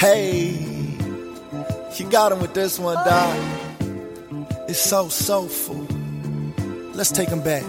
Hey, 0.00 0.52
you 1.96 2.08
got 2.08 2.32
him 2.32 2.40
with 2.40 2.54
this 2.54 2.78
one, 2.78 2.94
Doc. 3.04 3.36
It's 4.66 4.78
so 4.78 5.08
soulful. 5.08 5.86
Let's 6.94 7.10
take 7.12 7.28
him 7.28 7.42
back. 7.42 7.62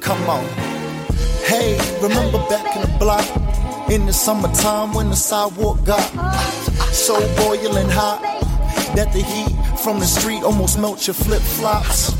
Come 0.00 0.20
on. 0.28 0.44
Hey, 1.46 1.78
remember 2.02 2.36
back 2.50 2.76
in 2.76 2.82
the 2.82 2.94
block 2.98 3.26
in 3.90 4.04
the 4.04 4.12
summertime 4.12 4.92
when 4.92 5.08
the 5.08 5.16
sidewalk 5.16 5.82
got 5.86 6.04
so 6.92 7.14
boiling 7.38 7.88
hot 7.88 8.20
that 8.94 9.10
the 9.14 9.22
heat 9.22 9.78
from 9.78 9.98
the 9.98 10.04
street 10.04 10.42
almost 10.42 10.78
melt 10.78 11.06
your 11.06 11.14
flip 11.14 11.40
flops 11.40 12.12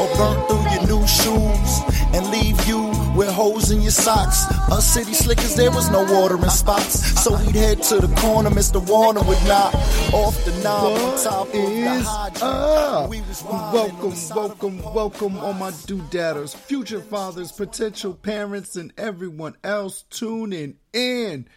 or 0.00 0.08
burn 0.16 0.48
through 0.48 0.64
your 0.72 0.86
new 0.86 1.06
shoes 1.06 1.80
and 2.14 2.26
leave 2.30 2.58
you 2.66 2.95
with 3.16 3.28
holes 3.28 3.70
in 3.70 3.80
your 3.80 3.90
socks. 3.90 4.44
Us 4.70 4.84
city 4.84 5.14
slickers, 5.14 5.54
there 5.54 5.70
was 5.70 5.90
no 5.90 6.04
watering 6.04 6.42
spots, 6.50 7.22
so 7.22 7.36
we'd 7.38 7.54
head 7.54 7.82
to 7.84 7.96
the 7.96 8.14
corner. 8.20 8.50
Mr. 8.50 8.86
Warner 8.86 9.22
would 9.22 9.42
knock 9.44 9.74
off 10.12 10.44
the 10.44 10.52
knob 10.62 10.92
on 10.92 11.22
top 11.22 11.48
is 11.54 12.06
up? 12.42 13.08
We 13.08 13.22
Welcome, 13.42 14.14
welcome, 14.34 14.94
welcome, 14.94 15.38
all 15.38 15.54
my 15.54 15.70
doodadders, 15.70 16.54
future 16.54 17.00
fathers, 17.00 17.52
potential 17.52 18.14
parents, 18.14 18.76
and 18.76 18.92
everyone 18.98 19.56
else 19.64 20.02
tuning 20.10 20.76
in. 20.92 21.48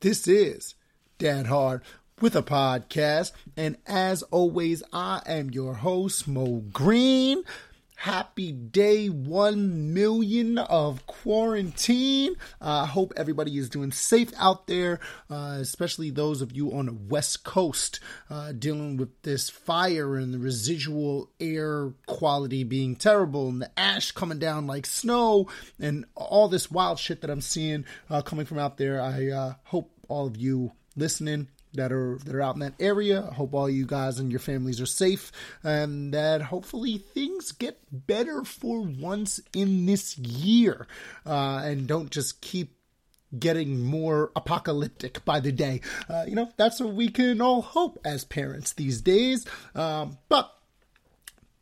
This 0.00 0.26
is 0.26 0.74
Dad 1.18 1.46
Hard 1.46 1.82
with 2.20 2.34
a 2.34 2.42
podcast, 2.42 3.32
and 3.56 3.76
as 3.86 4.22
always, 4.24 4.82
I 4.92 5.22
am 5.26 5.50
your 5.50 5.74
host, 5.74 6.26
Mo 6.26 6.64
Green. 6.72 7.42
Happy 8.02 8.52
day 8.52 9.08
one 9.08 9.92
million 9.92 10.56
of 10.56 11.04
quarantine. 11.08 12.36
I 12.60 12.86
hope 12.86 13.12
everybody 13.16 13.58
is 13.58 13.68
doing 13.68 13.90
safe 13.90 14.30
out 14.38 14.68
there, 14.68 15.00
uh, 15.28 15.56
especially 15.58 16.10
those 16.10 16.40
of 16.40 16.52
you 16.52 16.72
on 16.72 16.86
the 16.86 16.92
West 16.92 17.42
Coast 17.42 17.98
uh, 18.30 18.52
dealing 18.52 18.98
with 18.98 19.20
this 19.22 19.50
fire 19.50 20.14
and 20.14 20.32
the 20.32 20.38
residual 20.38 21.28
air 21.40 21.92
quality 22.06 22.62
being 22.62 22.94
terrible 22.94 23.48
and 23.48 23.62
the 23.62 23.70
ash 23.76 24.12
coming 24.12 24.38
down 24.38 24.68
like 24.68 24.86
snow 24.86 25.48
and 25.80 26.04
all 26.14 26.46
this 26.46 26.70
wild 26.70 27.00
shit 27.00 27.22
that 27.22 27.30
I'm 27.30 27.40
seeing 27.40 27.84
uh, 28.08 28.22
coming 28.22 28.46
from 28.46 28.60
out 28.60 28.76
there. 28.76 29.00
I 29.00 29.26
uh, 29.26 29.54
hope 29.64 29.90
all 30.06 30.28
of 30.28 30.36
you 30.36 30.70
listening 30.94 31.48
that 31.74 31.92
are 31.92 32.18
that 32.24 32.34
are 32.34 32.42
out 32.42 32.54
in 32.54 32.60
that 32.60 32.74
area. 32.80 33.28
I 33.30 33.34
hope 33.34 33.54
all 33.54 33.68
you 33.68 33.86
guys 33.86 34.18
and 34.18 34.30
your 34.30 34.40
families 34.40 34.80
are 34.80 34.86
safe, 34.86 35.32
and 35.62 36.12
that 36.14 36.42
hopefully 36.42 36.98
things 36.98 37.52
get 37.52 37.78
better 37.90 38.44
for 38.44 38.80
once 38.80 39.40
in 39.54 39.86
this 39.86 40.18
year, 40.18 40.86
uh, 41.26 41.62
and 41.64 41.86
don't 41.86 42.10
just 42.10 42.40
keep 42.40 42.74
getting 43.38 43.84
more 43.84 44.32
apocalyptic 44.34 45.24
by 45.24 45.40
the 45.40 45.52
day. 45.52 45.80
Uh, 46.08 46.24
you 46.26 46.34
know, 46.34 46.50
that's 46.56 46.80
what 46.80 46.94
we 46.94 47.08
can 47.08 47.40
all 47.40 47.60
hope 47.60 47.98
as 48.04 48.24
parents 48.24 48.72
these 48.72 49.02
days. 49.02 49.46
Um, 49.74 50.18
but 50.28 50.54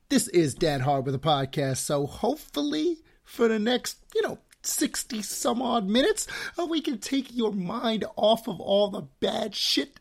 this 0.08 0.28
is 0.28 0.54
Dad 0.54 0.82
Hard 0.82 1.04
with 1.04 1.14
a 1.14 1.18
podcast, 1.18 1.78
so 1.78 2.06
hopefully 2.06 2.98
for 3.24 3.48
the 3.48 3.58
next, 3.58 3.98
you 4.14 4.22
know, 4.22 4.38
60 4.66 5.22
some 5.22 5.62
odd 5.62 5.88
minutes, 5.88 6.26
uh, 6.58 6.66
we 6.66 6.80
can 6.80 6.98
take 6.98 7.34
your 7.34 7.52
mind 7.52 8.04
off 8.16 8.48
of 8.48 8.60
all 8.60 8.88
the 8.88 9.02
bad 9.20 9.54
shit 9.54 9.94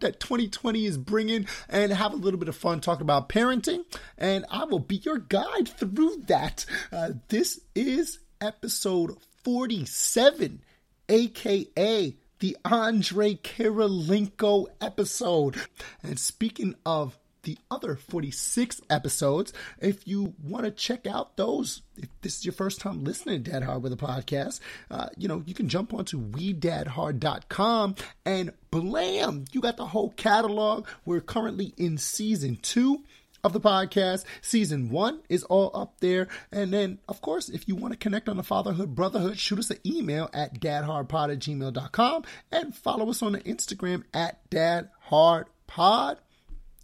that 0.00 0.20
2020 0.20 0.86
is 0.86 0.98
bringing 0.98 1.46
and 1.68 1.92
have 1.92 2.12
a 2.12 2.16
little 2.16 2.38
bit 2.38 2.48
of 2.48 2.56
fun 2.56 2.80
talking 2.80 3.02
about 3.02 3.28
parenting. 3.28 3.84
And 4.18 4.44
I 4.50 4.64
will 4.64 4.78
be 4.78 4.96
your 4.96 5.18
guide 5.18 5.68
through 5.68 6.22
that. 6.26 6.66
Uh, 6.92 7.10
this 7.28 7.60
is 7.74 8.18
episode 8.40 9.16
47, 9.44 10.62
aka 11.08 12.16
the 12.42 12.56
Andre 12.64 13.34
Karolinko 13.34 14.66
episode. 14.80 15.56
And 16.02 16.18
speaking 16.18 16.74
of 16.84 17.16
the 17.42 17.58
other 17.70 17.96
46 17.96 18.80
episodes. 18.90 19.52
If 19.80 20.06
you 20.06 20.34
want 20.42 20.64
to 20.64 20.70
check 20.70 21.06
out 21.06 21.36
those, 21.36 21.82
if 21.96 22.08
this 22.22 22.38
is 22.38 22.44
your 22.44 22.52
first 22.52 22.80
time 22.80 23.04
listening 23.04 23.42
to 23.44 23.50
Dad 23.50 23.62
Hard 23.62 23.82
with 23.82 23.92
a 23.92 23.96
podcast, 23.96 24.60
uh, 24.90 25.08
you 25.16 25.28
know, 25.28 25.42
you 25.46 25.54
can 25.54 25.68
jump 25.68 25.92
onto 25.92 26.20
WeDadHard.com 26.20 27.94
and 28.24 28.52
blam, 28.70 29.44
you 29.52 29.60
got 29.60 29.76
the 29.76 29.86
whole 29.86 30.10
catalog. 30.10 30.86
We're 31.04 31.20
currently 31.20 31.74
in 31.76 31.98
season 31.98 32.58
two 32.62 33.02
of 33.44 33.52
the 33.52 33.60
podcast. 33.60 34.24
Season 34.40 34.88
one 34.90 35.20
is 35.28 35.42
all 35.44 35.70
up 35.74 36.00
there. 36.00 36.28
And 36.50 36.72
then, 36.72 36.98
of 37.08 37.20
course, 37.20 37.48
if 37.48 37.68
you 37.68 37.74
want 37.74 37.92
to 37.92 37.98
connect 37.98 38.28
on 38.28 38.36
the 38.36 38.42
fatherhood, 38.42 38.94
brotherhood, 38.94 39.38
shoot 39.38 39.58
us 39.58 39.70
an 39.70 39.78
email 39.84 40.30
at 40.32 40.60
dadhardpod 40.60 41.32
at 41.32 41.38
gmail.com 41.38 42.24
and 42.50 42.74
follow 42.74 43.10
us 43.10 43.22
on 43.22 43.32
the 43.32 43.40
Instagram 43.40 44.04
at 44.14 44.48
dadhardpod. 44.50 46.18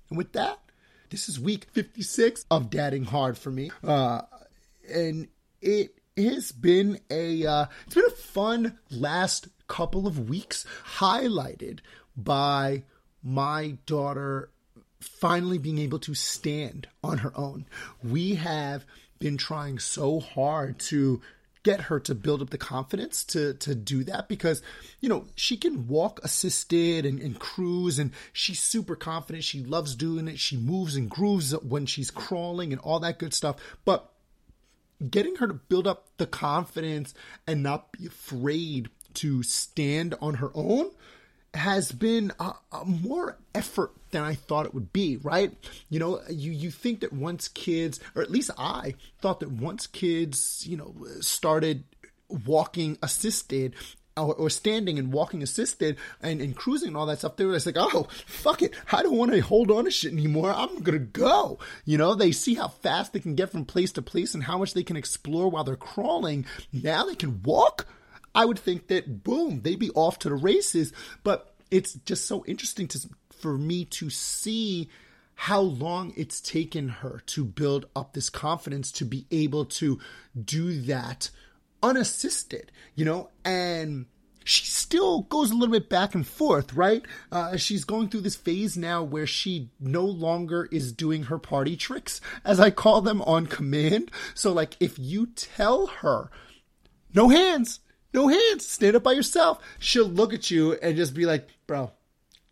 And 0.09 0.19
with 0.19 0.33
that, 0.33 0.59
this 1.11 1.29
is 1.29 1.41
week 1.41 1.67
56 1.73 2.45
of 2.51 2.71
Dadding 2.71 3.05
Hard 3.05 3.39
for 3.39 3.51
me. 3.51 3.71
Uh, 3.83 4.23
and 4.93 5.29
it 5.61 5.99
has 6.17 6.53
been 6.53 7.01
a 7.11 7.47
uh, 7.47 7.67
it's 7.87 7.95
been 7.95 8.05
a 8.07 8.11
fun 8.11 8.79
last 8.91 9.49
couple 9.67 10.07
of 10.07 10.29
weeks 10.29 10.67
highlighted 10.97 11.81
by 12.17 12.83
my 13.23 13.79
daughter 13.87 14.51
finally 15.01 15.59
being 15.59 15.79
able 15.79 15.99
to 16.01 16.15
stand 16.15 16.89
on 17.05 17.19
her 17.19 17.33
own. 17.37 17.67
We 18.03 18.35
have 18.37 18.85
been 19.19 19.37
trying 19.37 19.79
so 19.79 20.21
hard 20.21 20.79
to 20.79 21.21
get 21.69 21.83
her 21.83 22.01
to 22.01 22.15
build 22.15 22.41
up 22.41 22.49
the 22.49 22.56
confidence 22.56 23.23
to 23.23 23.53
to 23.53 23.75
do 23.75 24.03
that 24.03 24.27
because 24.27 24.62
you 25.01 25.09
know 25.09 25.27
she 25.34 25.55
can 25.55 25.87
walk 25.87 26.19
assisted 26.23 27.05
and, 27.05 27.21
and 27.21 27.39
cruise 27.39 27.99
and 27.99 28.11
she's 28.33 28.59
super 28.59 28.97
confident. 28.97 29.45
She 29.45 29.62
loves 29.62 29.95
doing 29.95 30.29
it. 30.29 30.39
She 30.39 30.56
moves 30.56 30.97
and 30.97 31.11
grooves 31.11 31.53
when 31.59 31.84
she's 31.84 32.11
crawling 32.11 32.73
and 32.73 32.81
all 32.81 33.01
that 33.01 33.19
good 33.19 33.34
stuff. 33.34 33.56
But 33.84 34.11
getting 35.11 35.37
her 35.37 35.47
to 35.47 35.53
build 35.53 35.87
up 35.87 36.06
the 36.17 36.27
confidence 36.27 37.12
and 37.47 37.62
not 37.62 37.93
be 37.93 38.06
afraid 38.06 38.89
to 39.15 39.43
stand 39.43 40.15
on 40.23 40.35
her 40.37 40.50
own 40.55 40.91
has 41.55 41.93
been 41.93 42.33
a, 42.39 42.53
a, 42.73 42.85
more 42.85 43.39
effort 43.55 43.93
than 44.11 44.23
I 44.23 44.35
thought 44.35 44.67
it 44.67 44.75
would 44.75 44.93
be, 44.93 45.17
right? 45.17 45.53
You 45.89 45.99
know, 45.99 46.21
you, 46.29 46.53
you 46.53 46.71
think 46.71 47.01
that 47.01 47.13
once 47.13 47.49
kids, 47.49 48.01
or 48.15 48.23
at 48.23 48.31
least 48.31 48.51
I 48.59 48.95
thought 49.21 49.41
that 49.41 49.51
once 49.51 49.87
kids, 49.87 50.65
you 50.67 50.77
know, 50.77 50.95
started 51.21 51.85
walking 52.29 52.99
assisted 53.03 53.75
or, 54.17 54.35
or 54.35 54.51
standing 54.51 54.99
and 54.99 55.13
walking 55.13 55.43
assisted 55.43 55.97
and, 56.21 56.41
and 56.41 56.57
cruising 56.57 56.89
and 56.89 56.97
all 56.97 57.07
that 57.07 57.21
stuff, 57.21 57.37
they 57.37 57.45
were 57.45 57.55
just 57.55 57.67
like, 57.67 57.77
oh, 57.79 58.09
fuck 58.27 58.63
it. 58.63 58.75
I 58.93 59.03
don't 59.03 59.17
want 59.17 59.33
to 59.33 59.41
hold 59.41 59.71
on 59.71 59.85
to 59.85 59.91
shit 59.91 60.13
anymore. 60.13 60.53
I'm 60.53 60.81
going 60.81 60.99
to 60.99 61.05
go. 61.05 61.59
You 61.85 61.99
know, 61.99 62.15
they 62.15 62.33
see 62.33 62.55
how 62.55 62.69
fast 62.69 63.13
they 63.13 63.21
can 63.21 63.35
get 63.35 63.51
from 63.51 63.65
place 63.65 63.93
to 63.93 64.03
place 64.03 64.35
and 64.35 64.45
how 64.45 64.59
much 64.59 64.75
they 64.75 64.83
can 64.83 64.97
explore 64.97 65.49
while 65.51 65.65
they're 65.65 65.77
crawling. 65.77 66.47
Now 66.73 67.05
they 67.05 67.15
can 67.15 67.43
walk. 67.43 67.87
I 68.38 68.44
would 68.44 68.59
think 68.60 68.87
that 68.87 69.25
boom, 69.25 69.62
they'd 69.62 69.81
be 69.81 69.91
off 69.91 70.21
to 70.21 70.28
the 70.28 70.37
races. 70.37 70.93
But 71.25 71.56
it's 71.72 71.94
just 71.94 72.26
so 72.26 72.44
interesting 72.47 72.87
to 72.87 73.00
for 73.32 73.59
me 73.59 73.84
to 73.84 74.10
see 74.10 74.88
how 75.34 75.60
long 75.60 76.12
it's 76.16 76.41
taken 76.41 76.88
her 76.88 77.21
to 77.26 77.44
build 77.44 77.87
up 77.97 78.12
this 78.12 78.31
confidence 78.31 78.93
to 78.93 79.04
be 79.04 79.26
able 79.32 79.65
to 79.65 79.99
do 80.44 80.81
that 80.82 81.31
unassisted, 81.82 82.71
you 82.94 83.04
know, 83.04 83.28
and 83.44 84.06
she 84.44 84.65
still 84.66 85.22
goes 85.22 85.50
a 85.50 85.55
little 85.55 85.72
bit 85.72 85.88
back 85.88 86.15
and 86.15 86.26
forth, 86.26 86.72
right? 86.75 87.03
Uh, 87.32 87.56
she's 87.56 87.84
going 87.84 88.09
through 88.09 88.22
this 88.22 88.37
phase 88.37 88.76
now 88.76 89.03
where 89.03 89.26
she 89.26 89.70
no 89.81 90.05
longer 90.05 90.69
is 90.70 90.93
doing 90.93 91.25
her 91.25 91.38
party 91.38 91.76
tricks, 91.76 92.20
as 92.44 92.60
I 92.60 92.70
call 92.70 93.00
them, 93.00 93.20
on 93.22 93.47
command. 93.47 94.12
So, 94.34 94.53
like, 94.53 94.76
if 94.78 94.97
you 94.97 95.26
tell 95.26 95.88
her, 95.88 96.31
no 97.12 97.28
hands, 97.28 97.81
no 98.13 98.29
hands, 98.29 98.67
stand 98.67 98.97
up 98.97 99.03
by 99.03 99.13
yourself, 99.13 99.59
she'll 99.79 100.07
look 100.09 100.33
at 100.33 100.51
you 100.51 100.75
and 100.75 100.97
just 100.97 101.15
be 101.15 101.27
like, 101.27 101.49
bro, 101.67 101.93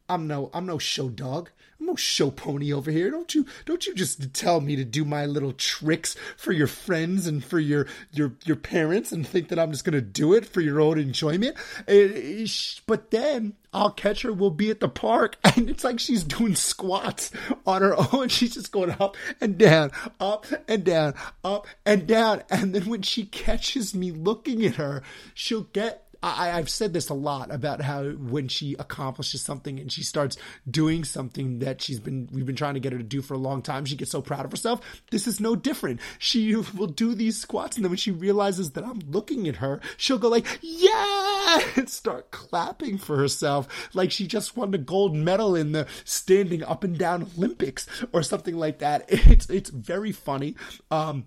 I'm 0.08 0.26
no, 0.26 0.50
I'm 0.52 0.66
no 0.66 0.78
show 0.78 1.08
dog. 1.08 1.50
I'm 1.78 1.86
no 1.86 1.96
show 1.96 2.30
pony 2.30 2.72
over 2.72 2.90
here. 2.90 3.10
Don't 3.10 3.34
you 3.34 3.46
don't 3.64 3.86
you 3.86 3.94
just 3.94 4.32
tell 4.32 4.60
me 4.60 4.76
to 4.76 4.84
do 4.84 5.04
my 5.04 5.26
little 5.26 5.52
tricks 5.52 6.16
for 6.36 6.52
your 6.52 6.66
friends 6.66 7.26
and 7.26 7.44
for 7.44 7.58
your 7.58 7.86
your 8.12 8.32
your 8.44 8.56
parents 8.56 9.12
and 9.12 9.26
think 9.26 9.48
that 9.48 9.58
I'm 9.58 9.72
just 9.72 9.84
gonna 9.84 10.00
do 10.00 10.32
it 10.34 10.46
for 10.46 10.60
your 10.60 10.80
own 10.80 10.98
enjoyment. 10.98 11.56
Eh, 11.86 12.46
but 12.86 13.10
then 13.10 13.54
I'll 13.76 13.90
catch 13.90 14.22
her. 14.22 14.32
We'll 14.32 14.50
be 14.50 14.70
at 14.70 14.80
the 14.80 14.88
park, 14.88 15.36
and 15.44 15.68
it's 15.68 15.84
like 15.84 16.00
she's 16.00 16.24
doing 16.24 16.54
squats 16.54 17.30
on 17.66 17.82
her 17.82 17.94
own. 18.12 18.28
She's 18.36 18.54
just 18.54 18.72
going 18.72 18.90
up 18.98 19.16
and 19.40 19.58
down, 19.58 19.92
up 20.18 20.46
and 20.66 20.82
down, 20.84 21.14
up 21.44 21.66
and 21.84 22.06
down. 22.06 22.42
And 22.50 22.74
then 22.74 22.86
when 22.88 23.02
she 23.02 23.26
catches 23.26 23.94
me 23.94 24.10
looking 24.12 24.64
at 24.64 24.76
her, 24.76 25.02
she'll 25.34 25.64
get 25.72 26.05
I, 26.26 26.58
I've 26.58 26.68
said 26.68 26.92
this 26.92 27.08
a 27.08 27.14
lot 27.14 27.52
about 27.52 27.80
how 27.80 28.04
when 28.10 28.48
she 28.48 28.74
accomplishes 28.78 29.42
something 29.42 29.78
and 29.78 29.90
she 29.92 30.02
starts 30.02 30.36
doing 30.68 31.04
something 31.04 31.60
that 31.60 31.80
she's 31.80 32.00
been 32.00 32.28
we've 32.32 32.46
been 32.46 32.56
trying 32.56 32.74
to 32.74 32.80
get 32.80 32.92
her 32.92 32.98
to 32.98 33.04
do 33.04 33.22
for 33.22 33.34
a 33.34 33.38
long 33.38 33.62
time, 33.62 33.84
she 33.84 33.96
gets 33.96 34.10
so 34.10 34.20
proud 34.22 34.44
of 34.44 34.50
herself. 34.50 34.80
This 35.10 35.26
is 35.26 35.40
no 35.40 35.54
different. 35.54 36.00
She 36.18 36.54
will 36.76 36.88
do 36.88 37.14
these 37.14 37.38
squats, 37.38 37.76
and 37.76 37.84
then 37.84 37.90
when 37.90 37.98
she 37.98 38.10
realizes 38.10 38.72
that 38.72 38.84
I'm 38.84 39.00
looking 39.06 39.46
at 39.48 39.56
her, 39.56 39.80
she'll 39.96 40.18
go 40.18 40.28
like, 40.28 40.46
"Yeah!" 40.62 41.60
and 41.76 41.88
start 41.88 42.30
clapping 42.30 42.98
for 42.98 43.16
herself 43.16 43.90
like 43.94 44.10
she 44.10 44.26
just 44.26 44.56
won 44.56 44.74
a 44.74 44.78
gold 44.78 45.14
medal 45.14 45.54
in 45.54 45.72
the 45.72 45.86
standing 46.04 46.62
up 46.62 46.84
and 46.84 46.98
down 46.98 47.30
Olympics 47.36 47.86
or 48.12 48.22
something 48.22 48.56
like 48.56 48.78
that. 48.78 49.08
It's 49.36 49.50
it's 49.50 49.70
very 49.70 50.12
funny. 50.12 50.54
Um, 50.90 51.26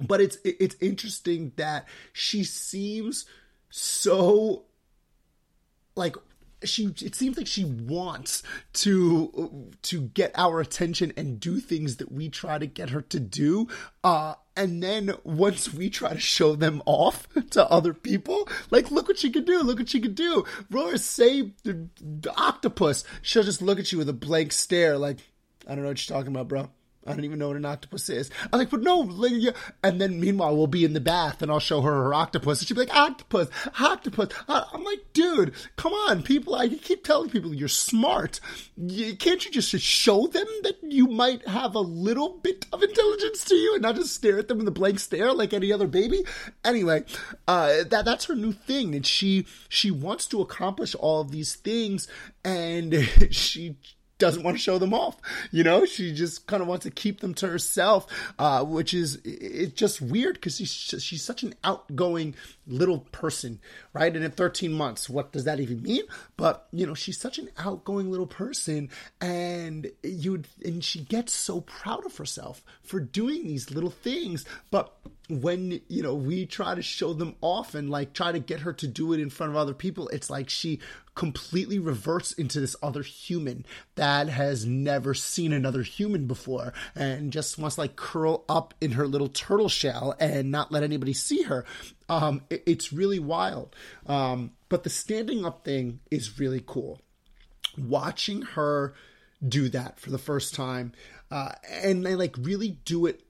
but 0.00 0.20
it's 0.20 0.38
it's 0.44 0.76
interesting 0.80 1.52
that 1.56 1.86
she 2.12 2.44
seems 2.44 3.26
so 3.70 4.64
like 5.94 6.16
she 6.64 6.86
it 7.02 7.14
seems 7.14 7.36
like 7.36 7.46
she 7.46 7.64
wants 7.64 8.42
to 8.72 9.70
to 9.82 10.00
get 10.00 10.32
our 10.36 10.60
attention 10.60 11.12
and 11.16 11.38
do 11.38 11.60
things 11.60 11.96
that 11.96 12.10
we 12.10 12.28
try 12.28 12.58
to 12.58 12.66
get 12.66 12.90
her 12.90 13.02
to 13.02 13.20
do 13.20 13.68
uh 14.02 14.34
and 14.56 14.82
then 14.82 15.12
once 15.22 15.72
we 15.72 15.90
try 15.90 16.14
to 16.14 16.20
show 16.20 16.56
them 16.56 16.82
off 16.86 17.28
to 17.50 17.68
other 17.70 17.92
people 17.92 18.48
like 18.70 18.90
look 18.90 19.08
what 19.08 19.18
she 19.18 19.30
can 19.30 19.44
do 19.44 19.60
look 19.62 19.78
what 19.78 19.88
she 19.88 20.00
can 20.00 20.14
do. 20.14 20.44
Roar 20.70 20.96
say 20.96 21.52
the, 21.62 21.88
the 22.00 22.32
octopus. 22.36 23.04
She'll 23.22 23.42
just 23.42 23.62
look 23.62 23.78
at 23.78 23.92
you 23.92 23.98
with 23.98 24.08
a 24.08 24.14
blank 24.14 24.52
stare 24.52 24.96
like 24.98 25.18
i 25.66 25.74
don't 25.74 25.82
know 25.82 25.88
what 25.88 26.08
you're 26.08 26.16
talking 26.16 26.32
about 26.32 26.48
bro 26.48 26.70
I 27.06 27.12
don't 27.12 27.24
even 27.24 27.38
know 27.38 27.48
what 27.48 27.56
an 27.56 27.64
octopus 27.64 28.08
is. 28.08 28.30
I'm 28.52 28.58
like, 28.58 28.70
but 28.70 28.82
no, 28.82 29.02
and 29.82 30.00
then 30.00 30.20
meanwhile 30.20 30.56
we'll 30.56 30.66
be 30.66 30.84
in 30.84 30.92
the 30.92 31.00
bath 31.00 31.42
and 31.42 31.50
I'll 31.50 31.60
show 31.60 31.80
her 31.80 32.04
her 32.04 32.14
octopus 32.14 32.60
and 32.60 32.68
she'll 32.68 32.74
be 32.74 32.82
like, 32.82 32.96
octopus, 32.96 33.48
octopus. 33.80 34.28
I'm 34.48 34.84
like, 34.84 35.12
dude, 35.12 35.52
come 35.76 35.92
on, 35.92 36.22
people. 36.22 36.54
I 36.54 36.68
keep 36.68 37.04
telling 37.04 37.30
people 37.30 37.54
you're 37.54 37.68
smart. 37.68 38.40
You, 38.76 39.16
can't 39.16 39.44
you 39.44 39.50
just 39.50 39.70
show 39.78 40.26
them 40.26 40.46
that 40.62 40.78
you 40.82 41.06
might 41.06 41.46
have 41.48 41.74
a 41.74 41.80
little 41.80 42.38
bit 42.42 42.66
of 42.72 42.82
intelligence 42.82 43.44
to 43.44 43.54
you 43.54 43.74
and 43.74 43.82
not 43.82 43.96
just 43.96 44.14
stare 44.14 44.38
at 44.38 44.48
them 44.48 44.58
with 44.58 44.68
a 44.68 44.72
blank 44.72 44.98
stare 44.98 45.32
like 45.32 45.52
any 45.52 45.72
other 45.72 45.86
baby? 45.86 46.24
Anyway, 46.64 47.04
uh, 47.46 47.84
that 47.88 48.04
that's 48.04 48.26
her 48.26 48.34
new 48.34 48.52
thing, 48.52 48.94
and 48.94 49.06
she 49.06 49.46
she 49.68 49.90
wants 49.90 50.26
to 50.28 50.40
accomplish 50.40 50.94
all 50.94 51.20
of 51.20 51.30
these 51.30 51.54
things, 51.54 52.08
and 52.44 52.94
she 53.30 53.76
doesn't 54.18 54.42
want 54.42 54.56
to 54.56 54.62
show 54.62 54.78
them 54.78 54.94
off. 54.94 55.16
You 55.50 55.64
know, 55.64 55.84
she 55.84 56.12
just 56.12 56.46
kind 56.46 56.62
of 56.62 56.68
wants 56.68 56.84
to 56.84 56.90
keep 56.90 57.20
them 57.20 57.34
to 57.34 57.48
herself, 57.48 58.06
uh, 58.38 58.64
which 58.64 58.94
is 58.94 59.20
it's 59.24 59.74
just 59.74 60.00
weird 60.00 60.34
because 60.34 60.56
she's 60.56 61.02
she's 61.02 61.22
such 61.22 61.42
an 61.42 61.54
outgoing 61.64 62.34
little 62.66 63.00
person, 63.12 63.60
right? 63.92 64.14
And 64.14 64.24
in 64.24 64.30
13 64.30 64.72
months, 64.72 65.08
what 65.08 65.32
does 65.32 65.44
that 65.44 65.60
even 65.60 65.82
mean? 65.82 66.02
But 66.36 66.66
you 66.72 66.86
know, 66.86 66.94
she's 66.94 67.18
such 67.18 67.38
an 67.38 67.50
outgoing 67.58 68.10
little 68.10 68.26
person, 68.26 68.90
and 69.20 69.90
you 70.02 70.42
and 70.64 70.82
she 70.82 71.00
gets 71.00 71.32
so 71.32 71.60
proud 71.60 72.04
of 72.06 72.16
herself 72.16 72.62
for 72.82 73.00
doing 73.00 73.44
these 73.44 73.70
little 73.70 73.90
things, 73.90 74.44
but 74.70 74.94
when 75.28 75.80
you 75.88 76.02
know 76.02 76.14
we 76.14 76.46
try 76.46 76.74
to 76.74 76.82
show 76.82 77.12
them 77.12 77.34
off 77.40 77.74
and 77.74 77.90
like 77.90 78.12
try 78.12 78.30
to 78.32 78.38
get 78.38 78.60
her 78.60 78.72
to 78.72 78.86
do 78.86 79.12
it 79.12 79.20
in 79.20 79.30
front 79.30 79.50
of 79.50 79.56
other 79.56 79.74
people 79.74 80.08
it's 80.08 80.30
like 80.30 80.48
she 80.48 80.78
completely 81.16 81.78
reverts 81.78 82.32
into 82.32 82.60
this 82.60 82.76
other 82.82 83.02
human 83.02 83.64
that 83.96 84.28
has 84.28 84.64
never 84.64 85.14
seen 85.14 85.52
another 85.52 85.82
human 85.82 86.26
before 86.26 86.72
and 86.94 87.32
just 87.32 87.58
wants 87.58 87.74
to 87.74 87.80
like 87.80 87.96
curl 87.96 88.44
up 88.48 88.74
in 88.80 88.92
her 88.92 89.06
little 89.08 89.28
turtle 89.28 89.68
shell 89.68 90.14
and 90.20 90.50
not 90.52 90.70
let 90.70 90.82
anybody 90.82 91.14
see 91.14 91.42
her. 91.42 91.64
Um 92.08 92.42
it, 92.50 92.62
it's 92.66 92.92
really 92.92 93.18
wild. 93.18 93.74
Um 94.06 94.52
but 94.68 94.84
the 94.84 94.90
standing 94.90 95.44
up 95.44 95.64
thing 95.64 96.00
is 96.10 96.38
really 96.38 96.62
cool. 96.64 97.00
Watching 97.78 98.42
her 98.42 98.94
do 99.46 99.68
that 99.70 99.98
for 99.98 100.10
the 100.10 100.18
first 100.18 100.54
time 100.54 100.92
uh, 101.30 101.52
and 101.70 102.04
they 102.04 102.14
like 102.14 102.36
really 102.38 102.78
do 102.84 103.06
it 103.06 103.25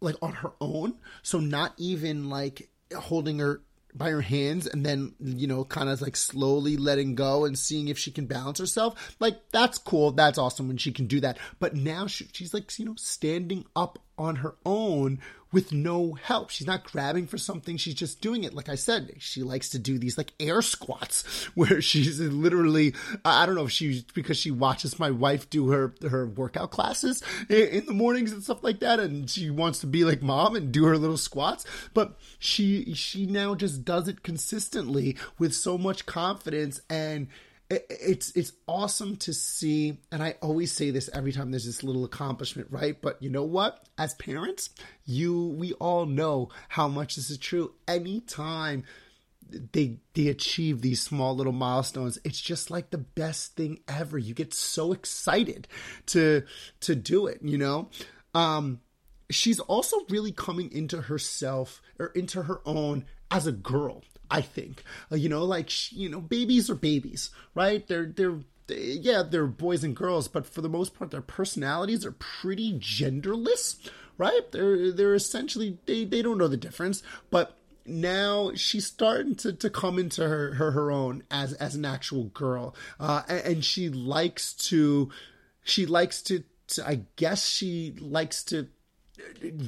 like 0.00 0.16
on 0.22 0.32
her 0.32 0.52
own. 0.60 0.94
So 1.22 1.40
not 1.40 1.74
even 1.78 2.28
like 2.28 2.68
holding 2.94 3.38
her 3.38 3.60
by 3.94 4.10
her 4.10 4.20
hands 4.20 4.66
and 4.66 4.84
then 4.84 5.14
you 5.18 5.46
know 5.46 5.64
kind 5.64 5.88
of 5.88 6.02
like 6.02 6.16
slowly 6.16 6.76
letting 6.76 7.14
go 7.14 7.46
and 7.46 7.58
seeing 7.58 7.88
if 7.88 7.98
she 7.98 8.10
can 8.10 8.26
balance 8.26 8.58
herself. 8.58 9.16
Like 9.20 9.50
that's 9.50 9.78
cool. 9.78 10.12
That's 10.12 10.38
awesome 10.38 10.68
when 10.68 10.76
she 10.76 10.92
can 10.92 11.06
do 11.06 11.20
that. 11.20 11.38
But 11.58 11.74
now 11.74 12.06
she, 12.06 12.28
she's 12.32 12.52
like 12.52 12.78
you 12.78 12.84
know 12.84 12.94
standing 12.96 13.64
up 13.74 13.98
on 14.18 14.36
her 14.36 14.54
own 14.64 15.20
with 15.52 15.72
no 15.72 16.12
help. 16.12 16.50
She's 16.50 16.66
not 16.66 16.84
grabbing 16.84 17.26
for 17.26 17.38
something, 17.38 17.76
she's 17.76 17.94
just 17.94 18.20
doing 18.20 18.44
it. 18.44 18.52
Like 18.52 18.68
I 18.68 18.74
said, 18.74 19.14
she 19.18 19.42
likes 19.42 19.70
to 19.70 19.78
do 19.78 19.98
these 19.98 20.18
like 20.18 20.32
air 20.38 20.60
squats 20.60 21.22
where 21.54 21.80
she's 21.80 22.20
literally 22.20 22.94
I 23.24 23.46
don't 23.46 23.54
know 23.54 23.64
if 23.64 23.72
she's 23.72 24.02
because 24.02 24.36
she 24.36 24.50
watches 24.50 24.98
my 24.98 25.10
wife 25.10 25.48
do 25.48 25.70
her 25.70 25.94
her 26.08 26.26
workout 26.26 26.70
classes 26.70 27.22
in 27.48 27.86
the 27.86 27.94
mornings 27.94 28.32
and 28.32 28.42
stuff 28.42 28.62
like 28.62 28.80
that 28.80 29.00
and 29.00 29.30
she 29.30 29.50
wants 29.50 29.78
to 29.80 29.86
be 29.86 30.04
like 30.04 30.22
mom 30.22 30.56
and 30.56 30.72
do 30.72 30.84
her 30.84 30.98
little 30.98 31.16
squats, 31.16 31.64
but 31.94 32.18
she 32.38 32.92
she 32.94 33.26
now 33.26 33.54
just 33.54 33.84
does 33.84 34.08
it 34.08 34.22
consistently 34.22 35.16
with 35.38 35.54
so 35.54 35.78
much 35.78 36.06
confidence 36.06 36.80
and 36.90 37.28
it's 37.68 38.30
it's 38.36 38.52
awesome 38.68 39.16
to 39.16 39.32
see 39.32 39.98
and 40.12 40.22
i 40.22 40.36
always 40.40 40.70
say 40.70 40.90
this 40.90 41.10
every 41.12 41.32
time 41.32 41.50
there's 41.50 41.66
this 41.66 41.82
little 41.82 42.04
accomplishment 42.04 42.68
right? 42.70 43.00
But 43.00 43.22
you 43.22 43.30
know 43.30 43.44
what? 43.44 43.86
As 43.98 44.14
parents 44.14 44.70
you 45.04 45.48
we 45.58 45.72
all 45.74 46.06
know 46.06 46.50
how 46.68 46.88
much 46.88 47.16
this 47.16 47.30
is 47.30 47.38
true. 47.38 47.74
Anytime 47.88 48.84
they 49.50 49.98
they 50.14 50.28
achieve 50.28 50.82
these 50.82 51.02
small 51.02 51.36
little 51.36 51.52
milestones 51.52 52.18
it's 52.24 52.40
just 52.40 52.70
like 52.70 52.90
the 52.90 52.98
best 52.98 53.56
thing 53.56 53.80
ever. 53.88 54.18
You 54.18 54.34
get 54.34 54.54
so 54.54 54.92
excited 54.92 55.68
to 56.06 56.42
to 56.80 56.94
do 56.94 57.26
it 57.26 57.40
you 57.42 57.58
know? 57.58 57.88
Um 58.34 58.80
she's 59.30 59.60
also 59.60 59.96
really 60.08 60.32
coming 60.32 60.70
into 60.70 61.02
herself 61.02 61.82
or 61.98 62.06
into 62.08 62.42
her 62.42 62.60
own 62.64 63.06
as 63.30 63.46
a 63.46 63.52
girl 63.52 64.02
I 64.30 64.40
think, 64.40 64.82
uh, 65.10 65.16
you 65.16 65.28
know, 65.28 65.44
like 65.44 65.92
you 65.92 66.08
know, 66.08 66.20
babies 66.20 66.68
are 66.70 66.74
babies, 66.74 67.30
right? 67.54 67.86
They're 67.86 68.06
they're 68.06 68.38
they, 68.66 68.98
yeah, 69.00 69.22
they're 69.22 69.46
boys 69.46 69.84
and 69.84 69.94
girls, 69.94 70.28
but 70.28 70.46
for 70.46 70.60
the 70.60 70.68
most 70.68 70.94
part, 70.94 71.10
their 71.10 71.20
personalities 71.20 72.04
are 72.04 72.12
pretty 72.12 72.78
genderless, 72.78 73.76
right? 74.18 74.50
They're 74.52 74.90
they're 74.92 75.14
essentially 75.14 75.78
they 75.86 76.04
they 76.04 76.22
don't 76.22 76.38
know 76.38 76.48
the 76.48 76.56
difference, 76.56 77.02
but 77.30 77.56
now 77.84 78.52
she's 78.54 78.86
starting 78.86 79.36
to, 79.36 79.52
to 79.52 79.70
come 79.70 79.98
into 79.98 80.26
her, 80.26 80.54
her 80.54 80.72
her 80.72 80.90
own 80.90 81.22
as 81.30 81.52
as 81.54 81.74
an 81.74 81.84
actual 81.84 82.24
girl, 82.24 82.74
uh, 82.98 83.22
and, 83.28 83.40
and 83.40 83.64
she 83.64 83.88
likes 83.88 84.52
to 84.54 85.10
she 85.62 85.86
likes 85.86 86.22
to, 86.22 86.44
to 86.68 86.86
I 86.86 87.02
guess 87.16 87.46
she 87.48 87.94
likes 88.00 88.42
to 88.44 88.68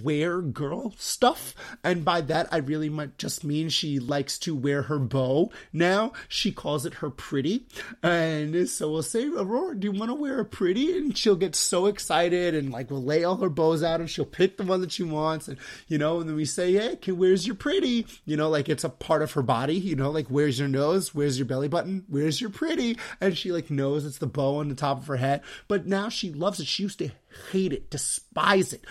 wear 0.02 0.40
girl 0.40 0.94
stuff. 0.96 1.54
And 1.84 2.04
by 2.04 2.20
that 2.22 2.48
i 2.52 2.58
really 2.58 2.88
might 2.88 3.18
just 3.18 3.44
mean 3.44 3.68
she 3.68 3.98
likes 3.98 4.38
to 4.40 4.54
wear 4.54 4.82
her 4.82 4.98
bow. 4.98 5.50
Now 5.72 6.12
she 6.28 6.52
calls 6.52 6.86
it 6.86 6.94
her 6.94 7.10
pretty. 7.10 7.66
And 8.02 8.68
so 8.68 8.90
we'll 8.90 9.02
say 9.02 9.26
aurora 9.26 9.78
do 9.78 9.90
you 9.90 9.98
want 9.98 10.10
to 10.10 10.14
wear 10.14 10.40
a 10.40 10.44
pretty? 10.44 10.96
And 10.96 11.16
she'll 11.16 11.36
get 11.36 11.54
so 11.54 11.86
excited 11.86 12.54
and 12.54 12.70
like 12.70 12.90
we'll 12.90 13.02
lay 13.02 13.24
all 13.24 13.36
her 13.36 13.50
bows 13.50 13.82
out 13.82 14.00
and 14.00 14.10
she'll 14.10 14.24
pick 14.24 14.56
the 14.56 14.64
one 14.64 14.80
that 14.80 14.92
she 14.92 15.02
wants. 15.02 15.48
And 15.48 15.58
you 15.86 15.98
know 15.98 16.20
and 16.20 16.28
then 16.28 16.36
we 16.36 16.44
say 16.44 16.72
hey 16.72 16.96
can, 16.96 17.18
where's 17.18 17.46
your 17.46 17.56
pretty? 17.56 18.06
You 18.24 18.36
know 18.36 18.48
like 18.48 18.68
it's 18.68 18.84
a 18.84 18.88
part 18.88 19.22
of 19.22 19.32
her 19.32 19.42
body 19.42 19.74
you 19.74 19.96
know 19.96 20.10
like 20.10 20.28
where's 20.28 20.58
your 20.58 20.68
nose? 20.68 21.14
Where's 21.14 21.38
your 21.38 21.46
belly 21.46 21.68
button? 21.68 22.04
Where's 22.08 22.40
your 22.40 22.50
pretty? 22.50 22.98
And 23.20 23.36
she 23.36 23.52
like 23.52 23.70
knows 23.70 24.04
it's 24.04 24.18
the 24.18 24.26
bow 24.26 24.56
on 24.56 24.68
the 24.68 24.74
top 24.74 24.98
of 24.98 25.06
her 25.06 25.16
head. 25.16 25.42
But 25.66 25.86
now 25.86 26.08
she 26.08 26.30
loves 26.30 26.60
it. 26.60 26.66
She 26.66 26.84
used 26.84 26.98
to 27.00 27.10
hate 27.50 27.72
it 27.72 27.90
despise 27.90 28.72
it 28.72 28.84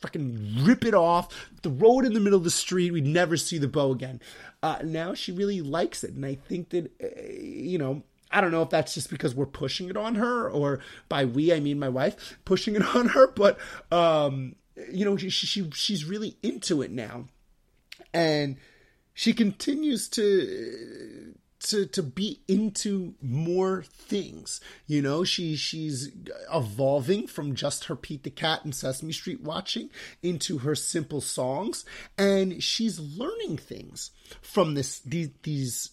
fucking 0.00 0.64
rip 0.64 0.84
it 0.84 0.94
off, 0.94 1.28
throw 1.62 2.00
it 2.00 2.06
in 2.06 2.14
the 2.14 2.20
middle 2.20 2.38
of 2.38 2.44
the 2.44 2.50
street. 2.50 2.92
We'd 2.92 3.06
never 3.06 3.36
see 3.36 3.58
the 3.58 3.68
bow 3.68 3.92
again. 3.92 4.20
Uh, 4.62 4.78
now 4.84 5.14
she 5.14 5.32
really 5.32 5.60
likes 5.60 6.04
it, 6.04 6.12
and 6.12 6.24
I 6.24 6.34
think 6.34 6.70
that 6.70 6.90
uh, 7.02 7.32
you 7.32 7.78
know. 7.78 8.02
I 8.30 8.42
don't 8.42 8.50
know 8.50 8.60
if 8.60 8.68
that's 8.68 8.92
just 8.92 9.08
because 9.08 9.34
we're 9.34 9.46
pushing 9.46 9.88
it 9.88 9.96
on 9.96 10.16
her, 10.16 10.50
or 10.50 10.80
by 11.08 11.24
we 11.24 11.50
I 11.50 11.60
mean 11.60 11.78
my 11.78 11.88
wife 11.88 12.36
pushing 12.44 12.76
it 12.76 12.82
on 12.94 13.08
her. 13.08 13.28
But 13.28 13.58
um, 13.90 14.54
you 14.92 15.06
know, 15.06 15.16
she, 15.16 15.30
she 15.30 15.70
she's 15.70 16.04
really 16.04 16.36
into 16.42 16.82
it 16.82 16.90
now, 16.90 17.24
and 18.12 18.58
she 19.14 19.32
continues 19.32 20.10
to 20.10 21.34
to 21.60 21.86
to 21.86 22.02
be 22.02 22.40
into 22.46 23.14
more 23.20 23.82
things. 23.82 24.60
You 24.86 25.02
know, 25.02 25.24
she 25.24 25.56
she's 25.56 26.10
evolving 26.52 27.26
from 27.26 27.54
just 27.54 27.84
her 27.84 27.96
Pete 27.96 28.22
the 28.22 28.30
Cat 28.30 28.64
and 28.64 28.74
Sesame 28.74 29.12
Street 29.12 29.40
watching 29.40 29.90
into 30.22 30.58
her 30.58 30.74
simple 30.74 31.20
songs, 31.20 31.84
and 32.16 32.62
she's 32.62 32.98
learning 32.98 33.58
things 33.58 34.10
from 34.40 34.74
this 34.74 35.00
these 35.00 35.30
these 35.42 35.90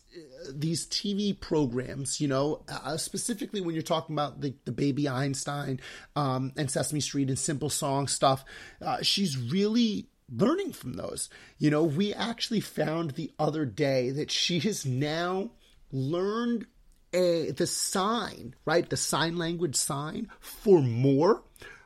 these 0.54 0.86
TV 0.88 1.38
programs, 1.38 2.22
you 2.22 2.28
know, 2.28 2.64
uh, 2.70 2.98
specifically 2.98 3.62
when 3.62 3.76
you're 3.76 3.82
talking 3.82 4.16
about 4.16 4.42
the, 4.42 4.54
the 4.66 4.72
Baby 4.72 5.10
Einstein 5.10 5.80
um, 6.16 6.54
and 6.56 6.70
Sesame 6.70 7.02
Street 7.02 7.30
and 7.30 7.38
Simple 7.38 7.70
Song 7.70 8.08
stuff, 8.08 8.46
uh, 8.82 9.02
she's 9.02 9.38
really 9.38 10.08
learning 10.32 10.74
from 10.74 10.94
those. 10.94 11.30
You 11.58 11.70
know, 11.70 11.84
we 11.84 12.14
actually 12.14 12.62
found 12.62 13.12
the 13.12 13.32
other 13.38 13.66
day 13.66 14.12
that 14.12 14.32
she 14.32 14.60
has 14.60 14.86
now 14.86 15.52
learned 15.92 16.66
a, 17.14 17.52
the 17.52 17.68
sign, 17.68 18.56
right? 18.66 18.90
The 18.90 18.98
sign 18.98 19.38
language 19.38 19.76
sign 19.76 20.30
for 20.40 20.82
more, 20.82 21.44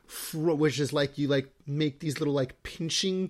for, 0.08 0.55
which 0.55 0.79
is 0.79 0.91
like 0.91 1.17
you 1.17 1.27
like 1.27 1.53
make 1.67 2.00
these 2.00 2.19
little 2.19 2.34
like 2.34 2.63
pinching 2.63 3.29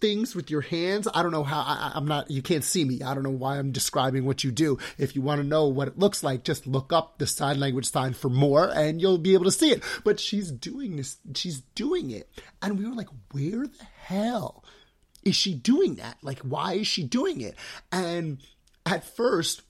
things 0.00 0.34
with 0.34 0.50
your 0.50 0.60
hands. 0.60 1.08
I 1.12 1.22
don't 1.22 1.32
know 1.32 1.44
how 1.44 1.60
I, 1.60 1.92
am 1.96 2.06
not, 2.06 2.30
you 2.30 2.42
can't 2.42 2.64
see 2.64 2.84
me. 2.84 3.02
I 3.02 3.14
don't 3.14 3.22
know 3.22 3.30
why 3.30 3.58
I'm 3.58 3.72
describing 3.72 4.24
what 4.24 4.44
you 4.44 4.50
do. 4.50 4.78
If 4.98 5.14
you 5.16 5.22
want 5.22 5.40
to 5.40 5.46
know 5.46 5.66
what 5.66 5.88
it 5.88 5.98
looks 5.98 6.22
like, 6.22 6.44
just 6.44 6.66
look 6.66 6.92
up 6.92 7.18
the 7.18 7.26
sign 7.26 7.60
language 7.60 7.90
sign 7.90 8.14
for 8.14 8.28
more 8.28 8.70
and 8.74 9.00
you'll 9.00 9.18
be 9.18 9.34
able 9.34 9.44
to 9.44 9.50
see 9.50 9.70
it. 9.70 9.82
But 10.04 10.20
she's 10.20 10.50
doing 10.50 10.96
this, 10.96 11.16
she's 11.34 11.60
doing 11.74 12.10
it. 12.10 12.28
And 12.62 12.78
we 12.78 12.86
were 12.86 12.94
like, 12.94 13.08
where 13.32 13.66
the 13.66 13.84
hell 14.02 14.64
is 15.24 15.36
she 15.36 15.54
doing 15.54 15.96
that? 15.96 16.18
Like, 16.22 16.40
why 16.40 16.74
is 16.74 16.86
she 16.86 17.02
doing 17.02 17.40
it? 17.40 17.56
And 17.90 18.38
at 18.86 19.04
first, 19.04 19.62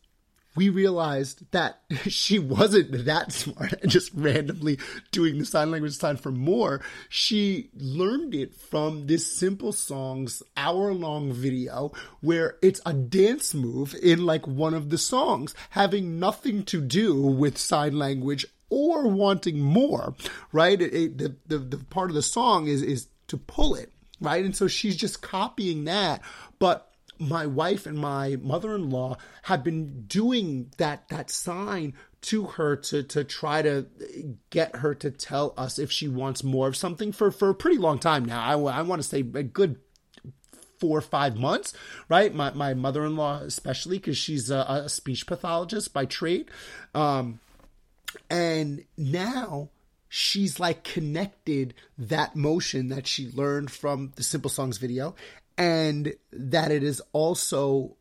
we 0.56 0.68
realized 0.68 1.50
that 1.50 1.80
she 2.06 2.38
wasn't 2.38 3.04
that 3.04 3.32
smart 3.32 3.74
and 3.82 3.90
just 3.90 4.12
randomly 4.14 4.78
doing 5.10 5.38
the 5.38 5.44
sign 5.44 5.70
language 5.70 5.96
sign 5.96 6.16
for 6.16 6.30
more. 6.30 6.80
She 7.08 7.70
learned 7.74 8.34
it 8.34 8.54
from 8.54 9.06
this 9.06 9.26
Simple 9.26 9.72
Songs 9.72 10.42
hour 10.56 10.92
long 10.92 11.32
video 11.32 11.92
where 12.20 12.56
it's 12.62 12.80
a 12.86 12.92
dance 12.92 13.54
move 13.54 13.94
in 14.02 14.24
like 14.24 14.46
one 14.46 14.74
of 14.74 14.90
the 14.90 14.98
songs, 14.98 15.54
having 15.70 16.18
nothing 16.18 16.64
to 16.64 16.80
do 16.80 17.20
with 17.20 17.58
sign 17.58 17.98
language 17.98 18.46
or 18.70 19.06
wanting 19.08 19.60
more, 19.60 20.14
right? 20.52 20.80
It, 20.80 20.94
it, 20.94 21.18
the, 21.18 21.36
the, 21.46 21.58
the 21.58 21.84
part 21.84 22.10
of 22.10 22.14
the 22.14 22.22
song 22.22 22.66
is, 22.66 22.82
is 22.82 23.08
to 23.28 23.36
pull 23.36 23.74
it, 23.74 23.92
right? 24.20 24.44
And 24.44 24.56
so 24.56 24.66
she's 24.66 24.96
just 24.96 25.22
copying 25.22 25.84
that. 25.84 26.22
But 26.58 26.93
my 27.18 27.46
wife 27.46 27.86
and 27.86 27.98
my 27.98 28.36
mother-in-law 28.40 29.16
have 29.42 29.62
been 29.62 30.04
doing 30.06 30.70
that 30.78 31.08
that 31.08 31.30
sign 31.30 31.94
to 32.22 32.44
her 32.44 32.76
to 32.76 33.02
to 33.02 33.22
try 33.22 33.62
to 33.62 33.86
get 34.50 34.76
her 34.76 34.94
to 34.94 35.10
tell 35.10 35.52
us 35.56 35.78
if 35.78 35.92
she 35.92 36.08
wants 36.08 36.42
more 36.42 36.68
of 36.68 36.76
something 36.76 37.12
for 37.12 37.30
for 37.30 37.50
a 37.50 37.54
pretty 37.54 37.78
long 37.78 37.98
time 37.98 38.24
now. 38.24 38.42
I, 38.42 38.78
I 38.78 38.82
want 38.82 39.02
to 39.02 39.08
say 39.08 39.20
a 39.20 39.42
good 39.42 39.78
four 40.78 40.98
or 40.98 41.02
five 41.02 41.36
months, 41.36 41.74
right? 42.08 42.34
My 42.34 42.50
my 42.52 42.74
mother-in-law 42.74 43.40
especially 43.42 43.98
because 43.98 44.16
she's 44.16 44.50
a, 44.50 44.64
a, 44.68 44.88
speech 44.88 45.26
pathologist 45.26 45.92
by 45.92 46.06
trade, 46.06 46.50
um, 46.94 47.40
and 48.30 48.84
now 48.96 49.68
she's 50.08 50.60
like 50.60 50.84
connected 50.84 51.74
that 51.98 52.36
motion 52.36 52.88
that 52.88 53.06
she 53.06 53.30
learned 53.30 53.70
from 53.70 54.12
the 54.16 54.22
Simple 54.22 54.50
Songs 54.50 54.78
video 54.78 55.14
and 55.56 56.14
that 56.32 56.70
it 56.70 56.82
is 56.82 57.02
also 57.12 57.96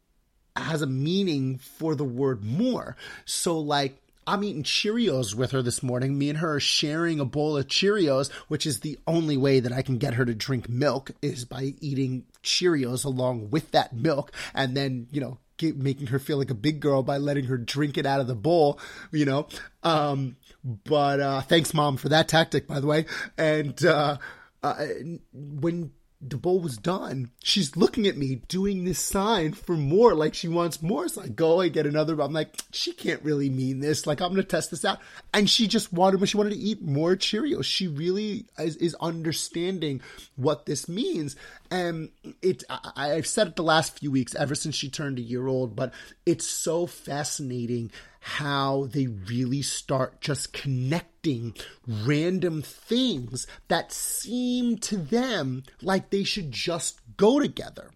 has 0.55 0.81
a 0.81 0.87
meaning 0.87 1.57
for 1.57 1.95
the 1.95 2.03
word 2.03 2.43
more. 2.43 2.95
So 3.25 3.59
like 3.59 3.99
I'm 4.25 4.43
eating 4.43 4.63
Cheerios 4.63 5.35
with 5.35 5.51
her 5.51 5.61
this 5.61 5.83
morning. 5.83 6.17
Me 6.17 6.29
and 6.29 6.39
her 6.39 6.55
are 6.55 6.59
sharing 6.59 7.19
a 7.19 7.25
bowl 7.25 7.57
of 7.57 7.67
Cheerios, 7.67 8.31
which 8.47 8.65
is 8.65 8.79
the 8.79 8.97
only 9.05 9.35
way 9.35 9.59
that 9.59 9.73
I 9.73 9.81
can 9.81 9.97
get 9.97 10.13
her 10.13 10.25
to 10.25 10.33
drink 10.33 10.69
milk 10.69 11.11
is 11.21 11.45
by 11.45 11.73
eating 11.81 12.25
Cheerios 12.41 13.03
along 13.03 13.49
with 13.49 13.71
that 13.71 13.93
milk 13.93 14.31
and 14.53 14.77
then, 14.77 15.07
you 15.11 15.19
know, 15.19 15.39
get, 15.57 15.77
making 15.77 16.07
her 16.07 16.19
feel 16.19 16.37
like 16.37 16.51
a 16.51 16.55
big 16.55 16.79
girl 16.79 17.03
by 17.03 17.17
letting 17.17 17.45
her 17.45 17.57
drink 17.57 17.97
it 17.97 18.05
out 18.05 18.21
of 18.21 18.27
the 18.27 18.35
bowl, 18.35 18.79
you 19.11 19.25
know. 19.25 19.47
Um, 19.83 20.37
but 20.63 21.19
uh, 21.19 21.41
thanks, 21.41 21.73
mom, 21.73 21.97
for 21.97 22.09
that 22.09 22.27
tactic, 22.27 22.67
by 22.67 22.79
the 22.79 22.87
way. 22.87 23.05
And 23.37 23.83
uh, 23.83 24.17
uh, 24.61 24.85
when 25.33 25.91
the 26.25 26.37
bowl 26.37 26.59
was 26.59 26.77
done, 26.77 27.31
she's 27.43 27.75
looking 27.75 28.07
at 28.07 28.17
me 28.17 28.35
doing 28.47 28.85
this 28.85 28.99
sign 28.99 29.53
for 29.53 29.75
more, 29.75 30.15
like 30.15 30.33
she 30.33 30.47
wants 30.47 30.81
more. 30.81 31.07
So 31.07 31.21
I 31.21 31.27
go, 31.27 31.61
I 31.61 31.67
get 31.67 31.85
another. 31.85 32.19
I'm 32.21 32.33
like, 32.33 32.55
she 32.71 32.93
can't 32.93 33.21
really 33.23 33.49
mean 33.49 33.79
this. 33.79 34.07
Like 34.07 34.21
I'm 34.21 34.29
gonna 34.29 34.43
test 34.43 34.71
this 34.71 34.85
out. 34.85 34.99
And 35.33 35.49
she 35.49 35.67
just 35.67 35.91
wanted, 35.91 36.27
she 36.27 36.37
wanted 36.37 36.53
to 36.53 36.59
eat 36.59 36.81
more 36.81 37.15
Cheerios. 37.15 37.65
She 37.65 37.87
really 37.87 38.45
is, 38.57 38.77
is 38.77 38.95
understanding 39.01 40.01
what 40.35 40.65
this 40.65 40.87
means. 40.87 41.35
And 41.69 42.09
it, 42.41 42.63
I, 42.69 43.13
I've 43.13 43.27
said 43.27 43.47
it 43.47 43.55
the 43.55 43.63
last 43.63 43.99
few 43.99 44.11
weeks, 44.11 44.35
ever 44.35 44.55
since 44.55 44.75
she 44.75 44.89
turned 44.89 45.19
a 45.19 45.23
year 45.23 45.47
old, 45.47 45.75
but 45.75 45.93
it's 46.25 46.47
so 46.47 46.85
fascinating 46.85 47.91
how 48.23 48.87
they 48.91 49.05
really 49.05 49.61
start 49.61 50.21
just 50.21 50.53
connecting 50.53 51.53
random 51.85 52.61
things 52.61 53.45
that 53.67 53.91
seem 53.91 54.77
to 54.77 54.95
them 54.95 55.61
like 55.81 56.09
they 56.09 56.23
should 56.23 56.49
just 56.49 57.01
go 57.17 57.37
together, 57.37 57.91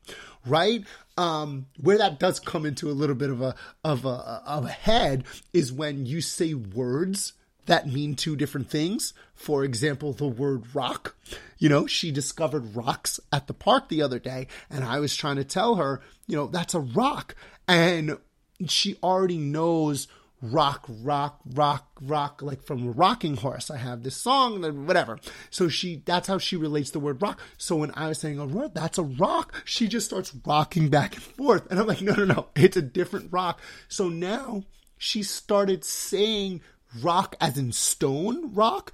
right? 0.45 0.83
Um, 1.17 1.67
where 1.79 1.97
that 1.97 2.19
does 2.19 2.41
come 2.41 2.65
into 2.65 2.89
a 2.89 2.91
little 2.91 3.15
bit 3.15 3.29
of 3.29 3.41
a 3.41 3.55
of 3.85 4.03
a 4.03 4.43
of 4.45 4.65
a 4.65 4.69
head 4.69 5.23
is 5.53 5.71
when 5.71 6.05
you 6.05 6.19
say 6.19 6.53
words 6.53 7.33
that 7.67 7.87
mean 7.87 8.15
two 8.15 8.35
different 8.35 8.69
things. 8.69 9.13
For 9.33 9.63
example, 9.63 10.11
the 10.11 10.27
word 10.27 10.75
rock. 10.75 11.15
You 11.57 11.69
know, 11.69 11.87
she 11.87 12.11
discovered 12.11 12.75
rocks 12.75 13.19
at 13.31 13.47
the 13.47 13.53
park 13.53 13.87
the 13.87 14.01
other 14.01 14.19
day, 14.19 14.47
and 14.69 14.83
I 14.83 14.99
was 14.99 15.15
trying 15.15 15.37
to 15.37 15.43
tell 15.43 15.75
her, 15.75 16.01
you 16.27 16.35
know, 16.35 16.47
that's 16.47 16.73
a 16.73 16.79
rock. 16.79 17.35
And 17.67 18.17
she 18.65 18.97
already 19.03 19.37
knows 19.37 20.07
rock, 20.41 20.85
rock, 20.87 21.39
rock, 21.53 21.89
rock, 22.01 22.41
like 22.41 22.63
from 22.63 22.93
rocking 22.93 23.37
horse. 23.37 23.71
I 23.71 23.77
have 23.77 24.03
this 24.03 24.15
song, 24.15 24.63
and 24.63 24.87
whatever. 24.87 25.19
So 25.49 25.67
she, 25.67 26.03
that's 26.05 26.27
how 26.27 26.37
she 26.37 26.55
relates 26.55 26.91
the 26.91 26.99
word 26.99 27.21
rock. 27.21 27.39
So 27.57 27.75
when 27.77 27.91
I 27.95 28.07
was 28.09 28.19
saying, 28.19 28.39
a 28.39 28.43
oh, 28.43 28.71
that's 28.73 28.97
a 28.97 29.03
rock, 29.03 29.53
she 29.65 29.87
just 29.87 30.05
starts 30.05 30.35
rocking 30.45 30.89
back 30.89 31.15
and 31.15 31.23
forth. 31.23 31.69
And 31.69 31.79
I'm 31.79 31.87
like, 31.87 32.01
no, 32.01 32.13
no, 32.13 32.25
no, 32.25 32.47
it's 32.55 32.77
a 32.77 32.81
different 32.81 33.31
rock. 33.31 33.59
So 33.87 34.09
now 34.09 34.63
she 34.97 35.23
started 35.23 35.83
saying 35.83 36.61
rock 37.01 37.35
as 37.41 37.57
in 37.57 37.71
stone 37.71 38.53
rock 38.53 38.93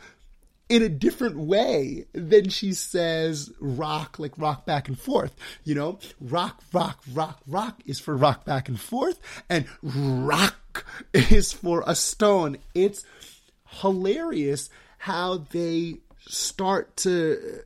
in 0.74 0.82
a 0.82 0.89
different 0.89 1.38
way 1.38 2.08
than 2.13 2.50
she 2.50 2.74
says 2.74 3.51
rock, 3.60 4.18
like 4.18 4.36
rock 4.39 4.65
back 4.65 4.88
and 4.88 4.98
forth. 4.98 5.36
You 5.63 5.75
know, 5.75 6.00
rock, 6.20 6.63
rock, 6.74 7.03
rock, 7.13 7.42
rock 7.46 7.80
is 7.86 8.00
for 8.00 8.18
rock 8.18 8.44
back 8.44 8.68
and 8.70 8.80
forth, 8.80 9.20
and 9.48 9.68
rock 9.84 10.84
is 11.13 11.53
for 11.53 11.84
a 11.86 11.94
stone. 11.94 12.58
It's 12.74 13.06
hilarious 13.82 14.72
how 14.98 15.46
they 15.51 15.98
start 16.27 16.98
to 16.98 17.62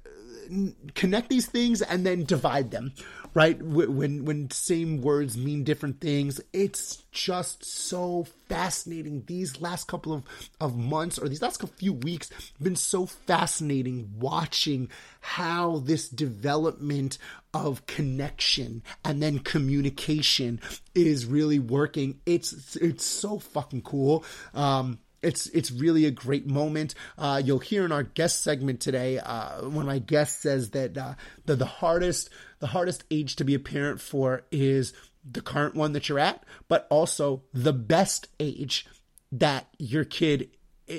uh, 0.52 0.58
connect 0.94 1.30
these 1.30 1.46
things 1.46 1.82
and 1.82 2.06
then 2.06 2.26
divide 2.26 2.72
them 2.72 2.92
right? 3.34 3.62
When 3.62 4.25
when 4.25 4.51
same 4.51 5.01
words 5.01 5.38
mean 5.38 5.63
different 5.63 6.01
things, 6.01 6.41
it's 6.53 7.03
just 7.12 7.65
so 7.65 8.25
fascinating. 8.48 9.24
These 9.27 9.62
last 9.62 9.88
couple 9.88 10.13
of, 10.13 10.24
of 10.60 10.77
months 10.77 11.17
or 11.17 11.27
these 11.27 11.41
last 11.41 11.62
few 11.77 11.93
weeks 11.93 12.29
been 12.62 12.75
so 12.75 13.05
fascinating 13.05 14.13
watching 14.17 14.89
how 15.22 15.79
this 15.79 16.10
development 16.10 17.17
of 17.53 17.86
connection 17.88 18.84
and 19.03 19.22
then 19.22 19.39
communication 19.39 20.60
is 20.93 21.25
really 21.25 21.60
working. 21.60 22.19
It's 22.25 22.75
it's 22.77 23.05
so 23.05 23.39
fucking 23.39 23.81
cool. 23.81 24.24
Um, 24.53 25.00
it's 25.21 25.47
it's 25.47 25.71
really 25.71 26.05
a 26.05 26.12
great 26.12 26.47
moment. 26.47 26.95
Uh, 27.17 27.41
you'll 27.43 27.59
hear 27.59 27.86
in 27.86 27.91
our 27.91 28.03
guest 28.03 28.43
segment 28.43 28.79
today, 28.79 29.19
uh, 29.19 29.62
one 29.63 29.81
of 29.81 29.86
my 29.86 30.00
guests 30.00 30.41
says 30.41 30.71
that 30.71 30.97
uh, 30.97 31.15
the 31.45 31.55
the 31.55 31.65
hardest 31.65 32.29
the 32.59 32.67
hardest 32.67 33.03
age 33.12 33.36
to 33.38 33.43
be 33.43 33.53
a 33.53 33.59
parent 33.59 34.01
for 34.01 34.43
is 34.51 34.93
the 35.29 35.41
current 35.41 35.75
one 35.75 35.93
that 35.93 36.07
you're 36.09 36.19
at, 36.19 36.43
but 36.67 36.88
also 36.89 37.43
the 37.53 37.74
best 37.74 38.27
age 38.39 38.86
that 39.31 39.67
your 39.77 40.05
kid, 40.05 40.50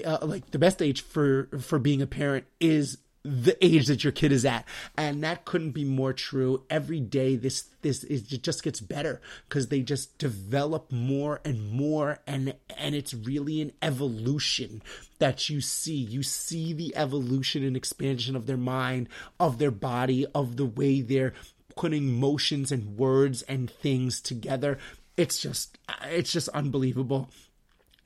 uh, 0.04 0.18
like 0.22 0.50
the 0.50 0.58
best 0.58 0.82
age 0.82 1.02
for 1.02 1.48
for 1.60 1.78
being 1.78 2.02
a 2.02 2.06
parent 2.06 2.44
is 2.60 2.98
the 3.24 3.62
age 3.64 3.86
that 3.86 4.04
your 4.04 4.12
kid 4.12 4.32
is 4.32 4.44
at. 4.44 4.64
And 4.96 5.22
that 5.24 5.44
couldn't 5.44 5.72
be 5.72 5.84
more 5.84 6.12
true. 6.12 6.64
Every 6.70 7.00
day 7.00 7.36
this 7.36 7.64
this 7.82 8.04
is 8.04 8.32
it 8.32 8.42
just 8.42 8.62
gets 8.62 8.80
better 8.80 9.20
because 9.48 9.68
they 9.68 9.82
just 9.82 10.18
develop 10.18 10.90
more 10.90 11.40
and 11.44 11.70
more 11.70 12.18
and 12.26 12.54
and 12.76 12.94
it's 12.94 13.14
really 13.14 13.60
an 13.60 13.72
evolution 13.82 14.82
that 15.18 15.48
you 15.48 15.60
see. 15.60 15.96
You 15.96 16.22
see 16.22 16.72
the 16.72 16.96
evolution 16.96 17.64
and 17.64 17.76
expansion 17.76 18.36
of 18.36 18.46
their 18.46 18.56
mind 18.56 19.08
of 19.38 19.58
their 19.58 19.70
body 19.70 20.26
of 20.34 20.56
the 20.56 20.66
way 20.66 21.00
they're 21.00 21.34
putting 21.76 22.18
motions 22.18 22.72
and 22.72 22.96
words 22.96 23.42
and 23.42 23.70
things 23.70 24.20
together. 24.20 24.78
It's 25.16 25.38
just 25.38 25.78
it's 26.04 26.32
just 26.32 26.48
unbelievable 26.50 27.30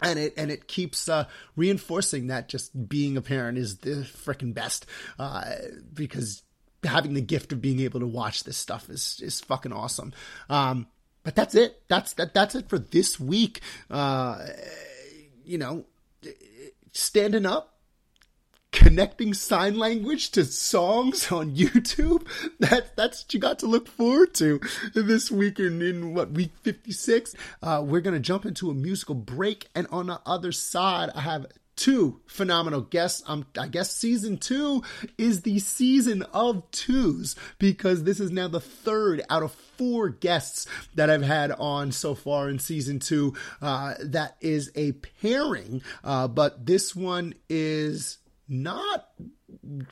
and 0.02 0.18
it 0.18 0.34
and 0.36 0.50
it 0.50 0.66
keeps 0.66 1.08
uh, 1.08 1.26
reinforcing 1.56 2.28
that 2.28 2.48
just 2.48 2.88
being 2.88 3.16
a 3.16 3.22
parent 3.22 3.58
is 3.58 3.78
the 3.78 3.90
freaking 3.90 4.54
best 4.54 4.86
uh, 5.18 5.44
because 5.92 6.42
having 6.84 7.14
the 7.14 7.20
gift 7.20 7.52
of 7.52 7.60
being 7.60 7.80
able 7.80 8.00
to 8.00 8.06
watch 8.06 8.44
this 8.44 8.56
stuff 8.56 8.90
is 8.90 9.20
is 9.22 9.40
fucking 9.40 9.72
awesome. 9.72 10.12
Um, 10.48 10.86
but 11.22 11.34
that's 11.34 11.54
it. 11.54 11.82
That's 11.88 12.14
that. 12.14 12.34
That's 12.34 12.54
it 12.54 12.68
for 12.68 12.78
this 12.78 13.20
week. 13.20 13.60
Uh, 13.90 14.46
you 15.44 15.58
know, 15.58 15.84
standing 16.92 17.46
up, 17.46 17.71
connecting 18.72 19.34
sign 19.34 19.78
language 19.78 20.30
to 20.32 20.44
songs 20.44 21.30
on 21.30 21.54
YouTube. 21.56 22.26
That, 22.58 22.96
that's 22.96 23.24
what 23.24 23.34
you 23.34 23.40
got 23.40 23.58
to 23.60 23.66
look 23.66 23.86
forward 23.86 24.34
to 24.34 24.60
this 24.94 25.30
week 25.30 25.60
in, 25.60 25.80
in 25.82 26.14
what, 26.14 26.32
week 26.32 26.52
56. 26.62 27.34
Uh, 27.62 27.82
we're 27.86 28.00
to 28.00 28.20
jump 28.20 28.46
into 28.46 28.70
a 28.70 28.74
musical 28.74 29.14
break. 29.14 29.68
And 29.74 29.86
on 29.90 30.06
the 30.06 30.20
other 30.26 30.52
side, 30.52 31.10
I 31.14 31.20
have 31.20 31.46
two 31.76 32.20
phenomenal 32.26 32.82
guests. 32.82 33.22
Um, 33.26 33.46
I 33.58 33.68
guess 33.68 33.94
season 33.94 34.36
two 34.36 34.82
is 35.16 35.42
the 35.42 35.58
season 35.58 36.22
of 36.32 36.70
twos 36.70 37.34
because 37.58 38.04
this 38.04 38.20
is 38.20 38.30
now 38.30 38.48
the 38.48 38.60
third 38.60 39.22
out 39.30 39.42
of 39.42 39.52
four 39.52 40.08
guests 40.08 40.66
that 40.94 41.10
I've 41.10 41.22
had 41.22 41.50
on 41.52 41.92
so 41.92 42.14
far 42.14 42.48
in 42.48 42.58
season 42.58 42.98
two. 42.98 43.34
Uh, 43.60 43.94
that 44.00 44.36
is 44.40 44.70
a 44.74 44.92
pairing, 44.92 45.82
uh, 46.04 46.28
but 46.28 46.66
this 46.66 46.94
one 46.94 47.34
is 47.48 48.18
not 48.52 49.08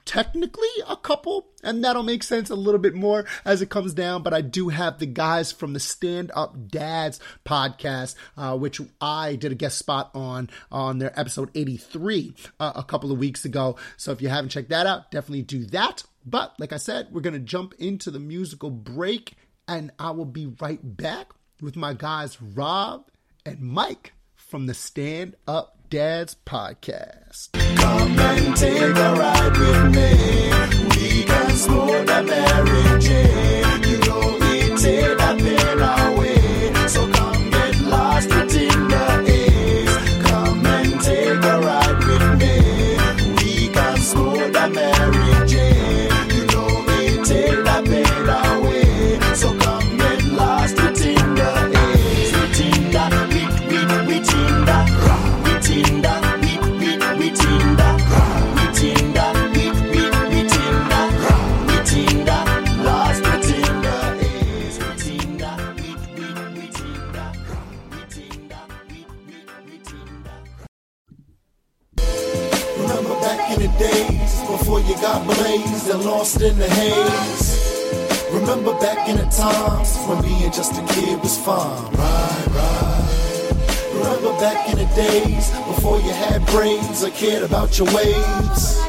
technically 0.05 0.69
a 0.89 0.97
couple, 0.97 1.49
and 1.63 1.85
that'll 1.85 2.03
make 2.03 2.23
sense 2.23 2.51
a 2.51 2.55
little 2.55 2.81
bit 2.81 2.95
more 2.95 3.25
as 3.45 3.63
it 3.63 3.71
comes 3.71 3.95
down. 3.95 4.23
But 4.23 4.35
I 4.35 4.41
do 4.41 4.69
have 4.69 4.99
the 4.99 5.07
guys 5.07 5.53
from 5.53 5.73
the 5.73 5.81
Stand 5.81 6.31
Up 6.35 6.69
Dads 6.69 7.21
podcast, 7.45 8.15
uh, 8.37 8.57
which 8.57 8.81
I 9.01 9.37
did 9.37 9.53
a 9.53 9.57
guest 9.57 9.79
spot 9.79 10.11
on 10.15 10.51
on 10.71 10.99
their 10.99 11.19
episode 11.19 11.51
83 11.55 12.35
uh, 12.59 12.73
a 12.77 12.85
couple 12.85 13.13
of 13.13 13.19
weeks 13.19 13.45
ago. 13.45 13.77
So 13.97 14.13
if 14.13 14.21
you 14.21 14.29
haven't 14.29 14.51
checked 14.51 14.71
that 14.71 14.87
out, 14.87 15.11
definitely 15.11 15.43
do 15.43 15.65
that. 15.67 16.05
But 16.25 16.55
like 16.59 16.73
I 16.73 16.77
said, 16.77 17.09
we're 17.11 17.23
going 17.23 17.35
to 17.35 17.41
jump 17.41 17.75
into 17.79 18.11
the 18.11 18.21
musical 18.21 18.71
break, 18.71 19.35
and 19.67 19.91
I 19.99 20.11
will 20.11 20.27
be 20.27 20.47
right 20.61 20.81
back 20.83 21.31
with 21.61 21.77
my 21.77 21.95
guys, 21.95 22.41
Rob 22.41 23.11
and 23.47 23.61
Mike 23.61 24.13
from 24.37 24.67
the 24.67 24.75
Stand 24.75 25.37
Up 25.47 25.80
Dads 25.91 26.37
podcast. 26.47 27.51
Come 27.77 28.17
and 28.17 28.57
take 28.57 28.81
a 28.81 29.15
ride 29.19 29.57
with 29.59 29.85
me. 29.93 30.13
We 30.95 31.25
can 31.25 31.51
Jane. 33.01 33.83
You 33.91 33.99
know 34.07 34.39
it 34.41 34.79
take 34.79 35.40
your 87.79 87.87
ways. 87.95 88.81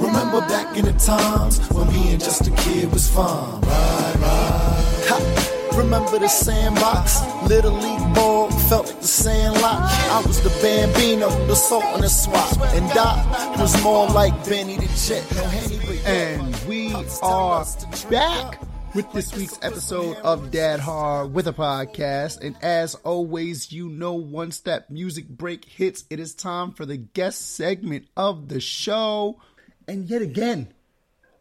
Remember 0.00 0.40
back 0.40 0.76
in 0.76 0.84
the 0.84 0.92
times 0.94 1.58
when 1.70 1.88
being 1.90 2.18
just 2.18 2.46
a 2.46 2.50
kid 2.50 2.92
was 2.92 3.08
fun. 3.08 3.60
Right, 3.60 4.14
right. 4.16 5.06
Ha. 5.08 5.52
Remember 5.76 6.18
the 6.18 6.28
sandbox, 6.28 7.20
little 7.48 7.72
league 7.72 8.14
ball, 8.14 8.50
felt 8.68 8.86
like 8.86 9.00
the 9.00 9.06
sandlot. 9.06 9.80
I 9.82 10.22
was 10.26 10.42
the 10.42 10.50
bambino, 10.60 11.30
the 11.46 11.54
salt 11.54 11.84
and 11.84 12.02
the 12.02 12.08
swap, 12.08 12.60
and 12.74 12.88
Doc 12.90 13.26
was 13.58 13.82
more 13.82 14.06
like 14.08 14.34
Benny 14.46 14.76
the 14.76 14.88
Jet. 14.88 15.24
No 15.34 15.44
Henny, 15.44 15.78
but 15.78 16.06
And 16.06 16.56
we 16.66 16.94
are 17.22 17.64
back 18.10 18.60
with 18.94 19.10
this 19.12 19.34
week's 19.34 19.58
episode 19.62 20.18
of 20.18 20.50
Dad 20.50 20.78
Hard 20.78 21.32
with 21.32 21.48
a 21.48 21.52
podcast. 21.52 22.42
And 22.42 22.56
as 22.60 22.94
always, 22.96 23.72
you 23.72 23.88
know, 23.88 24.12
once 24.12 24.60
that 24.60 24.90
music 24.90 25.28
break 25.28 25.64
hits, 25.64 26.04
it 26.10 26.20
is 26.20 26.34
time 26.34 26.72
for 26.72 26.84
the 26.84 26.98
guest 26.98 27.56
segment 27.56 28.06
of 28.16 28.48
the 28.48 28.60
show. 28.60 29.40
And 29.88 30.10
yet 30.10 30.20
again, 30.20 30.74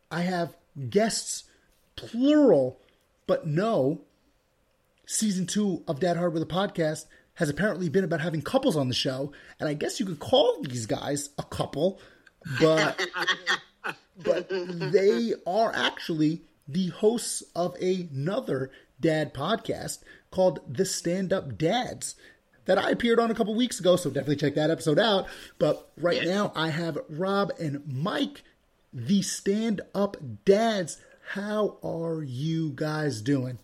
I 0.10 0.22
have 0.22 0.56
guests, 0.90 1.44
plural, 1.98 2.80
but 3.28 3.46
no. 3.46 4.02
Season 5.06 5.46
two 5.46 5.84
of 5.90 6.00
Dad 6.00 6.16
Hard 6.16 6.34
with 6.34 6.44
a 6.44 6.46
podcast 6.46 7.06
has 7.34 7.50
apparently 7.50 7.90
been 7.90 8.06
about 8.06 8.22
having 8.22 8.42
couples 8.42 8.78
on 8.78 8.88
the 8.88 8.94
show. 8.94 9.34
And 9.60 9.68
I 9.68 9.74
guess 9.74 10.00
you 10.00 10.06
could 10.06 10.20
call 10.20 10.62
these 10.62 10.86
guys 10.86 11.30
a 11.38 11.44
couple, 11.44 12.00
but 12.62 13.06
but 14.24 14.48
they 14.50 15.34
are 15.46 15.74
actually 15.76 16.44
the 16.72 16.88
hosts 16.88 17.44
of 17.56 17.76
another 17.82 18.72
dad 19.00 19.34
podcast 19.34 20.00
called 20.30 20.60
The 20.68 20.86
Stand 20.86 21.34
Up 21.34 21.58
Dads 21.58 22.16
that 22.66 22.78
I 22.78 22.92
appeared 22.92 23.20
on 23.20 23.32
a 23.32 23.36
couple 23.36 23.56
weeks 23.56 23.80
ago, 23.80 23.96
so 23.96 24.10
definitely 24.10 24.36
check 24.38 24.56
that 24.56 24.70
episode 24.72 25.00
out. 25.00 25.28
But 25.58 25.90
right 25.98 26.24
now 26.24 26.52
I 26.56 26.70
have 26.70 26.98
Rob 27.10 27.52
and 27.60 27.82
Mike, 27.88 28.44
the 28.94 29.22
Stand 29.22 29.82
Up 29.96 30.18
Dads. 30.46 30.98
How 31.30 31.78
are 31.84 32.24
you 32.24 32.72
guys 32.76 33.22
doing? 33.22 33.58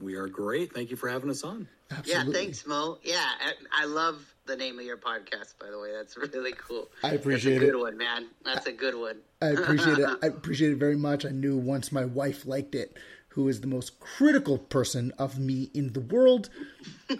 We 0.00 0.14
are 0.16 0.28
great. 0.28 0.72
Thank 0.74 0.90
you 0.90 0.96
for 0.96 1.08
having 1.08 1.30
us 1.30 1.42
on. 1.42 1.68
Absolutely. 1.90 2.32
Yeah, 2.32 2.38
thanks, 2.38 2.66
Mo. 2.66 2.98
Yeah, 3.02 3.24
I, 3.40 3.52
I 3.72 3.84
love 3.86 4.34
the 4.46 4.56
name 4.56 4.78
of 4.78 4.84
your 4.84 4.96
podcast. 4.96 5.54
By 5.60 5.70
the 5.70 5.78
way, 5.78 5.92
that's 5.92 6.16
really 6.16 6.52
cool. 6.52 6.88
I 7.02 7.12
appreciate 7.12 7.56
it. 7.56 7.60
that's 7.60 7.64
a 7.64 7.68
it. 7.68 7.72
Good 7.72 7.80
one, 7.82 7.98
man. 7.98 8.26
That's 8.44 8.66
a 8.66 8.72
good 8.72 8.94
one. 8.94 9.18
I 9.42 9.48
appreciate 9.48 9.98
it. 9.98 10.08
I 10.22 10.26
appreciate 10.26 10.72
it 10.72 10.78
very 10.78 10.96
much. 10.96 11.24
I 11.24 11.30
knew 11.30 11.56
once 11.56 11.92
my 11.92 12.04
wife 12.04 12.46
liked 12.46 12.74
it, 12.74 12.96
who 13.28 13.48
is 13.48 13.60
the 13.60 13.66
most 13.66 14.00
critical 14.00 14.58
person 14.58 15.12
of 15.18 15.38
me 15.38 15.70
in 15.74 15.92
the 15.92 16.00
world, 16.00 16.48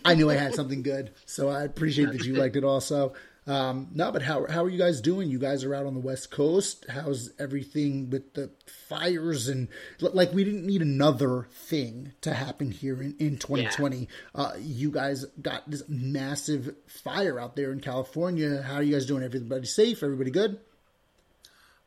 I 0.04 0.14
knew 0.14 0.30
I 0.30 0.34
had 0.34 0.54
something 0.54 0.82
good. 0.82 1.12
So 1.26 1.48
I 1.48 1.62
appreciate 1.64 2.12
that 2.12 2.24
you 2.24 2.34
liked 2.34 2.56
it 2.56 2.64
also. 2.64 3.12
Um, 3.46 3.88
no, 3.94 4.11
but 4.11 4.22
how 4.22 4.46
how 4.48 4.64
are 4.64 4.68
you 4.68 4.78
guys 4.78 5.00
doing? 5.00 5.30
You 5.30 5.38
guys 5.38 5.62
are 5.62 5.72
out 5.72 5.87
on 5.87 5.94
the 5.94 6.00
West 6.00 6.32
Coast. 6.32 6.85
How's 6.88 7.30
everything 7.38 8.11
with 8.11 8.35
the 8.35 8.50
fires 8.88 9.46
and 9.46 9.68
like 10.00 10.32
we 10.32 10.42
didn't 10.42 10.66
need 10.66 10.82
another 10.82 11.46
thing 11.52 12.12
to 12.22 12.35
happen 12.35 12.72
here 12.72 13.00
in, 13.00 13.14
in 13.20 13.38
2020. 13.38 14.09
Uh, 14.35 14.52
you 14.59 14.90
guys 14.90 15.24
got 15.40 15.70
this 15.70 15.85
massive 15.88 16.74
fire 16.88 17.38
out 17.38 17.54
there 17.54 17.70
in 17.70 17.80
California. 17.80 18.62
How 18.62 18.76
are 18.76 18.82
you 18.82 18.94
guys 18.94 19.06
doing? 19.06 19.22
Everybody 19.22 19.66
safe? 19.66 20.02
Everybody 20.02 20.32
good? 20.32 20.59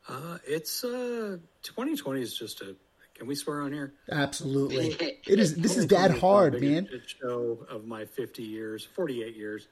Uh, 0.08 0.38
it's 0.46 0.82
uh, 0.82 1.36
2020 1.62 2.22
is 2.22 2.34
just 2.36 2.62
a. 2.62 2.74
Can 3.14 3.26
we 3.26 3.34
swear 3.34 3.60
on 3.60 3.72
here? 3.72 3.92
Absolutely. 4.10 4.96
It 5.26 5.38
is. 5.38 5.54
This 5.54 5.76
is 5.76 5.84
dad 5.84 6.10
hard, 6.10 6.60
man. 6.60 6.88
Show 7.06 7.66
of 7.68 7.84
my 7.84 8.06
50 8.06 8.42
years, 8.42 8.82
48 8.82 9.36
years. 9.36 9.68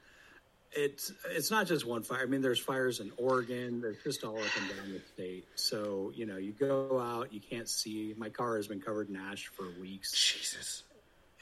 It's 0.71 1.11
it's 1.31 1.49
not 1.49 1.67
just 1.67 1.85
one 1.85 2.03
fire. 2.03 2.21
I 2.21 2.25
mean, 2.25 2.41
there's 2.41 2.59
fires 2.59 2.99
in 2.99 3.11
Oregon. 3.17 3.81
There's 3.81 4.03
just 4.03 4.23
all 4.23 4.37
up 4.37 4.43
and 4.59 4.69
down 4.69 4.91
the 4.93 5.01
state. 5.13 5.47
So 5.55 6.11
you 6.13 6.25
know, 6.25 6.37
you 6.37 6.51
go 6.51 6.99
out, 6.99 7.33
you 7.33 7.39
can't 7.39 7.67
see. 7.67 8.13
My 8.17 8.29
car 8.29 8.55
has 8.57 8.67
been 8.67 8.79
covered 8.79 9.09
in 9.09 9.15
ash 9.15 9.47
for 9.47 9.67
weeks. 9.81 10.11
Jesus. 10.11 10.83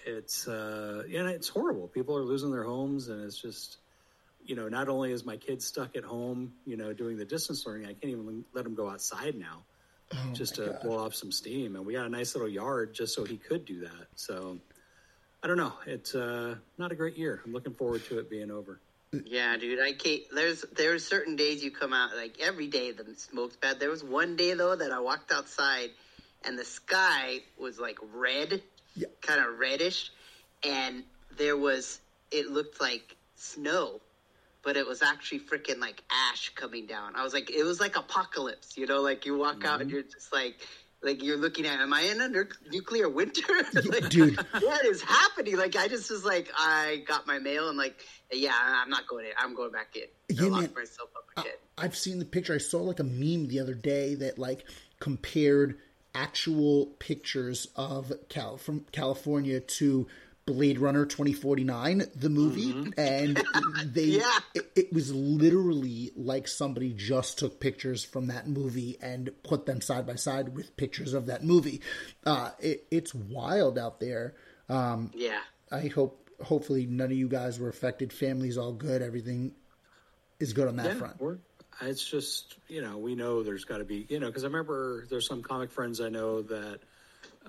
It's 0.05 0.47
uh, 0.47 1.03
and 1.05 1.27
it's 1.27 1.49
horrible. 1.49 1.87
People 1.89 2.17
are 2.17 2.23
losing 2.23 2.51
their 2.51 2.63
homes, 2.63 3.09
and 3.09 3.23
it's 3.25 3.37
just 3.37 3.77
you 4.47 4.55
know, 4.55 4.69
not 4.69 4.87
only 4.87 5.11
is 5.11 5.25
my 5.25 5.35
kid 5.35 5.61
stuck 5.61 5.95
at 5.97 6.05
home, 6.05 6.53
you 6.65 6.77
know, 6.77 6.93
doing 6.93 7.17
the 7.17 7.25
distance 7.25 7.65
learning, 7.65 7.85
I 7.85 7.93
can't 7.93 8.05
even 8.05 8.45
let 8.53 8.65
him 8.65 8.75
go 8.75 8.89
outside 8.89 9.35
now 9.35 9.63
just 10.33 10.55
to 10.55 10.79
blow 10.81 11.03
off 11.05 11.13
some 11.13 11.31
steam. 11.33 11.75
And 11.75 11.85
we 11.85 11.93
got 11.93 12.05
a 12.05 12.09
nice 12.09 12.33
little 12.33 12.49
yard 12.49 12.93
just 12.93 13.13
so 13.13 13.25
he 13.25 13.37
could 13.37 13.65
do 13.65 13.81
that. 13.81 14.07
So 14.15 14.57
I 15.43 15.47
don't 15.47 15.57
know. 15.57 15.73
It's 15.85 16.15
uh, 16.15 16.55
not 16.77 16.91
a 16.91 16.95
great 16.95 17.17
year. 17.17 17.41
I'm 17.45 17.51
looking 17.51 17.73
forward 17.73 18.05
to 18.05 18.19
it 18.19 18.29
being 18.29 18.49
over. 18.49 18.79
Yeah, 19.11 19.55
dude. 19.57 19.79
I 19.79 19.93
can't. 19.93 20.21
There's 20.33 20.65
there's 20.75 21.05
certain 21.05 21.35
days 21.35 21.63
you 21.63 21.71
come 21.71 21.93
out 21.93 22.15
like 22.15 22.39
every 22.41 22.67
day 22.67 22.91
the 22.91 23.05
smoke's 23.15 23.55
bad. 23.55 23.79
There 23.79 23.89
was 23.89 24.03
one 24.03 24.35
day 24.35 24.53
though 24.53 24.75
that 24.75 24.91
I 24.91 24.99
walked 24.99 25.31
outside, 25.31 25.91
and 26.43 26.57
the 26.57 26.65
sky 26.65 27.39
was 27.57 27.79
like 27.79 27.97
red, 28.13 28.61
Yeah. 28.95 29.07
kind 29.21 29.39
of 29.39 29.59
reddish, 29.59 30.11
and 30.63 31.03
there 31.37 31.57
was 31.57 31.99
it 32.31 32.49
looked 32.49 32.81
like 32.81 33.15
snow, 33.35 34.01
but 34.63 34.75
it 34.75 34.85
was 34.85 35.01
actually 35.01 35.39
freaking 35.39 35.79
like 35.79 36.03
ash 36.31 36.49
coming 36.55 36.85
down. 36.85 37.15
I 37.15 37.23
was 37.23 37.33
like, 37.33 37.49
it 37.49 37.63
was 37.63 37.79
like 37.79 37.95
apocalypse, 37.95 38.77
you 38.77 38.87
know, 38.87 39.01
like 39.01 39.25
you 39.25 39.37
walk 39.37 39.63
out 39.63 39.79
and 39.81 39.89
mm-hmm. 39.89 39.95
you're 39.95 40.03
just 40.03 40.33
like, 40.33 40.55
like 41.01 41.23
you're 41.23 41.37
looking 41.37 41.65
at, 41.65 41.79
am 41.79 41.93
I 41.93 42.01
in 42.01 42.19
a 42.19 42.27
nu- 42.27 42.49
nuclear 42.69 43.07
winter? 43.07 43.43
like, 43.85 44.09
dude. 44.09 44.37
what 44.59 44.85
is 44.85 45.01
happening? 45.01 45.55
Like 45.57 45.75
I 45.75 45.87
just 45.87 46.09
was 46.09 46.25
like, 46.25 46.51
I 46.57 47.03
got 47.07 47.27
my 47.27 47.39
mail 47.39 47.69
and 47.69 47.77
like, 47.77 47.97
yeah, 48.31 48.53
I'm 48.59 48.89
not 48.89 49.07
going 49.07 49.25
in. 49.25 49.31
I'm 49.37 49.55
going 49.55 49.71
back 49.71 49.95
in. 49.95 50.03
Yeah, 50.35 50.47
I 50.47 50.61
man. 50.61 50.69
myself 50.75 51.09
up 51.15 51.25
I- 51.37 51.41
again. 51.41 51.53
I've 51.77 51.95
seen 51.95 52.19
the 52.19 52.25
picture. 52.25 52.53
I 52.53 52.57
saw 52.57 52.79
like 52.81 52.99
a 52.99 53.03
meme 53.03 53.47
the 53.47 53.59
other 53.59 53.75
day 53.75 54.15
that 54.15 54.39
like 54.39 54.63
compared 54.99 55.77
actual 56.15 56.87
pictures 56.99 57.67
of 57.75 58.11
Cal 58.29 58.57
from 58.57 58.85
California 58.91 59.59
to 59.59 60.07
Blade 60.47 60.79
Runner 60.79 61.05
2049, 61.05 62.03
the 62.15 62.29
movie, 62.29 62.91
and 62.97 63.43
they 63.85 64.03
Yeah. 64.05 64.39
it, 64.55 64.71
it 64.75 64.93
was 64.93 65.13
literally 65.13 66.11
like 66.15 66.47
somebody 66.47 66.93
just 66.93 67.37
took 67.37 67.59
pictures 67.59 68.03
from 68.05 68.27
that 68.27 68.47
movie 68.47 68.97
and 69.01 69.29
put 69.43 69.65
them 69.65 69.81
side 69.81 70.07
by 70.07 70.15
side 70.15 70.55
with 70.55 70.75
pictures 70.77 71.13
of 71.13 71.25
that 71.27 71.43
movie. 71.43 71.81
Uh, 72.25 72.51
it, 72.59 72.85
it's 72.89 73.13
wild 73.13 73.77
out 73.77 73.99
there. 73.99 74.35
Um, 74.69 75.11
yeah. 75.13 75.39
I 75.71 75.87
hope, 75.87 76.26
hopefully, 76.43 76.85
none 76.85 77.11
of 77.11 77.17
you 77.17 77.27
guys 77.27 77.59
were 77.59 77.69
affected. 77.69 78.11
Family's 78.13 78.57
all 78.57 78.73
good. 78.73 79.01
Everything 79.01 79.51
is 80.39 80.53
good 80.53 80.67
on 80.67 80.75
that 80.77 80.85
yeah, 80.87 80.93
front. 81.15 81.39
it's 81.81 82.03
just 82.07 82.55
you 82.67 82.81
know 82.81 82.97
we 82.97 83.15
know 83.15 83.43
there's 83.43 83.65
got 83.65 83.77
to 83.79 83.83
be 83.85 84.05
you 84.09 84.19
know 84.19 84.27
because 84.27 84.43
I 84.43 84.47
remember 84.47 85.05
there's 85.09 85.27
some 85.27 85.41
comic 85.41 85.71
friends 85.71 85.99
I 86.01 86.09
know 86.09 86.41
that 86.43 86.79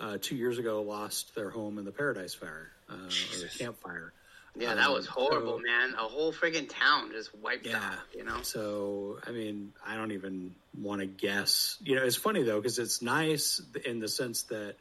uh, 0.01 0.19
two 0.21 0.37
years 0.37 0.59
ago 0.59 0.83
lost 0.83 1.35
their 1.35 1.51
home 1.51 1.79
in 1.79 1.85
the 1.85 1.93
Paradise 1.93 2.35
Fire 2.35 2.71
uh, 2.89 2.95
or 2.95 2.99
the 3.09 3.51
Camp 3.59 3.79
Fire. 3.81 4.13
Yeah, 4.57 4.75
that 4.75 4.89
Um, 4.89 4.95
was 4.95 5.07
horrible, 5.07 5.59
so- 5.59 5.63
man. 5.63 5.95
A 5.95 6.09
whole 6.09 6.33
friggin' 6.33 6.69
town 6.69 7.13
just 7.13 7.33
wiped 7.39 7.67
Yeah, 7.67 7.77
out, 7.77 7.99
you 8.17 8.25
know? 8.25 8.43
So 8.43 9.19
I 9.27 9.31
mean, 9.31 9.73
I 9.87 9.97
don't 9.97 10.13
even 10.13 10.55
want 10.77 11.01
to 11.01 11.07
guess. 11.07 11.77
You 11.81 11.95
know, 11.97 12.05
it's 12.05 12.17
funny 12.17 12.43
though 12.43 12.57
because 12.61 12.79
it's 12.79 13.03
nice 13.03 13.61
in 13.85 14.01
the 14.01 14.09
sense 14.09 14.45
that 14.45 14.75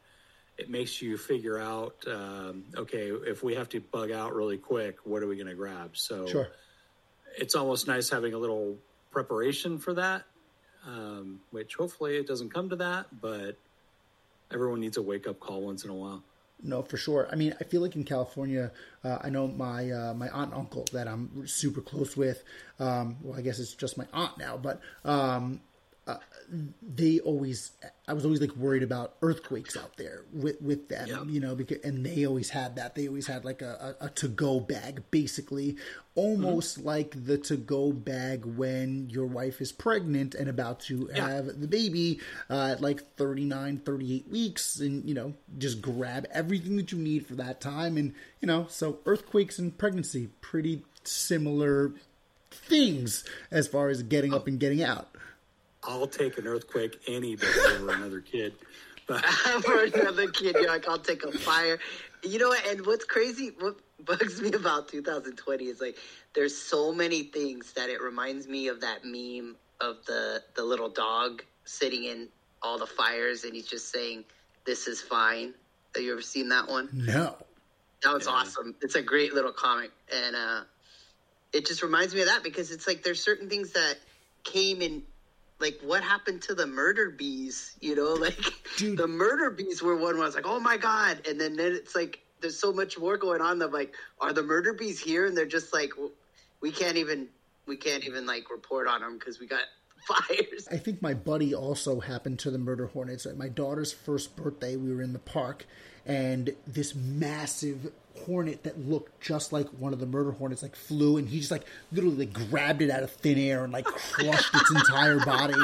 it 0.58 0.68
makes 0.68 1.00
you 1.00 1.16
figure 1.16 1.58
out. 1.58 1.94
Um, 2.06 2.64
okay, 2.76 3.10
if 3.10 3.42
we 3.42 3.54
have 3.54 3.68
to 3.70 3.80
bug 3.80 4.10
out 4.10 4.34
really 4.34 4.58
quick, 4.58 4.98
what 5.04 5.22
are 5.22 5.26
we 5.26 5.36
going 5.36 5.46
to 5.46 5.54
grab? 5.54 5.96
So 5.96 6.26
Sure. 6.26 6.48
it's 7.36 7.54
almost 7.54 7.86
nice 7.86 8.10
having 8.10 8.34
a 8.34 8.38
little 8.38 8.76
preparation 9.10 9.78
for 9.78 9.94
that. 9.94 10.24
Um, 10.86 11.40
which 11.50 11.74
hopefully 11.74 12.16
it 12.16 12.26
doesn't 12.26 12.54
come 12.54 12.70
to 12.70 12.76
that, 12.76 13.06
but 13.20 13.56
everyone 14.52 14.80
needs 14.80 14.96
a 14.96 15.02
wake 15.02 15.26
up 15.26 15.38
call 15.38 15.60
once 15.62 15.84
in 15.84 15.90
a 15.90 15.94
while. 15.94 16.22
No, 16.62 16.82
for 16.82 16.96
sure. 16.96 17.28
I 17.30 17.34
mean, 17.34 17.54
I 17.60 17.64
feel 17.64 17.82
like 17.82 17.94
in 17.94 18.04
California, 18.04 18.72
uh, 19.04 19.18
I 19.20 19.28
know 19.28 19.46
my 19.48 19.90
uh, 19.90 20.14
my 20.14 20.28
aunt 20.30 20.52
and 20.52 20.60
uncle 20.60 20.86
that 20.92 21.06
I'm 21.06 21.46
super 21.46 21.80
close 21.80 22.16
with. 22.16 22.42
Um, 22.80 23.16
well, 23.22 23.38
I 23.38 23.42
guess 23.42 23.58
it's 23.58 23.74
just 23.74 23.98
my 23.98 24.06
aunt 24.12 24.38
now, 24.38 24.56
but 24.56 24.80
um, 25.04 25.60
they 26.82 27.20
always, 27.20 27.72
I 28.06 28.14
was 28.14 28.24
always 28.24 28.40
like 28.40 28.56
worried 28.56 28.82
about 28.82 29.14
earthquakes 29.22 29.76
out 29.76 29.96
there 29.98 30.22
with 30.32 30.60
with 30.62 30.88
them, 30.88 31.06
Yeah. 31.08 31.22
you 31.24 31.40
know, 31.40 31.54
because 31.54 31.78
and 31.84 32.04
they 32.06 32.26
always 32.26 32.50
had 32.50 32.76
that. 32.76 32.94
They 32.94 33.06
always 33.08 33.26
had 33.26 33.44
like 33.44 33.60
a, 33.60 33.96
a, 34.00 34.06
a 34.06 34.08
to 34.10 34.28
go 34.28 34.58
bag, 34.60 35.02
basically, 35.10 35.76
almost 36.14 36.78
like 36.78 37.14
the 37.26 37.36
to 37.38 37.56
go 37.56 37.92
bag 37.92 38.44
when 38.46 39.10
your 39.10 39.26
wife 39.26 39.60
is 39.60 39.72
pregnant 39.72 40.34
and 40.34 40.48
about 40.48 40.80
to 40.88 41.10
Yeah. 41.14 41.28
have 41.28 41.60
the 41.60 41.68
baby 41.68 42.20
uh, 42.48 42.72
at 42.72 42.80
like 42.80 43.02
39, 43.16 43.78
38 43.84 44.28
weeks, 44.30 44.80
and 44.80 45.04
you 45.06 45.14
know, 45.14 45.34
just 45.58 45.82
grab 45.82 46.26
everything 46.32 46.76
that 46.76 46.92
you 46.92 46.98
need 46.98 47.26
for 47.26 47.34
that 47.34 47.60
time. 47.60 47.96
And 47.98 48.14
you 48.40 48.46
know, 48.46 48.66
so 48.70 49.00
earthquakes 49.04 49.58
and 49.58 49.76
pregnancy, 49.76 50.28
pretty 50.40 50.82
similar 51.04 51.92
things 52.50 53.24
as 53.50 53.68
far 53.68 53.88
as 53.88 54.02
getting 54.02 54.32
up 54.32 54.46
and 54.46 54.58
getting 54.58 54.82
out. 54.82 55.08
I'll 55.88 56.06
take 56.06 56.36
an 56.38 56.46
earthquake 56.46 57.00
any 57.08 57.34
day 57.34 57.46
over 57.72 57.92
another 57.94 58.20
kid. 58.20 58.52
But 59.06 59.24
For 59.64 59.84
another 59.84 60.28
kid, 60.28 60.56
you're 60.56 60.68
like, 60.68 60.86
I'll 60.86 60.98
take 60.98 61.24
a 61.24 61.32
fire. 61.32 61.78
You 62.22 62.38
know? 62.38 62.54
And 62.68 62.84
what's 62.84 63.06
crazy, 63.06 63.52
what 63.58 63.76
bugs 64.04 64.40
me 64.40 64.52
about 64.52 64.88
2020 64.88 65.64
is 65.64 65.80
like, 65.80 65.96
there's 66.34 66.56
so 66.56 66.92
many 66.92 67.22
things 67.22 67.72
that 67.72 67.88
it 67.88 68.02
reminds 68.02 68.46
me 68.46 68.68
of 68.68 68.82
that 68.82 69.04
meme 69.04 69.56
of 69.80 70.04
the 70.06 70.42
the 70.56 70.62
little 70.62 70.88
dog 70.88 71.42
sitting 71.64 72.04
in 72.04 72.28
all 72.62 72.78
the 72.78 72.86
fires 72.86 73.44
and 73.44 73.54
he's 73.54 73.66
just 73.66 73.90
saying, 73.92 74.24
"This 74.66 74.86
is 74.88 75.00
fine." 75.00 75.54
Have 75.94 76.04
you 76.04 76.12
ever 76.12 76.20
seen 76.22 76.48
that 76.50 76.68
one? 76.68 76.88
No. 76.92 77.36
That 78.02 78.12
was 78.14 78.26
Yeah. 78.26 78.32
awesome. 78.32 78.74
It's 78.82 78.94
a 78.96 79.02
great 79.02 79.34
little 79.34 79.52
comic, 79.52 79.90
and 80.12 80.36
uh, 80.36 80.60
it 81.52 81.64
just 81.66 81.82
reminds 81.82 82.14
me 82.14 82.20
of 82.22 82.26
that 82.26 82.42
because 82.42 82.70
it's 82.72 82.86
like 82.86 83.02
there's 83.04 83.22
certain 83.22 83.48
things 83.48 83.72
that 83.72 83.96
came 84.44 84.82
in. 84.82 85.02
Like 85.60 85.80
what 85.82 86.02
happened 86.02 86.42
to 86.42 86.54
the 86.54 86.66
murder 86.66 87.10
bees? 87.10 87.76
You 87.80 87.96
know, 87.96 88.14
like 88.20 88.38
Dude. 88.76 88.98
the 88.98 89.08
murder 89.08 89.50
bees 89.50 89.82
were 89.82 89.96
one 89.96 90.14
where 90.14 90.22
I 90.22 90.26
was 90.26 90.34
like, 90.34 90.46
oh 90.46 90.60
my 90.60 90.76
god, 90.76 91.26
and 91.28 91.40
then 91.40 91.56
then 91.56 91.72
it's 91.72 91.94
like 91.94 92.20
there's 92.40 92.58
so 92.58 92.72
much 92.72 92.98
more 92.98 93.16
going 93.16 93.40
on. 93.40 93.58
That 93.58 93.72
like, 93.72 93.94
are 94.20 94.32
the 94.32 94.42
murder 94.42 94.72
bees 94.72 95.00
here? 95.00 95.26
And 95.26 95.36
they're 95.36 95.46
just 95.46 95.72
like, 95.72 95.92
we 96.60 96.70
can't 96.70 96.96
even 96.96 97.28
we 97.66 97.76
can't 97.76 98.04
even 98.04 98.26
like 98.26 98.50
report 98.50 98.88
on 98.88 99.00
them 99.00 99.18
because 99.18 99.38
we 99.40 99.46
got 99.46 99.62
fires. 100.08 100.68
I 100.70 100.76
think 100.76 101.02
my 101.02 101.14
buddy 101.14 101.54
also 101.54 102.00
happened 102.00 102.38
to 102.40 102.50
the 102.50 102.58
murder 102.58 102.86
hornets. 102.86 103.26
At 103.26 103.36
my 103.36 103.48
daughter's 103.48 103.92
first 103.92 104.36
birthday, 104.36 104.76
we 104.76 104.92
were 104.92 105.02
in 105.02 105.12
the 105.12 105.18
park, 105.18 105.66
and 106.06 106.54
this 106.66 106.94
massive 106.94 107.92
hornet 108.26 108.64
that 108.64 108.78
looked 108.78 109.20
just 109.20 109.52
like 109.52 109.68
one 109.78 109.92
of 109.92 110.00
the 110.00 110.06
murder 110.06 110.32
hornets 110.32 110.62
like 110.62 110.76
flew, 110.76 111.16
and 111.16 111.28
he 111.28 111.38
just 111.38 111.50
like 111.50 111.64
literally 111.92 112.26
like, 112.26 112.50
grabbed 112.50 112.82
it 112.82 112.90
out 112.90 113.02
of 113.02 113.10
thin 113.10 113.38
air 113.38 113.64
and 113.64 113.72
like 113.72 113.84
crushed 113.84 114.54
its 114.54 114.70
entire 114.70 115.20
body. 115.20 115.54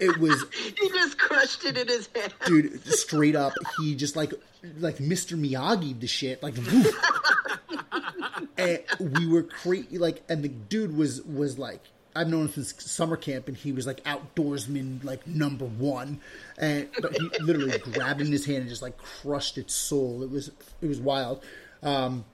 It 0.00 0.16
was 0.18 0.44
he 0.52 0.88
just 0.90 1.18
crushed 1.18 1.64
it 1.64 1.76
in 1.76 1.88
his 1.88 2.08
hand. 2.14 2.32
dude 2.46 2.84
straight 2.86 3.36
up 3.36 3.52
he 3.78 3.94
just 3.94 4.16
like 4.16 4.32
like 4.78 4.98
mr 4.98 5.38
miyagi 5.38 5.98
the 5.98 6.06
shit 6.06 6.42
like 6.42 6.54
and 8.58 8.80
we 8.98 9.26
were 9.26 9.42
crazy 9.42 9.98
like 9.98 10.22
and 10.28 10.42
the 10.42 10.48
dude 10.48 10.96
was 10.96 11.22
was 11.22 11.58
like 11.58 11.82
I've 12.18 12.28
known 12.28 12.46
him 12.46 12.64
since 12.64 12.90
summer 12.90 13.16
camp, 13.16 13.46
and 13.46 13.56
he 13.56 13.70
was 13.70 13.86
like 13.86 14.02
outdoorsman, 14.02 15.04
like 15.04 15.24
number 15.26 15.66
one, 15.66 16.20
and 16.58 16.88
but 17.00 17.16
he 17.16 17.30
literally 17.40 17.78
grabbed 17.78 18.20
in 18.20 18.32
his 18.32 18.44
hand 18.44 18.58
and 18.58 18.68
just 18.68 18.82
like 18.82 18.98
crushed 18.98 19.56
its 19.56 19.72
soul. 19.72 20.24
It 20.24 20.30
was 20.30 20.50
it 20.82 20.88
was 20.88 20.98
wild, 20.98 21.44
um, 21.82 22.24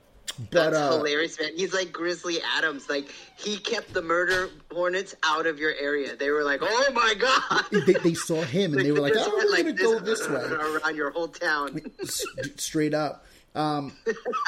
but 0.50 0.70
That's 0.70 0.76
uh, 0.76 0.96
hilarious, 0.96 1.38
man. 1.38 1.50
He's 1.54 1.74
like 1.74 1.92
Grizzly 1.92 2.38
Adams. 2.56 2.88
Like 2.88 3.12
he 3.36 3.58
kept 3.58 3.92
the 3.92 4.00
murder 4.00 4.48
hornets 4.72 5.14
out 5.22 5.46
of 5.46 5.58
your 5.58 5.74
area. 5.78 6.16
They 6.16 6.30
were 6.30 6.44
like, 6.44 6.60
"Oh 6.62 6.90
my 6.94 7.14
god!" 7.18 7.84
they, 7.86 7.92
they 7.92 8.14
saw 8.14 8.42
him 8.42 8.72
and 8.72 8.86
they 8.86 8.90
were 8.90 9.00
like, 9.00 9.12
"Oh, 9.16 9.32
we're 9.36 9.62
gonna 9.62 9.72
go 9.74 9.98
this 9.98 10.26
way." 10.26 10.42
around 10.50 10.96
your 10.96 11.10
whole 11.10 11.28
town. 11.28 11.78
Straight 12.56 12.94
up. 12.94 13.26
Um, 13.54 13.92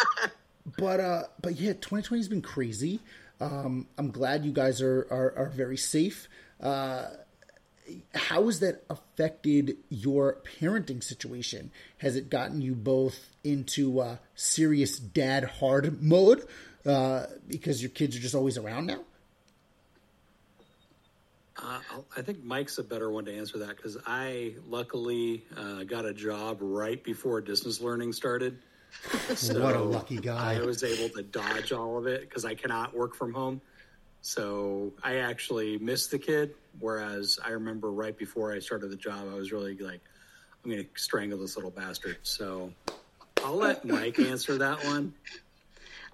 but 0.79 0.99
uh, 0.99 1.23
but 1.43 1.57
yeah, 1.57 1.75
2020 1.75 2.21
has 2.21 2.29
been 2.29 2.43
crazy. 2.43 3.01
Um, 3.41 3.87
I'm 3.99 4.11
glad 4.11 4.45
you 4.45 4.53
guys 4.53 4.81
are 4.81 5.07
are, 5.11 5.35
are 5.37 5.49
very 5.51 5.77
safe. 5.77 6.29
Uh, 6.61 7.07
how 8.15 8.47
has 8.47 8.61
that 8.61 8.83
affected 8.91 9.77
your 9.89 10.39
parenting 10.59 11.03
situation? 11.03 11.71
Has 11.99 12.17
it 12.17 12.31
gotten 12.31 12.61
you 12.61 12.75
both 12.75 13.31
into 13.45 14.01
uh, 14.01 14.17
serious 14.35 14.99
dad 14.99 15.45
hard 15.45 16.03
mode 16.03 16.45
uh, 16.85 17.27
because 17.47 17.83
your 17.83 17.91
kids 17.91 18.17
are 18.17 18.21
just 18.21 18.35
always 18.35 18.59
around 18.59 18.87
now? 18.87 19.01
Uh, 21.57 21.81
I'll- 21.91 22.23
think 22.23 22.43
Mike's 22.43 22.79
a 22.79 22.83
better 22.83 23.11
one 23.11 23.25
to 23.27 23.35
answer 23.37 23.59
that 23.59 23.77
because 23.77 23.97
I 24.05 24.55
luckily 24.67 25.45
uh, 25.57 25.85
got 25.85 26.05
a 26.05 26.13
job 26.13 26.59
right 26.61 27.03
before 27.03 27.41
distance 27.41 27.81
learning 27.81 28.13
started. 28.13 28.59
So 29.37 29.63
What 29.63 29.77
a 29.77 29.81
lucky 29.81 30.17
guy. 30.17 30.55
I 30.55 30.61
was 30.61 30.83
able 30.83 31.09
to 31.17 31.23
dodge 31.23 31.73
all 31.73 31.99
of 31.99 32.07
it 32.07 32.23
because 32.23 32.45
I 32.45 32.55
cannot 32.55 32.95
work 32.95 33.15
from 33.15 33.33
home. 33.33 33.61
So 34.23 34.93
I 35.03 35.17
actually 35.17 35.79
missed 35.79 36.11
the 36.11 36.19
kid. 36.19 36.55
Whereas 36.79 37.39
I 37.45 37.51
remember 37.51 37.93
right 37.93 38.17
before 38.17 38.53
I 38.53 38.59
started 38.59 38.91
the 38.91 38.97
job, 38.97 39.29
I 39.31 39.35
was 39.35 39.53
really 39.53 39.77
like, 39.77 40.01
I'm 40.65 40.71
going 40.71 40.83
to 40.83 40.89
strangle 40.97 41.39
this 41.39 41.57
little 41.57 41.71
bastard. 41.71 42.19
So 42.23 42.73
I'll 43.45 43.57
let 43.57 43.85
Mike 43.85 44.19
answer 44.19 44.59
that 44.59 44.85
one. 44.85 45.15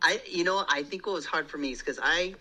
I, 0.03 0.21
you 0.29 0.45
know, 0.45 0.65
I 0.69 0.83
think 0.83 1.07
what 1.07 1.15
was 1.15 1.27
hard 1.27 1.49
for 1.49 1.59
me 1.59 1.73
is 1.73 1.79
because 1.79 1.99
I, 2.03 2.35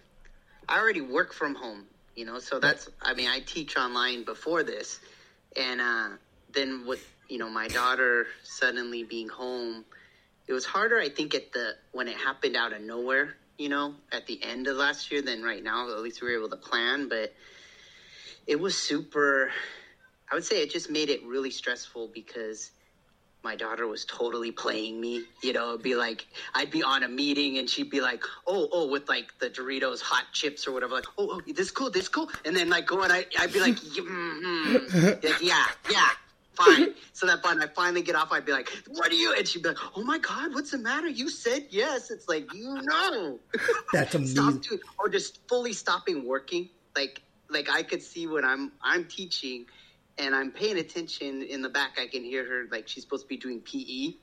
I 0.67 0.79
already 0.79 1.01
work 1.01 1.33
from 1.33 1.55
home. 1.55 1.85
You 2.15 2.25
know, 2.25 2.39
so 2.39 2.59
that's. 2.59 2.89
I 3.01 3.13
mean, 3.13 3.29
I 3.29 3.39
teach 3.39 3.77
online 3.77 4.25
before 4.25 4.63
this, 4.63 4.99
and 5.55 5.79
uh, 5.79 6.09
then 6.51 6.85
with 6.85 7.07
you 7.29 7.37
know 7.37 7.49
my 7.49 7.69
daughter 7.69 8.27
suddenly 8.43 9.03
being 9.03 9.29
home, 9.29 9.85
it 10.47 10.53
was 10.53 10.65
harder. 10.65 10.99
I 10.99 11.09
think 11.09 11.35
at 11.35 11.51
the 11.53 11.75
when 11.91 12.07
it 12.07 12.17
happened 12.17 12.55
out 12.55 12.73
of 12.73 12.81
nowhere. 12.81 13.35
You 13.57 13.69
know, 13.69 13.93
at 14.11 14.25
the 14.25 14.41
end 14.41 14.67
of 14.67 14.77
last 14.77 15.11
year 15.11 15.21
than 15.21 15.43
right 15.43 15.63
now. 15.63 15.87
At 15.91 15.99
least 15.99 16.21
we 16.21 16.29
were 16.29 16.37
able 16.37 16.49
to 16.49 16.55
plan, 16.55 17.07
but 17.09 17.31
it 18.47 18.59
was 18.59 18.75
super. 18.75 19.51
I 20.31 20.35
would 20.35 20.45
say 20.45 20.63
it 20.63 20.71
just 20.71 20.89
made 20.89 21.09
it 21.09 21.21
really 21.23 21.51
stressful 21.51 22.09
because 22.11 22.71
my 23.43 23.55
daughter 23.55 23.87
was 23.87 24.05
totally 24.05 24.51
playing 24.51 24.99
me. 24.99 25.23
You 25.43 25.53
know, 25.53 25.69
it'd 25.69 25.83
be 25.83 25.95
like 25.95 26.25
I'd 26.53 26.71
be 26.71 26.83
on 26.83 27.03
a 27.03 27.07
meeting 27.07 27.57
and 27.57 27.69
she'd 27.69 27.89
be 27.89 28.01
like, 28.01 28.23
"Oh, 28.47 28.67
oh," 28.71 28.87
with 28.87 29.07
like 29.09 29.37
the 29.39 29.49
Doritos 29.49 30.01
hot 30.01 30.25
chips 30.31 30.67
or 30.67 30.71
whatever. 30.71 30.93
Like, 30.95 31.05
"Oh, 31.17 31.39
oh 31.47 31.53
this 31.53 31.71
cool, 31.71 31.89
this 31.89 32.07
cool," 32.07 32.29
and 32.45 32.55
then 32.55 32.69
like 32.69 32.87
going, 32.87 33.11
I, 33.11 33.25
I'd 33.39 33.53
be 33.53 33.59
like, 33.59 33.75
"Mm-hmm." 33.75 35.05
like, 35.23 35.41
"Yeah, 35.41 35.65
yeah." 35.91 36.09
Fine. 36.53 36.93
so 37.13 37.27
that 37.27 37.43
when 37.43 37.61
I 37.61 37.67
finally 37.67 38.01
get 38.01 38.15
off, 38.15 38.31
I'd 38.31 38.45
be 38.45 38.51
like, 38.51 38.69
what 38.87 39.11
are 39.11 39.15
you? 39.15 39.33
And 39.37 39.47
she'd 39.47 39.63
be 39.63 39.69
like, 39.69 39.77
oh 39.95 40.03
my 40.03 40.17
God, 40.17 40.53
what's 40.53 40.71
the 40.71 40.77
matter? 40.77 41.07
You 41.07 41.29
said 41.29 41.67
yes. 41.69 42.11
It's 42.11 42.27
like, 42.27 42.53
you 42.53 42.73
know. 42.81 43.39
That's 43.93 44.09
Stop 44.11 44.21
amazing. 44.21 44.61
doing, 44.61 44.81
or 44.99 45.09
just 45.09 45.39
fully 45.47 45.73
stopping 45.73 46.25
working. 46.25 46.69
Like, 46.95 47.21
like 47.49 47.69
I 47.69 47.83
could 47.83 48.01
see 48.01 48.27
when 48.27 48.45
I'm, 48.45 48.71
I'm 48.81 49.05
teaching 49.05 49.65
and 50.17 50.35
I'm 50.35 50.51
paying 50.51 50.77
attention 50.77 51.41
in 51.41 51.61
the 51.61 51.69
back, 51.69 51.97
I 51.99 52.07
can 52.07 52.23
hear 52.23 52.45
her, 52.47 52.67
like 52.71 52.87
she's 52.87 53.03
supposed 53.03 53.23
to 53.23 53.27
be 53.27 53.37
doing 53.37 53.61
PE. 53.61 54.13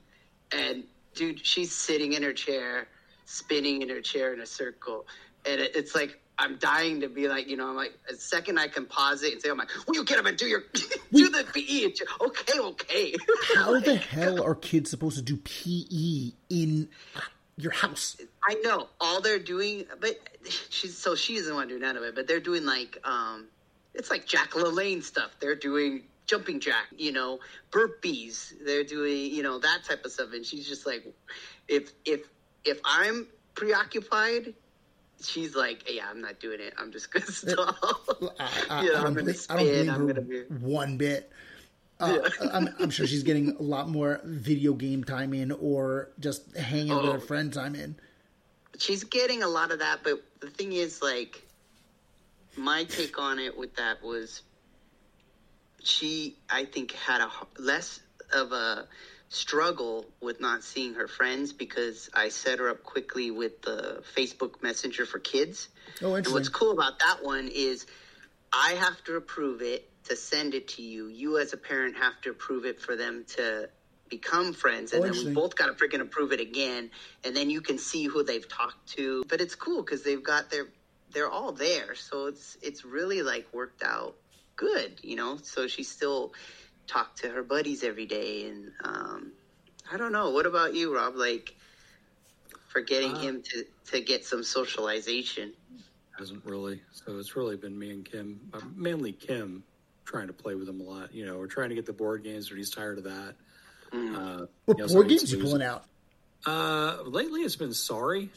And 0.51 0.83
dude, 1.13 1.45
she's 1.45 1.75
sitting 1.75 2.13
in 2.13 2.23
her 2.23 2.33
chair, 2.33 2.87
spinning 3.25 3.81
in 3.81 3.89
her 3.89 4.01
chair 4.01 4.33
in 4.33 4.39
a 4.39 4.45
circle. 4.45 5.05
And 5.45 5.59
it, 5.59 5.75
it's 5.75 5.95
like, 5.95 6.19
I'm 6.39 6.57
dying 6.57 7.01
to 7.01 7.09
be 7.09 7.27
like, 7.27 7.47
you 7.47 7.57
know, 7.57 7.67
I'm 7.69 7.75
like, 7.75 7.93
a 8.09 8.15
second 8.15 8.57
I 8.57 8.69
can 8.69 8.85
pause 8.85 9.23
it 9.23 9.33
and 9.33 9.41
say, 9.41 9.49
I'm 9.49 9.57
like, 9.57 9.69
will 9.85 9.95
you 9.95 10.05
get 10.05 10.19
up 10.19 10.25
and 10.25 10.37
do 10.37 10.47
your, 10.47 10.63
do 11.13 11.29
the 11.29 11.43
PE? 11.53 11.91
Okay, 12.25 12.59
okay. 12.59 13.15
How 13.55 13.79
the 13.79 13.97
hell 13.97 14.41
are 14.41 14.55
kids 14.55 14.89
supposed 14.89 15.17
to 15.17 15.21
do 15.21 15.37
PE 15.37 16.31
in 16.49 16.87
your 17.57 17.73
house? 17.73 18.17
I 18.43 18.55
know 18.63 18.87
all 19.01 19.21
they're 19.21 19.37
doing, 19.37 19.85
but 19.99 20.17
she's 20.69 20.97
so 20.97 21.15
she 21.15 21.35
doesn't 21.35 21.53
want 21.53 21.69
to 21.69 21.75
do 21.75 21.81
none 21.81 21.97
of 21.97 22.03
it. 22.03 22.15
But 22.15 22.27
they're 22.27 22.39
doing 22.39 22.65
like 22.65 22.97
um, 23.03 23.47
it's 23.93 24.09
like 24.09 24.25
Jack 24.25 24.51
LaLanne 24.51 25.03
stuff. 25.03 25.31
They're 25.39 25.55
doing 25.55 26.03
jumping 26.25 26.59
jack, 26.59 26.85
you 26.95 27.11
know, 27.11 27.39
burpees. 27.71 28.53
They're 28.65 28.83
doing 28.83 29.33
you 29.33 29.43
know 29.43 29.59
that 29.59 29.83
type 29.83 30.05
of 30.05 30.11
stuff. 30.11 30.29
And 30.33 30.45
she's 30.45 30.67
just 30.67 30.85
like, 30.85 31.05
if 31.67 31.91
if 32.05 32.21
if 32.63 32.79
I'm 32.85 33.27
preoccupied, 33.55 34.53
she's 35.21 35.55
like, 35.55 35.89
yeah, 35.91 36.05
I'm 36.09 36.21
not 36.21 36.39
doing 36.39 36.59
it. 36.61 36.73
I'm 36.77 36.91
just 36.91 37.11
gonna 37.11 37.25
stall. 37.31 37.75
I, 38.39 38.63
I, 38.69 38.83
You 38.83 38.93
know, 38.93 38.95
I 38.95 38.97
I'm 38.99 39.13
don't, 39.13 39.13
gonna 39.13 39.25
believe, 39.25 39.45
I 39.49 39.55
don't 39.57 39.67
spin, 39.67 39.89
I'm 39.89 40.07
gonna 40.07 40.21
be- 40.21 40.41
one 40.59 40.97
bit. 40.97 41.31
Uh, 41.99 42.29
I'm, 42.53 42.69
I'm 42.79 42.89
sure 42.89 43.05
she's 43.05 43.23
getting 43.23 43.57
a 43.57 43.61
lot 43.61 43.89
more 43.89 44.21
video 44.23 44.71
game 44.73 45.03
time 45.03 45.33
in 45.33 45.51
or 45.51 46.11
just 46.19 46.55
hanging 46.55 46.95
with 46.95 47.05
Oh. 47.05 47.11
her 47.13 47.19
friend 47.19 47.51
time 47.53 47.75
in. 47.75 47.95
she's 48.77 49.03
getting 49.03 49.43
a 49.43 49.47
lot 49.49 49.71
of 49.73 49.79
that 49.79 49.99
but 50.03 50.23
the 50.39 50.49
thing 50.49 50.71
is 50.71 51.01
like 51.01 51.45
my 52.55 52.85
take 52.85 53.19
on 53.19 53.37
it 53.39 53.57
with 53.57 53.75
that 53.75 54.01
was 54.01 54.43
she 55.83 56.37
i 56.49 56.63
think 56.63 56.93
had 56.93 57.19
a 57.21 57.29
less 57.61 57.99
of 58.33 58.51
a 58.53 58.87
struggle 59.29 60.05
with 60.21 60.41
not 60.41 60.63
seeing 60.63 60.95
her 60.95 61.07
friends 61.07 61.53
because 61.53 62.09
i 62.13 62.29
set 62.29 62.59
her 62.59 62.69
up 62.69 62.83
quickly 62.83 63.29
with 63.31 63.61
the 63.61 64.03
facebook 64.15 64.61
messenger 64.61 65.05
for 65.05 65.19
kids 65.19 65.69
Oh, 66.01 66.15
and 66.15 66.27
what's 66.27 66.49
cool 66.49 66.71
about 66.71 66.99
that 66.99 67.23
one 67.23 67.49
is 67.53 67.85
I 68.51 68.73
have 68.73 69.03
to 69.05 69.15
approve 69.15 69.61
it 69.61 69.89
to 70.05 70.15
send 70.15 70.53
it 70.53 70.69
to 70.69 70.81
you. 70.81 71.07
You 71.07 71.37
as 71.37 71.53
a 71.53 71.57
parent 71.57 71.97
have 71.97 72.19
to 72.21 72.31
approve 72.31 72.65
it 72.65 72.81
for 72.81 72.95
them 72.95 73.25
to 73.37 73.69
become 74.09 74.53
friends, 74.53 74.93
and 74.93 75.03
Oh, 75.03 75.07
then 75.07 75.25
we 75.25 75.33
both 75.33 75.55
got 75.55 75.67
to 75.67 75.73
freaking 75.73 76.01
approve 76.01 76.31
it 76.31 76.39
again, 76.39 76.89
and 77.23 77.35
then 77.35 77.49
you 77.49 77.61
can 77.61 77.77
see 77.77 78.05
who 78.05 78.23
they've 78.23 78.47
talked 78.47 78.87
to. 78.97 79.23
But 79.27 79.39
it's 79.41 79.55
cool 79.55 79.83
because 79.83 80.03
they've 80.03 80.23
got 80.23 80.49
their 80.49 80.67
they're 81.11 81.29
all 81.29 81.51
there, 81.51 81.95
so 81.95 82.27
it's 82.27 82.57
it's 82.61 82.83
really 82.85 83.21
like 83.21 83.47
worked 83.53 83.83
out 83.83 84.15
good, 84.55 84.99
you 85.03 85.15
know. 85.15 85.37
So 85.37 85.67
she's 85.67 85.89
still 85.89 86.33
talked 86.89 87.19
to 87.19 87.29
her 87.29 87.43
buddies 87.43 87.83
every 87.83 88.05
day, 88.05 88.47
and 88.49 88.71
um, 88.83 89.31
I 89.91 89.97
don't 89.97 90.11
know. 90.11 90.31
What 90.31 90.45
about 90.45 90.73
you, 90.73 90.93
Rob? 90.95 91.15
Like 91.15 91.55
for 92.67 92.81
getting 92.81 93.13
Uh, 93.13 93.19
him 93.19 93.43
to 93.43 93.65
to 93.91 94.01
get 94.01 94.25
some 94.25 94.43
socialization. 94.43 95.53
hasn't 96.17 96.43
really. 96.45 96.81
So 96.91 97.17
it's 97.17 97.35
really 97.35 97.55
been 97.55 97.77
me 97.77 97.91
and 97.91 98.03
Kim, 98.05 98.39
uh, 98.53 98.59
mainly 98.75 99.13
Kim, 99.13 99.63
trying 100.05 100.27
to 100.27 100.33
play 100.33 100.55
with 100.55 100.67
him 100.67 100.81
a 100.81 100.83
lot. 100.83 101.13
You 101.13 101.25
know, 101.25 101.37
we're 101.37 101.47
trying 101.47 101.69
to 101.69 101.75
get 101.75 101.85
the 101.85 101.93
board 101.93 102.23
games, 102.23 102.49
but 102.49 102.57
he's 102.57 102.69
tired 102.71 102.97
of 102.97 103.03
that. 103.05 103.35
Uh, 103.91 104.45
What 104.65 104.77
he 104.77 104.83
also 104.83 104.95
board 104.95 105.07
games 105.09 105.31
you 105.31 105.39
pulling 105.39 105.63
out? 105.63 105.85
Uh, 106.45 107.01
lately, 107.05 107.41
it's 107.41 107.55
been 107.55 107.73
Sorry. 107.73 108.29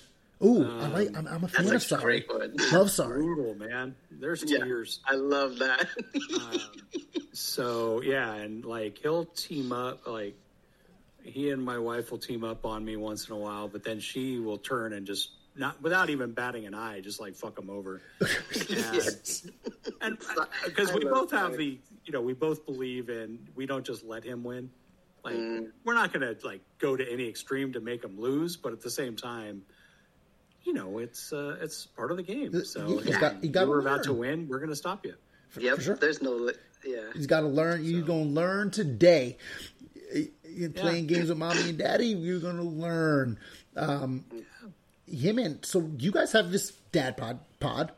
Ooh, 0.45 0.65
I 0.65 0.85
um, 0.85 0.93
like. 0.93 1.17
I'm, 1.17 1.27
I'm 1.29 1.45
a 1.45 1.49
fan 1.49 1.67
That's 1.67 1.91
of 1.91 1.99
a 1.99 2.01
Sorry. 2.01 2.21
great 2.27 2.29
one. 2.29 2.55
Love 2.73 2.91
Sorry. 2.91 3.23
Brutal, 3.23 3.55
man. 3.55 3.95
There's 4.11 4.43
Yeah. 4.47 4.65
tears. 4.65 5.01
I 5.07 5.15
love 5.15 5.59
that. 5.59 5.89
Um, 6.41 6.61
so 7.33 8.01
yeah, 8.03 8.35
and 8.35 8.65
like 8.65 8.99
he'll 8.99 9.25
team 9.27 9.73
up. 9.73 10.07
Like 10.07 10.37
he 11.23 11.51
and 11.51 11.63
my 11.65 11.79
wife 11.79 12.11
will 12.11 12.19
team 12.19 12.43
up 12.45 12.67
on 12.67 12.85
me 12.85 12.97
once 12.97 13.29
in 13.29 13.35
a 13.35 13.39
while, 13.39 13.69
but 13.69 13.85
then 13.85 14.01
she 14.01 14.39
will 14.41 14.59
turn 14.59 14.93
and 14.93 15.07
just 15.07 15.31
not 15.55 15.81
without 15.83 16.11
even 16.11 16.33
batting 16.33 16.67
an 16.67 16.75
eye, 16.75 17.01
just 17.01 17.21
like 17.21 17.35
fuck 17.37 17.59
him 17.59 17.71
over. 17.71 18.01
and 20.01 20.19
because 20.65 20.91
uh, 20.91 20.95
we 20.97 21.05
both 21.05 21.31
have 21.31 21.53
that. 21.53 21.59
the, 21.59 21.79
you 22.05 22.13
know, 22.13 22.21
we 22.21 22.33
both 22.33 22.67
believe 22.67 23.09
in 23.11 23.39
we 23.55 23.67
don't 23.67 23.85
just 23.87 24.05
let 24.05 24.25
him 24.25 24.43
win. 24.43 24.71
Like 25.25 25.35
Mm. 25.37 25.67
we're 25.85 25.95
not 25.95 26.13
gonna 26.13 26.35
like 26.43 26.63
go 26.79 26.97
to 26.97 27.09
any 27.13 27.29
extreme 27.29 27.73
to 27.75 27.81
make 27.81 28.03
him 28.03 28.19
lose, 28.19 28.57
but 28.57 28.73
at 28.73 28.81
the 28.81 28.91
same 28.91 29.15
time. 29.15 29.63
You 30.65 30.73
know, 30.73 30.99
it's 30.99 31.33
uh, 31.33 31.57
it's 31.61 31.87
part 31.87 32.11
of 32.11 32.17
the 32.17 32.23
game. 32.23 32.65
So 32.65 32.99
He's 32.99 33.15
hey, 33.15 33.21
got- 33.21 33.43
he 33.43 33.49
got 33.49 33.69
we're 33.69 33.81
to 33.83 33.87
about 33.89 34.05
to 34.05 34.13
win. 34.13 34.49
We're 34.49 34.59
going 34.59 34.71
to 34.71 34.77
stop 34.77 35.05
you. 35.05 35.15
yep. 35.59 35.81
sure. 35.81 35.97
There's 35.97 36.23
no. 36.23 36.51
Yeah. 36.85 36.99
He's 37.15 37.27
got 37.27 37.41
to 37.41 37.47
learn. 37.49 37.85
You're 37.85 38.03
going 38.03 38.29
to 38.29 38.31
learn 38.41 38.71
today. 38.71 39.37
You're 40.49 40.71
playing 40.71 41.07
games 41.07 41.29
with 41.31 41.39
mommy 41.39 41.69
and 41.71 41.79
daddy. 41.79 42.09
You're 42.09 42.41
going 42.41 42.57
to 42.57 42.63
learn. 42.63 43.39
Um, 43.77 44.25
him 45.07 45.39
and 45.39 45.65
so 45.65 45.91
you 45.99 46.11
guys 46.11 46.33
have 46.33 46.51
this 46.51 46.73
dad 46.93 47.17
pod 47.17 47.41
pod 47.61 47.93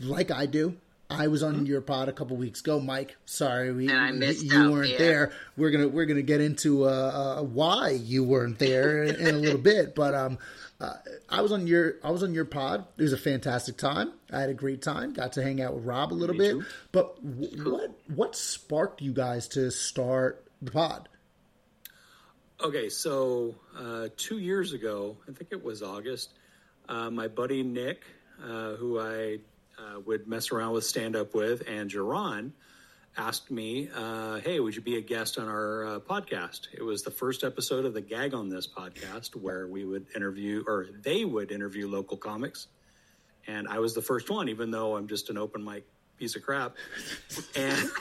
like 0.00 0.30
I 0.30 0.46
do. 0.46 0.76
I 1.10 1.28
was 1.28 1.42
on 1.42 1.64
your 1.64 1.80
pod 1.80 2.08
a 2.10 2.12
couple 2.12 2.36
weeks 2.36 2.60
ago, 2.60 2.78
Mike. 2.80 3.16
Sorry, 3.24 3.72
we, 3.72 3.88
And 3.88 3.96
I 3.98 4.10
missed 4.12 4.44
you 4.44 4.58
out, 4.58 4.70
weren't 4.72 4.90
yeah. 4.90 4.98
there. 4.98 5.32
We're 5.56 5.70
gonna 5.70 5.88
we're 5.88 6.04
gonna 6.04 6.20
get 6.22 6.40
into 6.42 6.84
uh, 6.84 7.36
uh, 7.38 7.42
why 7.44 7.90
you 7.90 8.24
weren't 8.24 8.58
there 8.58 9.04
in, 9.04 9.14
in 9.16 9.34
a 9.34 9.38
little 9.38 9.58
bit, 9.60 9.94
but 9.94 10.14
um, 10.14 10.38
uh, 10.80 10.92
I 11.30 11.40
was 11.40 11.50
on 11.50 11.66
your 11.66 11.94
I 12.04 12.10
was 12.10 12.22
on 12.22 12.34
your 12.34 12.44
pod. 12.44 12.84
It 12.98 13.02
was 13.02 13.14
a 13.14 13.18
fantastic 13.18 13.78
time. 13.78 14.12
I 14.30 14.40
had 14.40 14.50
a 14.50 14.54
great 14.54 14.82
time. 14.82 15.14
Got 15.14 15.32
to 15.32 15.42
hang 15.42 15.62
out 15.62 15.74
with 15.74 15.84
Rob 15.86 16.12
a 16.12 16.14
little 16.14 16.36
Me 16.36 16.46
bit. 16.46 16.50
too. 16.52 16.64
But 16.92 17.14
w- 17.40 17.64
what 17.70 17.90
what 18.14 18.36
sparked 18.36 19.00
you 19.00 19.14
guys 19.14 19.48
to 19.48 19.70
start 19.70 20.44
the 20.60 20.70
pod? 20.70 21.08
Okay, 22.62 22.88
so 22.90 23.54
uh, 23.78 24.08
two 24.16 24.38
years 24.38 24.72
ago, 24.74 25.16
I 25.28 25.32
think 25.32 25.52
it 25.52 25.64
was 25.64 25.82
August, 25.82 26.32
uh, 26.88 27.08
my 27.08 27.28
buddy 27.28 27.62
Nick, 27.62 28.02
uh, 28.44 28.74
who 28.74 28.98
I 29.00 29.38
uh, 29.78 30.00
would 30.00 30.26
mess 30.26 30.50
around 30.52 30.72
with, 30.72 30.84
stand 30.84 31.16
up 31.16 31.34
with, 31.34 31.62
and 31.68 31.90
Jerron 31.90 32.52
asked 33.16 33.50
me, 33.50 33.88
uh, 33.94 34.40
"Hey, 34.40 34.60
would 34.60 34.76
you 34.76 34.82
be 34.82 34.96
a 34.96 35.00
guest 35.00 35.38
on 35.38 35.48
our 35.48 35.86
uh, 35.86 36.00
podcast?" 36.00 36.68
It 36.72 36.82
was 36.82 37.02
the 37.02 37.10
first 37.10 37.44
episode 37.44 37.84
of 37.84 37.94
the 37.94 38.00
Gag 38.00 38.34
on 38.34 38.48
This 38.48 38.66
podcast, 38.66 39.34
where 39.36 39.66
we 39.66 39.84
would 39.84 40.06
interview, 40.14 40.64
or 40.66 40.86
they 41.02 41.24
would 41.24 41.50
interview 41.50 41.88
local 41.88 42.16
comics, 42.16 42.68
and 43.46 43.68
I 43.68 43.78
was 43.78 43.94
the 43.94 44.02
first 44.02 44.30
one, 44.30 44.48
even 44.48 44.70
though 44.70 44.96
I'm 44.96 45.08
just 45.08 45.30
an 45.30 45.38
open 45.38 45.64
mic 45.64 45.86
piece 46.18 46.36
of 46.36 46.42
crap, 46.42 46.76
and. 47.56 47.90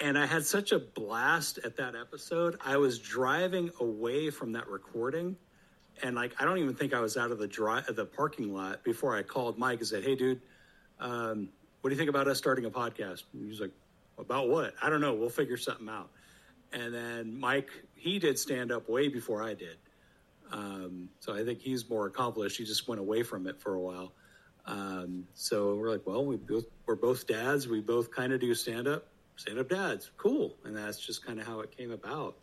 and 0.00 0.18
I 0.18 0.26
had 0.26 0.44
such 0.44 0.72
a 0.72 0.78
blast 0.78 1.58
at 1.64 1.76
that 1.76 1.94
episode. 1.96 2.56
I 2.64 2.76
was 2.76 2.98
driving 2.98 3.70
away 3.80 4.30
from 4.30 4.52
that 4.52 4.68
recording, 4.68 5.36
and 6.02 6.16
like 6.16 6.34
I 6.40 6.44
don't 6.44 6.58
even 6.58 6.74
think 6.74 6.94
I 6.94 7.00
was 7.00 7.16
out 7.16 7.30
of 7.30 7.38
the 7.38 7.48
dri- 7.48 7.82
the 7.88 8.04
parking 8.04 8.54
lot 8.54 8.84
before 8.84 9.16
I 9.16 9.22
called 9.22 9.58
Mike 9.58 9.78
and 9.78 9.88
said, 9.88 10.04
"Hey, 10.04 10.14
dude, 10.14 10.40
um, 11.00 11.48
what 11.80 11.90
do 11.90 11.94
you 11.94 11.98
think 11.98 12.10
about 12.10 12.28
us 12.28 12.38
starting 12.38 12.64
a 12.64 12.70
podcast?" 12.70 13.24
And 13.32 13.50
he's 13.50 13.60
like, 13.60 13.72
"About 14.18 14.48
what? 14.48 14.74
I 14.82 14.90
don't 14.90 15.00
know. 15.00 15.14
We'll 15.14 15.30
figure 15.30 15.56
something 15.56 15.88
out." 15.88 16.10
And 16.72 16.94
then 16.94 17.38
Mike, 17.38 17.70
he 17.94 18.18
did 18.18 18.38
stand 18.38 18.72
up 18.72 18.88
way 18.88 19.08
before 19.08 19.42
I 19.42 19.54
did, 19.54 19.76
um, 20.52 21.08
so 21.20 21.34
I 21.34 21.44
think 21.44 21.60
he's 21.60 21.88
more 21.88 22.06
accomplished. 22.06 22.58
He 22.58 22.64
just 22.64 22.88
went 22.88 23.00
away 23.00 23.22
from 23.22 23.46
it 23.46 23.60
for 23.60 23.74
a 23.74 23.80
while. 23.80 24.12
Um, 24.66 25.26
so 25.34 25.74
we're 25.76 25.90
like, 25.90 26.06
well, 26.06 26.24
we 26.24 26.36
both, 26.36 26.64
we're 26.86 26.94
both 26.94 27.26
dads. 27.26 27.66
We 27.66 27.80
both 27.80 28.10
kind 28.10 28.32
of 28.32 28.40
do 28.40 28.54
stand 28.54 28.86
up, 28.86 29.06
stand 29.36 29.58
up 29.58 29.68
dads. 29.68 30.10
Cool. 30.16 30.54
And 30.64 30.76
that's 30.76 30.98
just 30.98 31.24
kind 31.24 31.40
of 31.40 31.46
how 31.46 31.60
it 31.60 31.76
came 31.76 31.90
about. 31.90 32.36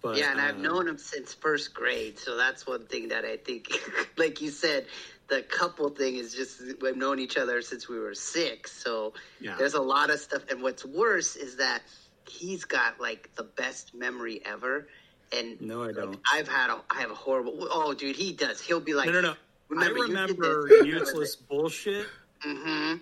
But 0.00 0.16
Yeah, 0.16 0.32
and 0.32 0.40
I've 0.40 0.56
um, 0.56 0.62
known 0.62 0.88
him 0.88 0.98
since 0.98 1.34
first 1.34 1.74
grade, 1.74 2.18
so 2.18 2.36
that's 2.36 2.66
one 2.66 2.86
thing 2.86 3.08
that 3.08 3.24
I 3.24 3.36
think, 3.36 3.68
like 4.16 4.40
you 4.40 4.50
said, 4.50 4.86
the 5.28 5.42
couple 5.42 5.88
thing 5.90 6.16
is 6.16 6.34
just 6.34 6.60
we've 6.80 6.96
known 6.96 7.18
each 7.18 7.36
other 7.36 7.62
since 7.62 7.88
we 7.88 7.98
were 7.98 8.14
six. 8.14 8.72
So 8.72 9.14
Yeah. 9.40 9.56
there's 9.56 9.74
a 9.74 9.80
lot 9.80 10.10
of 10.10 10.18
stuff, 10.20 10.42
and 10.50 10.62
what's 10.62 10.84
worse 10.84 11.36
is 11.36 11.56
that 11.56 11.82
he's 12.28 12.64
got 12.64 13.00
like 13.00 13.30
the 13.36 13.44
best 13.44 13.94
memory 13.94 14.40
ever. 14.44 14.88
And 15.34 15.60
No, 15.60 15.84
I 15.84 15.92
don't. 15.92 16.18
I've 16.30 16.48
had 16.48 16.70
a, 16.70 16.82
I 16.90 17.00
have 17.00 17.10
a 17.10 17.14
horrible. 17.14 17.66
Oh, 17.70 17.94
dude, 17.94 18.16
he 18.16 18.32
does. 18.32 18.60
He'll 18.60 18.80
be 18.80 18.94
like, 18.94 19.06
no, 19.06 19.12
no, 19.12 19.20
no. 19.20 19.34
Remember, 19.68 19.98
I 19.98 20.02
remember 20.02 20.68
useless 20.84 21.36
bullshit. 21.36 22.06
Mm-hmm. 22.46 22.96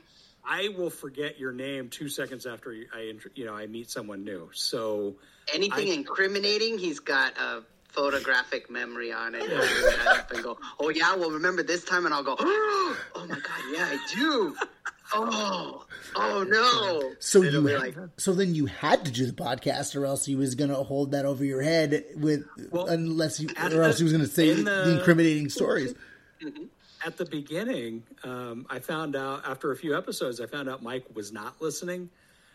I 0.44 0.68
will 0.68 0.90
forget 0.90 1.38
your 1.38 1.52
name 1.52 1.88
two 1.90 2.08
seconds 2.08 2.46
after 2.46 2.74
I, 2.94 3.12
you 3.34 3.44
know, 3.44 3.54
I 3.54 3.66
meet 3.66 3.90
someone 3.90 4.24
new. 4.24 4.50
So 4.52 5.16
Anything 5.54 5.88
I- 5.88 5.94
incriminating, 5.94 6.78
he's 6.78 7.00
got 7.00 7.36
a 7.38 7.62
photographic 7.88 8.70
memory 8.70 9.12
on 9.12 9.34
it. 9.34 9.40
He'll 9.42 9.58
bring 9.58 9.96
that 9.96 10.06
up 10.06 10.30
and 10.32 10.42
go, 10.42 10.58
"Oh 10.78 10.88
yeah, 10.90 11.14
well 11.16 11.30
remember 11.32 11.62
this 11.62 11.84
time?" 11.84 12.04
And 12.06 12.14
I'll 12.14 12.22
go, 12.22 12.36
"Oh 12.40 12.96
my 13.28 13.34
god, 13.34 13.44
yeah, 13.72 13.88
I 13.90 13.98
do." 14.14 14.56
Oh, 15.12 15.84
oh 16.14 16.44
no! 16.44 17.14
So 17.18 17.42
And 17.42 17.52
you, 17.52 17.62
we're 17.64 18.10
so 18.16 18.32
then 18.32 18.54
you 18.54 18.66
had 18.66 19.04
to 19.06 19.10
do 19.10 19.26
the 19.26 19.32
podcast, 19.32 19.96
or 19.96 20.06
else 20.06 20.24
he 20.24 20.36
was 20.36 20.54
going 20.54 20.70
to 20.70 20.76
hold 20.76 21.10
that 21.10 21.24
over 21.24 21.44
your 21.44 21.60
head 21.62 22.04
with, 22.14 22.44
Well, 22.70 22.86
unless 22.86 23.40
you, 23.40 23.48
or 23.60 23.82
else 23.82 23.96
the- 23.96 23.98
he 23.98 24.04
was 24.04 24.12
going 24.12 24.24
to 24.24 24.30
say 24.30 24.50
in 24.50 24.58
the, 24.58 24.70
the- 24.70 24.98
incriminating 24.98 25.48
stories. 25.48 25.94
Mm-hmm. 26.40 26.62
At 27.04 27.16
the 27.16 27.24
beginning, 27.24 28.02
um, 28.24 28.66
I 28.68 28.78
found 28.78 29.16
out 29.16 29.46
after 29.46 29.72
a 29.72 29.76
few 29.76 29.96
episodes, 29.96 30.40
I 30.40 30.46
found 30.46 30.68
out 30.68 30.82
Mike 30.82 31.04
was 31.14 31.32
not 31.32 31.60
listening. 31.60 32.10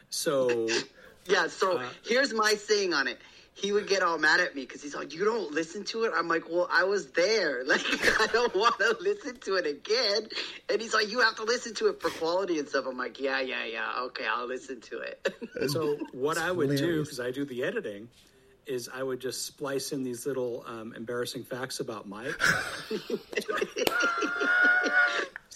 So 0.10 0.68
Yeah, 1.28 1.48
so 1.48 1.80
Uh, 1.80 1.90
here's 2.08 2.34
my 2.34 2.54
saying 2.54 2.94
on 2.94 3.08
it. 3.08 3.18
He 3.54 3.72
would 3.72 3.88
get 3.88 4.04
all 4.04 4.18
mad 4.18 4.42
at 4.42 4.54
me 4.54 4.62
because 4.64 4.84
he's 4.84 4.94
like, 4.94 5.14
"You 5.14 5.24
don't 5.24 5.52
listen 5.54 5.86
to 5.86 6.04
it." 6.04 6.12
I'm 6.14 6.28
like, 6.28 6.50
"Well, 6.50 6.68
I 6.70 6.84
was 6.84 7.08
there. 7.12 7.64
Like, 7.68 7.82
I 8.20 8.28
don't 8.28 8.54
want 8.54 8.78
to 8.80 8.98
listen 9.00 9.38
to 9.46 9.56
it 9.56 9.66
again." 9.66 10.28
And 10.70 10.82
he's 10.82 10.94
like, 10.94 11.10
"You 11.10 11.22
have 11.22 11.36
to 11.38 11.44
listen 11.44 11.74
to 11.76 11.88
it 11.88 12.02
for 12.02 12.10
quality 12.10 12.60
and 12.60 12.68
stuff." 12.68 12.86
I'm 12.86 12.98
like, 12.98 13.20
"Yeah, 13.20 13.40
yeah, 13.40 13.64
yeah. 13.66 14.02
Okay, 14.08 14.26
I'll 14.30 14.46
listen 14.48 14.82
to 14.82 15.00
it." 15.00 15.34
So 15.70 15.98
what 16.12 16.38
I 16.38 16.52
would 16.52 16.76
do, 16.76 17.02
because 17.02 17.20
I 17.22 17.32
do 17.32 17.46
the 17.46 17.64
editing, 17.64 18.10
is 18.68 18.90
I 18.94 19.04
would 19.04 19.20
just 19.20 19.46
splice 19.46 19.92
in 19.92 20.04
these 20.04 20.26
little 20.26 20.64
um, 20.68 20.94
embarrassing 20.96 21.44
facts 21.44 21.80
about 21.80 22.08
Mike, 22.08 22.34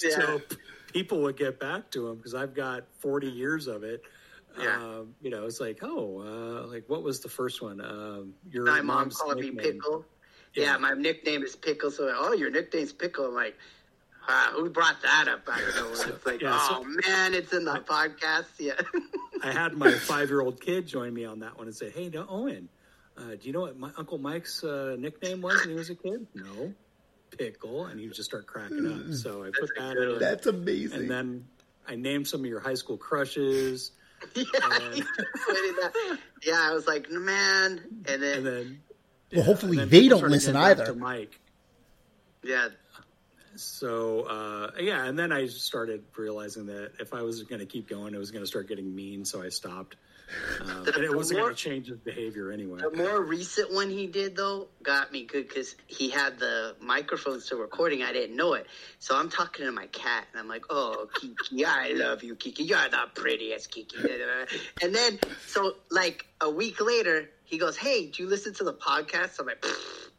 yeah. 0.02 0.10
so 0.10 0.40
p- 0.40 0.56
people 0.94 1.22
would 1.22 1.38
get 1.38 1.60
back 1.60 1.90
to 1.92 2.08
him 2.08 2.18
because 2.18 2.34
I've 2.36 2.54
got 2.54 2.86
40 3.00 3.28
years 3.28 3.68
of 3.68 3.84
it. 3.84 4.04
Yeah. 4.60 4.76
Um, 4.78 5.16
you 5.22 5.30
know, 5.30 5.46
it's 5.46 5.60
like, 5.60 5.80
oh, 5.84 6.20
uh, 6.20 6.68
like 6.68 6.84
what 6.88 7.04
was 7.04 7.20
the 7.20 7.30
first 7.30 7.62
one? 7.62 7.80
Um, 7.82 8.34
your 8.50 8.66
my 8.66 8.82
mom 8.82 9.10
called 9.12 9.40
me. 9.40 9.52
Pickle. 9.52 10.06
Yeah. 10.56 10.64
Yeah. 10.64 10.78
my 10.78 10.94
nickname 10.94 11.44
is 11.44 11.56
Pickle. 11.56 11.92
So, 11.92 12.12
oh, 12.16 12.34
your 12.34 12.50
nickname's 12.50 12.92
Pickle. 12.92 13.28
I'm 13.28 13.36
like, 13.36 13.56
uh, 14.28 14.52
who 14.52 14.70
brought 14.70 15.02
that 15.04 15.28
up 15.28 15.48
out 15.48 15.62
of 15.62 15.76
nowhere? 15.76 16.16
It's 16.16 16.26
like, 16.26 16.42
yeah, 16.42 16.50
oh 16.54 16.84
so- 16.84 17.10
man, 17.10 17.34
it's 17.34 17.54
in 17.54 17.64
the 17.66 17.84
podcast. 17.88 18.46
Yeah. 18.58 18.74
I 19.44 19.52
had 19.52 19.74
my 19.74 19.92
five-year-old 19.92 20.60
kid 20.60 20.86
join 20.88 21.14
me 21.14 21.24
on 21.26 21.40
that 21.40 21.58
one 21.58 21.68
and 21.68 21.76
say, 21.76 21.90
"Hey, 21.90 22.10
no, 22.10 22.26
Owen, 22.28 22.68
uh, 23.20 23.36
do 23.36 23.40
you 23.48 23.54
know 23.54 23.62
what 23.62 23.78
my 23.78 23.92
Uncle 23.98 24.18
Mike's 24.18 24.64
uh, 24.64 24.96
nickname 24.98 25.42
was 25.42 25.60
when 25.62 25.70
he 25.70 25.76
was 25.76 25.90
a 25.90 25.96
kid?" 25.96 26.26
No, 26.36 26.74
Pickle, 27.38 27.86
and 27.86 28.00
he 28.00 28.08
would 28.08 28.16
just 28.16 28.30
start 28.30 28.48
cracking 28.48 28.88
up. 29.10 29.14
So 29.16 29.44
I 29.44 29.52
put 29.60 29.70
that 29.78 29.98
in, 29.98 30.10
one. 30.10 30.20
That's 30.20 30.48
amazing. 30.48 31.02
and 31.02 31.10
then 31.12 31.46
I 31.88 31.96
named 31.96 32.28
some 32.28 32.40
of 32.42 32.46
your 32.48 32.60
high 32.60 32.74
school 32.76 32.98
crushes, 32.98 33.92
yeah, 34.36 34.44
And- 34.64 34.98
you 34.98 35.04
put 35.04 35.56
in 35.58 35.76
that. 35.76 36.18
yeah, 36.44 36.60
I 36.70 36.74
was 36.74 36.88
like, 36.88 37.10
man. 37.12 37.82
And 38.08 38.22
then, 38.24 38.38
and 38.38 38.46
then 38.46 38.80
well, 39.34 39.44
hopefully 39.46 39.78
and 39.80 39.90
then 39.92 40.02
they 40.02 40.08
don't 40.08 40.28
listen 40.30 40.56
either. 40.56 40.86
To 40.88 40.94
Mike. 40.96 41.40
yeah, 42.44 42.70
So 43.56 44.22
uh, 44.22 44.72
yeah, 44.80 45.06
and 45.06 45.18
then 45.18 45.32
I 45.32 45.46
started 45.48 46.04
realizing 46.18 46.66
that 46.68 46.94
if 47.00 47.14
I 47.14 47.22
was 47.22 47.44
going 47.44 47.60
to 47.60 47.66
keep 47.66 47.88
going, 47.90 48.14
it 48.14 48.18
was 48.18 48.32
going 48.32 48.44
to 48.44 48.48
start 48.48 48.68
getting 48.68 48.94
mean. 48.96 49.26
So 49.26 49.42
I 49.44 49.50
stopped, 49.50 49.96
um, 50.62 50.88
and 50.88 51.04
it 51.04 51.16
wasn't 51.16 51.40
going 51.40 51.56
to 51.56 51.62
change 51.62 51.88
his 51.88 52.00
behavior 52.00 52.52
anyway. 52.52 52.80
The 52.82 52.92
more 52.92 53.22
recent 53.22 53.74
one 53.74 53.90
he 53.90 54.08
did 54.08 54.36
though 54.36 54.68
got 54.84 55.12
me 55.12 55.26
good 55.26 55.48
because 55.48 55.76
he 55.88 56.10
had 56.10 56.40
the 56.40 56.76
microphone 56.80 57.40
still 57.40 57.60
recording. 57.60 58.04
I 58.04 58.14
didn't 58.14 58.36
know 58.36 58.54
it, 58.54 58.68
so 59.00 59.18
I'm 59.18 59.30
talking 59.30 59.66
to 59.66 59.72
my 59.72 59.88
cat 59.88 60.28
and 60.32 60.40
I'm 60.40 60.48
like, 60.48 60.66
"Oh, 60.70 61.08
Kiki, 61.16 61.66
I 61.66 61.90
love 61.94 62.24
you, 62.24 62.36
Kiki. 62.36 62.64
You're 62.64 62.90
the 62.90 63.10
prettiest, 63.14 63.72
Kiki." 63.72 63.98
And 64.82 64.94
then, 64.94 65.20
so 65.48 65.76
like 65.90 66.26
a 66.42 66.50
week 66.50 66.82
later, 66.82 67.30
he 67.44 67.58
goes, 67.58 67.78
"Hey, 67.78 68.08
do 68.08 68.24
you 68.24 68.30
listen 68.30 68.54
to 68.56 68.64
the 68.64 68.74
podcast?" 68.74 69.40
I'm 69.40 69.48
like, 69.48 69.66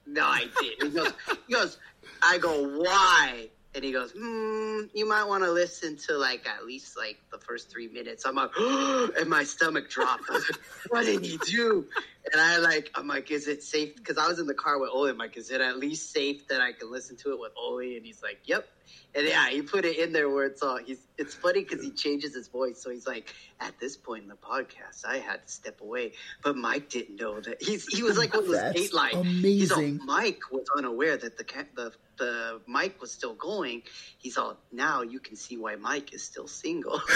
"No, 0.07 0.25
I 0.25 0.47
didn't." 0.61 0.91
He 0.91 0.97
goes, 0.97 1.13
"He 1.47 1.55
goes." 1.55 1.79
I 2.23 2.39
go, 2.39 2.79
"Why?" 2.79 3.49
And 3.75 3.85
he 3.85 3.93
goes, 3.93 4.13
hmm, 4.13 4.81
you 4.95 5.09
might 5.09 5.25
want 5.25 5.45
to 5.45 5.51
listen 5.51 5.97
to 6.09 6.19
like 6.19 6.47
at 6.47 6.65
least 6.67 6.97
like 6.97 7.19
the 7.31 7.39
first 7.39 7.71
three 7.71 7.87
minutes. 7.87 8.25
I'm 8.27 8.35
like, 8.35 8.51
and 8.59 9.29
my 9.29 9.45
stomach 9.45 9.89
dropped. 9.89 10.29
Like, 10.29 10.43
what 10.89 11.05
did 11.07 11.25
he 11.25 11.39
do? 11.39 11.87
And 12.33 12.41
I 12.41 12.59
like, 12.59 12.91
I'm 12.95 13.07
like, 13.07 13.31
is 13.31 13.49
it 13.49 13.63
safe? 13.63 13.97
Because 13.97 14.19
I 14.19 14.29
was 14.29 14.39
in 14.39 14.47
the 14.47 14.55
car 14.55 14.79
with 14.79 14.91
Oli. 14.93 15.11
I'm 15.11 15.19
like, 15.19 15.37
is 15.37 15.51
it 15.51 15.61
at 15.61 15.79
least 15.79 16.13
safe 16.13 16.47
that 16.49 16.61
I 16.61 16.73
can 16.73 16.91
listen 16.91 17.17
to 17.19 17.33
it 17.33 17.41
with 17.41 17.53
Oli? 17.57 17.97
And 17.97 18.05
he's 18.05 18.23
like, 18.23 18.41
yep. 18.45 18.69
And 19.15 19.27
yeah, 19.27 19.49
he 19.49 19.63
put 19.63 19.85
it 19.85 19.99
in 19.99 20.13
there 20.13 20.29
where 20.29 20.47
it's 20.47 20.63
all. 20.63 20.79
He's. 20.79 21.01
It's 21.17 21.35
funny 21.35 21.65
because 21.65 21.83
he 21.83 21.91
changes 21.91 22.35
his 22.35 22.49
voice. 22.49 22.83
So 22.83 22.91
he's 22.91 23.07
like, 23.07 23.35
at 23.61 23.79
this 23.79 23.97
point 23.97 24.23
in 24.23 24.29
the 24.29 24.37
podcast, 24.37 25.05
I 25.07 25.19
had 25.19 25.47
to 25.47 25.53
step 25.53 25.81
away, 25.81 26.13
but 26.43 26.57
Mike 26.57 26.89
didn't 26.89 27.21
know 27.21 27.41
that. 27.41 27.63
He's. 27.63 27.87
He 27.87 28.03
was 28.03 28.19
like 28.19 28.35
one 28.35 28.45
of 28.45 28.49
those 28.49 28.73
eight 28.77 28.95
like. 28.95 29.11
He's 29.13 29.73
all, 29.73 29.79
amazing. 29.79 30.01
Mike 30.05 30.41
was 30.51 30.67
unaware 30.77 31.17
that 31.17 31.37
the 31.37 31.45
the 31.75 31.93
the 32.19 32.61
mic 32.67 33.01
was 33.01 33.11
still 33.11 33.35
going. 33.35 33.83
He's 34.19 34.37
all 34.37 34.57
now 34.71 35.03
you 35.03 35.21
can 35.21 35.37
see 35.37 35.57
why 35.57 35.77
Mike 35.77 36.13
is 36.15 36.23
still 36.23 36.47
single. 36.47 37.01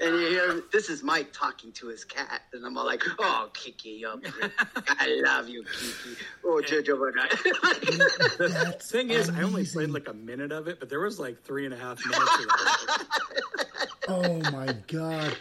and 0.00 0.14
you 0.20 0.28
hear 0.28 0.62
this 0.72 0.88
is 0.88 1.02
Mike 1.02 1.32
talking 1.32 1.72
to 1.72 1.88
his 1.88 2.04
cat, 2.04 2.42
and 2.52 2.64
I'm 2.64 2.76
all 2.76 2.86
like, 2.86 3.02
"Oh, 3.18 3.50
Kiki, 3.54 3.90
you're 3.90 4.16
pretty. 4.18 4.54
I 4.88 5.20
love 5.24 5.48
you, 5.48 5.64
Kiki. 5.64 6.16
Oh, 6.44 6.62
Jojo, 6.64 6.96
The 8.38 8.48
That's 8.64 8.90
thing 8.90 9.10
is, 9.10 9.30
I 9.30 9.42
only 9.42 9.64
played 9.64 9.90
like 9.90 10.08
a 10.08 10.14
minute 10.14 10.52
of 10.52 10.68
it, 10.68 10.80
but 10.80 10.88
there 10.88 11.00
was 11.00 11.18
like 11.18 11.42
three 11.42 11.64
and 11.64 11.74
a 11.74 11.78
half 11.78 11.98
minutes 12.04 12.38
of 12.40 12.46
that. 12.48 13.88
Oh 14.08 14.38
my 14.52 14.74
god! 14.86 15.36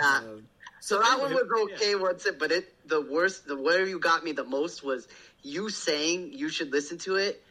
yeah." 0.00 0.18
Um, 0.18 0.46
So 0.80 0.98
that 1.00 1.18
one 1.18 1.32
anyway, 1.32 1.42
was 1.50 1.68
yeah. 1.70 1.74
okay 1.76 1.94
once 1.94 2.26
it, 2.26 2.38
but 2.38 2.52
it 2.52 2.74
the 2.86 3.00
worst, 3.00 3.46
the 3.46 3.56
where 3.56 3.86
you 3.86 3.98
got 3.98 4.22
me 4.24 4.32
the 4.32 4.44
most 4.44 4.84
was 4.84 5.08
you 5.42 5.70
saying 5.70 6.32
you 6.34 6.48
should 6.48 6.70
listen 6.72 6.98
to 6.98 7.16
it. 7.16 7.42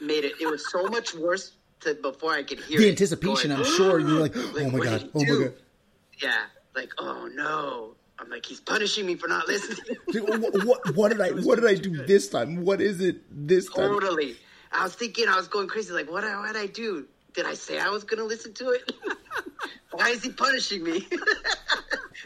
Made 0.00 0.24
it. 0.24 0.34
It 0.40 0.46
was 0.46 0.70
so 0.70 0.84
much 0.86 1.14
worse 1.14 1.52
to 1.80 1.94
before 1.94 2.32
I 2.32 2.42
could 2.42 2.60
hear 2.60 2.78
The 2.78 2.86
it 2.88 2.90
anticipation, 2.90 3.50
going, 3.50 3.62
I'm 3.62 3.66
sure 3.76 3.98
you're 3.98 4.20
like, 4.20 4.32
oh 4.36 4.52
Like, 4.54 4.66
oh 4.66 4.70
my 4.70 4.84
god, 4.84 5.00
did 5.00 5.00
he 5.02 5.10
oh 5.14 5.38
my 5.38 5.44
god. 5.44 5.54
Yeah, 6.20 6.44
like 6.74 6.92
oh 6.98 7.28
no. 7.34 7.94
I'm 8.20 8.28
like 8.30 8.44
he's 8.44 8.60
punishing 8.60 9.06
me 9.06 9.14
for 9.14 9.28
not 9.28 9.46
listening. 9.46 9.96
What, 10.12 10.64
what, 10.64 10.96
what 10.96 11.08
did 11.12 11.20
I 11.20 11.28
what 11.46 11.54
did 11.60 11.66
I 11.66 11.74
do 11.74 12.04
this 12.04 12.28
time? 12.28 12.64
What 12.64 12.80
is 12.80 13.00
it 13.00 13.22
this 13.30 13.66
time? 13.66 13.88
totally. 13.88 14.36
I 14.72 14.82
was 14.82 14.94
thinking 14.94 15.28
I 15.28 15.36
was 15.36 15.46
going 15.48 15.68
crazy. 15.68 15.92
Like 15.92 16.10
what? 16.10 16.24
What 16.24 16.52
did 16.52 16.56
I 16.60 16.66
do? 16.66 17.06
Did 17.34 17.46
I 17.46 17.54
say 17.54 17.78
I 17.78 17.88
was 17.90 18.02
gonna 18.04 18.24
listen 18.24 18.52
to 18.54 18.70
it? 18.70 18.92
Why 19.92 20.10
is 20.10 20.22
he 20.22 20.30
punishing 20.30 20.82
me? 20.82 21.06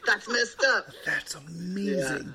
That's 0.07 0.29
messed 0.29 0.65
up. 0.67 0.87
That's 1.05 1.35
amazing. 1.35 2.33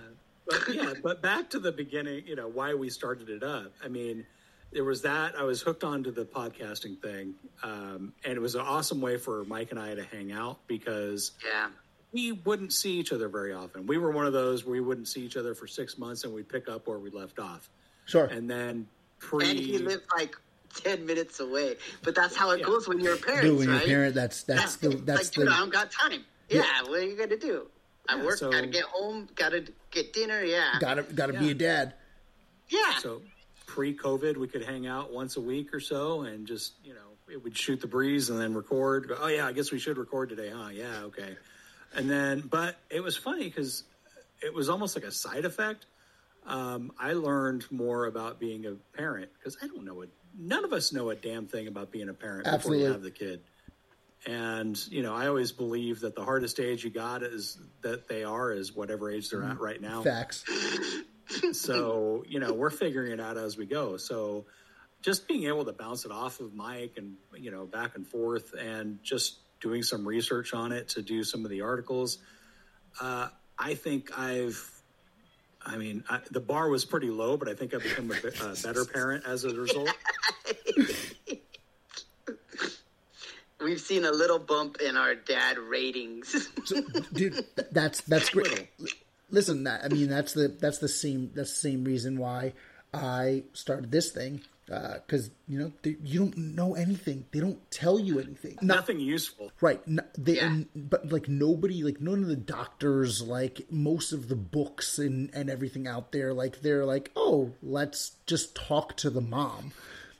but 0.47 0.63
yeah, 0.73 0.93
but 1.03 1.21
back 1.21 1.49
to 1.49 1.59
the 1.59 1.71
beginning, 1.71 2.25
you 2.25 2.35
know, 2.35 2.47
why 2.47 2.73
we 2.73 2.89
started 2.89 3.29
it 3.29 3.43
up. 3.43 3.73
I 3.83 3.87
mean, 3.89 4.25
there 4.71 4.83
was 4.83 5.01
that. 5.03 5.35
I 5.37 5.43
was 5.43 5.61
hooked 5.61 5.83
onto 5.83 6.11
the 6.11 6.25
podcasting 6.25 7.01
thing, 7.01 7.35
um, 7.63 8.13
and 8.23 8.33
it 8.33 8.39
was 8.41 8.55
an 8.55 8.61
awesome 8.61 9.01
way 9.01 9.17
for 9.17 9.43
Mike 9.45 9.71
and 9.71 9.79
I 9.79 9.95
to 9.95 10.03
hang 10.03 10.31
out 10.31 10.59
because 10.67 11.31
Yeah. 11.43 11.69
we 12.11 12.31
wouldn't 12.33 12.73
see 12.73 12.93
each 12.99 13.11
other 13.11 13.27
very 13.29 13.53
often. 13.53 13.87
We 13.87 13.97
were 13.97 14.11
one 14.11 14.25
of 14.25 14.33
those 14.33 14.65
where 14.65 14.73
we 14.73 14.81
wouldn't 14.81 15.07
see 15.07 15.21
each 15.21 15.37
other 15.37 15.53
for 15.55 15.67
six 15.67 15.97
months 15.97 16.23
and 16.23 16.33
we'd 16.33 16.49
pick 16.49 16.67
up 16.69 16.87
where 16.87 16.99
we 16.99 17.09
left 17.09 17.39
off. 17.39 17.69
Sure. 18.05 18.25
And 18.25 18.49
then 18.49 18.87
pre, 19.19 19.49
And 19.49 19.59
he 19.59 19.77
lived 19.77 20.05
like 20.15 20.35
ten 20.75 21.05
minutes 21.05 21.39
away. 21.39 21.77
But 22.03 22.13
that's 22.15 22.35
how 22.35 22.51
it 22.51 22.59
Yeah. 22.59 22.65
goes 22.65 22.87
when 22.87 22.99
you're 22.99 23.15
a 23.15 23.17
parent, 23.17 23.43
Dude, 23.43 23.57
when 23.57 23.67
you're 23.67 23.77
right? 23.77 23.83
a 23.85 23.87
parent, 23.87 24.15
that's 24.15 24.43
that's 24.43 24.77
Yeah. 24.81 24.89
the 24.89 24.95
that's 24.97 25.23
like, 25.25 25.31
dude, 25.31 25.47
I 25.47 25.51
the 25.51 25.57
don't 25.57 25.69
got 25.73 25.91
time. 25.91 26.23
Yeah, 26.49 26.81
what 26.83 26.99
are 26.99 27.03
you 27.03 27.15
gonna 27.17 27.35
do? 27.37 27.67
I 28.07 28.15
Yeah, 28.17 28.23
work, 28.25 28.37
so- 28.37 28.51
gotta 28.51 28.67
get 28.67 28.83
home, 28.85 29.27
gotta 29.35 29.65
get 29.91 30.13
dinner. 30.13 30.41
Yeah, 30.43 30.77
gotta 30.79 31.03
gotta 31.03 31.33
be 31.33 31.51
a 31.51 31.53
dad. 31.53 31.93
yeah. 32.69 32.99
so 32.99 33.21
pre-COVID, 33.77 34.37
we 34.37 34.47
could 34.47 34.63
hang 34.63 34.87
out 34.87 35.13
once 35.13 35.37
a 35.37 35.41
week 35.41 35.71
or 35.71 35.79
so 35.79 36.21
and 36.21 36.47
just 36.47 36.73
you 36.83 36.95
know 36.95 37.31
it 37.31 37.43
would 37.43 37.55
shoot 37.55 37.79
the 37.79 37.85
breeze 37.85 38.31
and 38.31 38.41
then 38.41 38.55
record. 38.55 39.11
Oh 39.15 39.27
yeah, 39.27 39.45
I 39.45 39.51
guess 39.51 39.71
we 39.71 39.77
should 39.77 39.99
record 39.99 40.29
today, 40.29 40.49
huh? 40.49 40.69
Yeah, 40.73 41.01
okay. 41.03 41.37
And 41.93 42.09
then, 42.09 42.41
but 42.41 42.75
it 42.89 43.03
was 43.03 43.15
funny 43.15 43.43
because 43.43 43.83
it 44.41 44.51
was 44.51 44.67
almost 44.67 44.95
like 44.95 45.05
a 45.05 45.11
side 45.11 45.45
effect. 45.45 45.85
Um, 46.47 46.91
I 46.99 47.13
learned 47.13 47.65
more 47.69 48.07
about 48.07 48.39
being 48.39 48.65
a 48.65 48.71
parent 48.97 49.29
because 49.37 49.57
I 49.61 49.67
don't 49.67 49.85
know 49.85 50.01
it. 50.01 50.09
None 50.35 50.65
of 50.65 50.73
us 50.73 50.91
know 50.91 51.11
a 51.11 51.15
damn 51.15 51.45
thing 51.45 51.67
about 51.67 51.91
being 51.91 52.09
a 52.09 52.15
parent 52.15 52.47
Absolutely. 52.47 52.79
before 52.79 52.87
you 52.87 52.93
have 52.93 53.03
the 53.03 53.11
kid. 53.11 53.41
And 54.25 54.75
you 54.87 55.03
know, 55.03 55.13
I 55.13 55.27
always 55.27 55.51
believe 55.51 55.99
that 55.99 56.15
the 56.15 56.23
hardest 56.23 56.59
age 56.59 56.83
you 56.83 56.89
got 56.89 57.21
is 57.21 57.59
that 57.83 58.07
they 58.07 58.23
are 58.23 58.51
is 58.51 58.75
whatever 58.75 59.11
age 59.11 59.29
they're 59.29 59.43
at 59.43 59.59
right 59.59 59.79
now 59.79 60.01
Facts. 60.01 60.43
so 61.51 62.23
you 62.27 62.39
know 62.39 62.53
we're 62.53 62.69
figuring 62.69 63.11
it 63.11 63.19
out 63.19 63.37
as 63.37 63.57
we 63.57 63.65
go 63.65 63.97
so 63.97 64.45
just 65.01 65.27
being 65.27 65.45
able 65.45 65.65
to 65.65 65.73
bounce 65.73 66.05
it 66.05 66.11
off 66.11 66.39
of 66.39 66.53
mike 66.53 66.93
and 66.97 67.15
you 67.35 67.51
know 67.51 67.65
back 67.65 67.95
and 67.95 68.07
forth 68.07 68.53
and 68.53 68.99
just 69.03 69.37
doing 69.59 69.83
some 69.83 70.07
research 70.07 70.53
on 70.53 70.71
it 70.71 70.89
to 70.89 71.01
do 71.01 71.23
some 71.23 71.43
of 71.43 71.51
the 71.51 71.61
articles 71.61 72.19
uh, 73.01 73.27
i 73.57 73.73
think 73.73 74.17
i've 74.17 74.71
i 75.65 75.77
mean 75.77 76.03
I, 76.09 76.19
the 76.31 76.39
bar 76.39 76.69
was 76.69 76.85
pretty 76.85 77.09
low 77.09 77.37
but 77.37 77.47
i 77.47 77.53
think 77.53 77.73
i've 77.73 77.83
become 77.83 78.11
a, 78.11 78.51
a 78.51 78.55
better 78.63 78.85
parent 78.85 79.25
as 79.25 79.43
a 79.43 79.53
result 79.53 79.89
We've 83.59 83.81
seen 83.81 84.05
a 84.05 84.11
little 84.11 84.37
bump 84.37 84.77
in 84.81 84.95
our 84.97 85.15
dad 85.15 85.57
ratings. 85.57 86.47
So, 86.65 86.81
dude, 87.11 87.43
that's 87.71 88.01
that's 88.01 88.29
great. 88.29 88.69
Listen, 89.29 89.63
that, 89.65 89.83
I 89.83 89.87
mean, 89.89 90.09
that's 90.09 90.33
the 90.33 90.47
that's 90.47 90.77
the 90.79 90.87
same 90.87 91.31
that's 91.33 91.51
the 91.51 91.69
same 91.69 91.83
reason 91.83 92.17
why 92.17 92.53
I 92.93 93.43
started 93.53 93.91
this 93.91 94.11
thing 94.11 94.41
uh, 94.71 94.95
because 95.05 95.29
you 95.47 95.59
know 95.59 95.71
they, 95.81 95.97
you 96.03 96.19
don't 96.19 96.37
know 96.37 96.75
anything. 96.75 97.25
They 97.31 97.39
don't 97.39 97.69
tell 97.71 97.99
you 97.99 98.19
anything. 98.19 98.57
Not- 98.61 98.77
Nothing 98.77 98.99
useful. 98.99 99.51
Right. 99.61 99.81
n 99.87 99.99
they, 100.17 100.35
Yeah. 100.37 100.47
and, 100.47 100.67
but 100.75 101.11
like 101.11 101.27
nobody, 101.27 101.83
like 101.83 101.99
none 102.01 102.21
of 102.21 102.27
the 102.27 102.35
doctors, 102.35 103.21
like 103.21 103.61
most 103.71 104.11
of 104.13 104.27
the 104.29 104.35
books 104.35 104.97
and, 104.99 105.29
and 105.33 105.49
everything 105.49 105.87
out 105.87 106.11
there, 106.11 106.33
like 106.33 106.61
they're 106.61 106.85
like, 106.85 107.11
oh, 107.15 107.51
let's 107.61 108.11
just 108.25 108.55
talk 108.55 108.95
to 108.97 109.09
the 109.09 109.21
mom. 109.21 109.71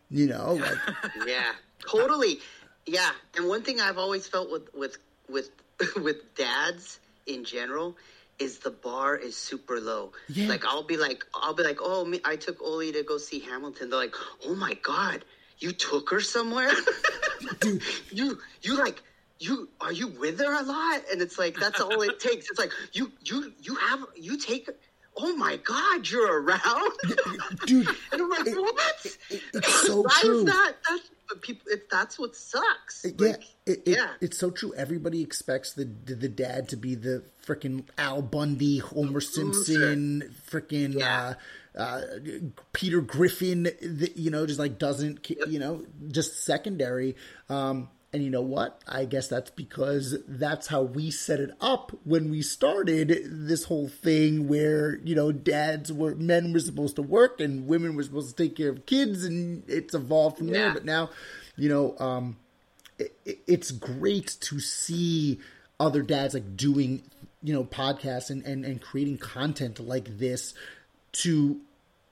You 0.10 0.28
know, 0.28 0.54
like, 0.62 0.78
yeah, 1.26 1.52
totally. 1.90 2.40
Yeah, 2.86 3.12
and 3.36 3.48
one 3.50 3.64
thing 3.64 3.82
I've 3.82 3.98
always 3.98 4.28
felt 4.28 4.50
with 4.52 4.74
with 4.74 4.98
with 5.30 5.50
with 6.02 6.36
dads 6.36 7.00
in 7.26 7.44
general 7.44 7.98
is 8.40 8.60
the 8.60 8.72
bar 8.72 9.16
is 9.16 9.36
super 9.36 9.80
low. 9.80 10.12
Yeah. 10.30 10.48
Like 10.48 10.66
I'll 10.66 10.84
be 10.84 10.98
like 10.98 11.26
I'll 11.34 11.54
be 11.54 11.64
like, 11.64 11.80
oh, 11.82 12.06
me, 12.06 12.20
I 12.24 12.36
took 12.36 12.62
Oli 12.62 12.92
to 12.94 13.04
go 13.04 13.18
see 13.18 13.40
Hamilton. 13.40 13.90
They're 13.90 14.00
like, 14.00 14.16
oh 14.46 14.56
my 14.56 14.74
god, 14.76 15.24
you 15.60 15.72
took 15.72 16.10
her 16.12 16.22
somewhere, 16.22 16.72
dude, 17.60 17.82
you 18.12 18.40
you 18.62 18.78
like. 18.78 19.02
You 19.40 19.70
are 19.80 19.92
you 19.92 20.08
with 20.08 20.40
her 20.40 20.52
a 20.52 20.64
lot? 20.64 21.02
And 21.12 21.22
it's 21.22 21.38
like 21.38 21.60
that's 21.60 21.80
all 21.80 22.02
it 22.02 22.20
takes. 22.20 22.50
It's 22.50 22.58
like 22.58 22.72
you 22.94 23.12
you 23.24 23.54
you 23.62 23.76
have 23.76 24.00
you 24.16 24.36
take 24.40 24.68
oh 25.20 25.36
my 25.36 25.58
god, 25.58 26.10
you're 26.10 26.42
around. 26.44 26.92
dude, 27.66 27.88
and 28.12 28.22
I'm 28.22 28.30
like, 28.30 28.46
what? 28.46 29.06
it- 29.30 29.42
it's 29.54 29.74
so 29.88 30.02
Why 30.02 30.18
true. 30.22 30.40
is 30.40 30.46
that? 30.46 30.74
That's 30.90 31.10
but 31.30 31.42
people. 31.42 31.64
It, 31.70 31.90
that's 31.90 32.18
what 32.18 32.36
sucks. 32.36 33.04
It- 33.04 33.16
yeah, 33.20 33.28
Like, 33.28 33.44
it, 33.66 33.84
yeah. 33.86 34.08
it's 34.22 34.38
so 34.38 34.50
true. 34.52 34.74
Everybody 34.76 35.22
expects 35.22 35.74
the 35.74 35.84
the, 35.86 36.16
the 36.16 36.30
dad 36.30 36.70
to 36.70 36.78
be 36.78 36.96
the 36.96 37.24
freaking 37.46 37.84
Al 37.98 38.22
Bundy, 38.22 38.78
Homer 38.80 39.20
Simpson, 39.22 40.34
freaking 40.50 40.94
Yeah. 40.98 41.34
uh, 41.76 41.80
uh, 41.80 42.02
Peter 42.74 43.02
Griffin. 43.02 43.64
That 43.64 44.14
you 44.16 44.32
know, 44.32 44.46
just 44.46 44.60
like 44.60 44.78
doesn't 44.80 45.26
ca- 45.26 45.46
you 45.48 45.60
know, 45.60 45.86
just 46.10 46.44
secondary. 46.46 47.16
Um, 47.50 47.90
and 48.18 48.26
you 48.26 48.32
know 48.32 48.42
what? 48.42 48.82
I 48.88 49.06
guess 49.06 49.28
that's 49.28 49.52
because 49.52 50.18
that's 50.28 50.66
how 50.66 50.82
we 50.82 51.12
set 51.12 51.40
it 51.40 51.52
up 51.62 51.92
when 52.04 52.32
we 52.32 52.42
started 52.42 53.22
this 53.30 53.66
whole 53.66 53.88
thing 53.88 54.48
where, 54.48 54.96
you 55.04 55.14
know, 55.14 55.32
dads 55.32 55.94
were, 55.94 56.16
men 56.16 56.52
were 56.52 56.60
supposed 56.60 56.96
to 56.96 57.04
work 57.04 57.40
and 57.40 57.68
women 57.68 57.96
were 57.96 58.02
supposed 58.02 58.36
to 58.36 58.44
take 58.44 58.56
care 58.56 58.70
of 58.70 58.88
kids 58.88 59.24
and 59.24 59.64
it's 59.68 59.94
evolved 59.94 60.40
from 60.40 60.48
there. 60.48 60.74
But 60.74 60.84
now, 60.84 61.12
you 61.58 61.70
know, 61.70 61.96
um, 62.00 62.38
it, 62.98 63.14
it's 63.46 63.70
great 63.70 64.36
to 64.42 64.60
see 64.60 65.40
other 65.80 66.02
dads 66.02 66.34
like 66.34 66.58
doing 66.58 67.04
you 67.44 67.54
know 67.54 67.64
podcasts 67.64 68.32
and, 68.32 68.44
and 68.48 68.66
and 68.66 68.82
creating 68.82 69.20
content 69.20 69.80
like 69.80 70.18
this 70.18 70.56
to 71.12 71.62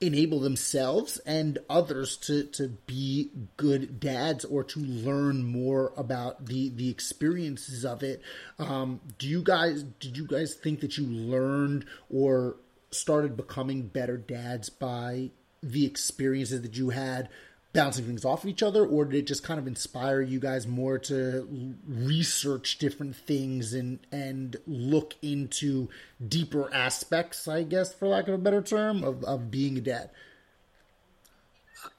enable 0.00 0.40
themselves 0.40 1.18
and 1.18 1.58
others 1.70 2.16
to 2.18 2.44
to 2.44 2.68
be 2.86 3.30
good 3.56 3.98
dads 3.98 4.44
or 4.44 4.62
to 4.62 4.80
learn 4.80 5.42
more 5.42 5.92
about 5.96 6.46
the 6.46 6.68
the 6.70 6.90
experiences 6.90 7.84
of 7.84 8.02
it. 8.02 8.20
Um 8.58 9.00
do 9.18 9.26
you 9.26 9.42
guys 9.42 9.82
did 9.82 10.16
you 10.16 10.26
guys 10.26 10.54
think 10.54 10.80
that 10.80 10.98
you 10.98 11.06
learned 11.06 11.86
or 12.10 12.56
started 12.90 13.36
becoming 13.36 13.86
better 13.86 14.18
dads 14.18 14.68
by 14.68 15.30
the 15.62 15.86
experiences 15.86 16.62
that 16.62 16.76
you 16.76 16.90
had 16.90 17.28
bouncing 17.76 18.06
things 18.06 18.24
off 18.24 18.42
of 18.42 18.50
each 18.50 18.62
other, 18.62 18.84
or 18.84 19.04
did 19.04 19.18
it 19.18 19.26
just 19.26 19.44
kind 19.44 19.60
of 19.60 19.66
inspire 19.66 20.22
you 20.22 20.40
guys 20.40 20.66
more 20.66 20.98
to 20.98 21.76
research 21.86 22.78
different 22.78 23.14
things 23.14 23.74
and 23.74 24.00
and 24.10 24.56
look 24.66 25.14
into 25.20 25.88
deeper 26.26 26.72
aspects, 26.72 27.46
I 27.46 27.62
guess, 27.62 27.94
for 27.94 28.08
lack 28.08 28.28
of 28.28 28.34
a 28.34 28.38
better 28.38 28.62
term, 28.62 29.04
of, 29.04 29.22
of 29.24 29.50
being 29.50 29.76
a 29.76 29.82
dad? 29.82 30.10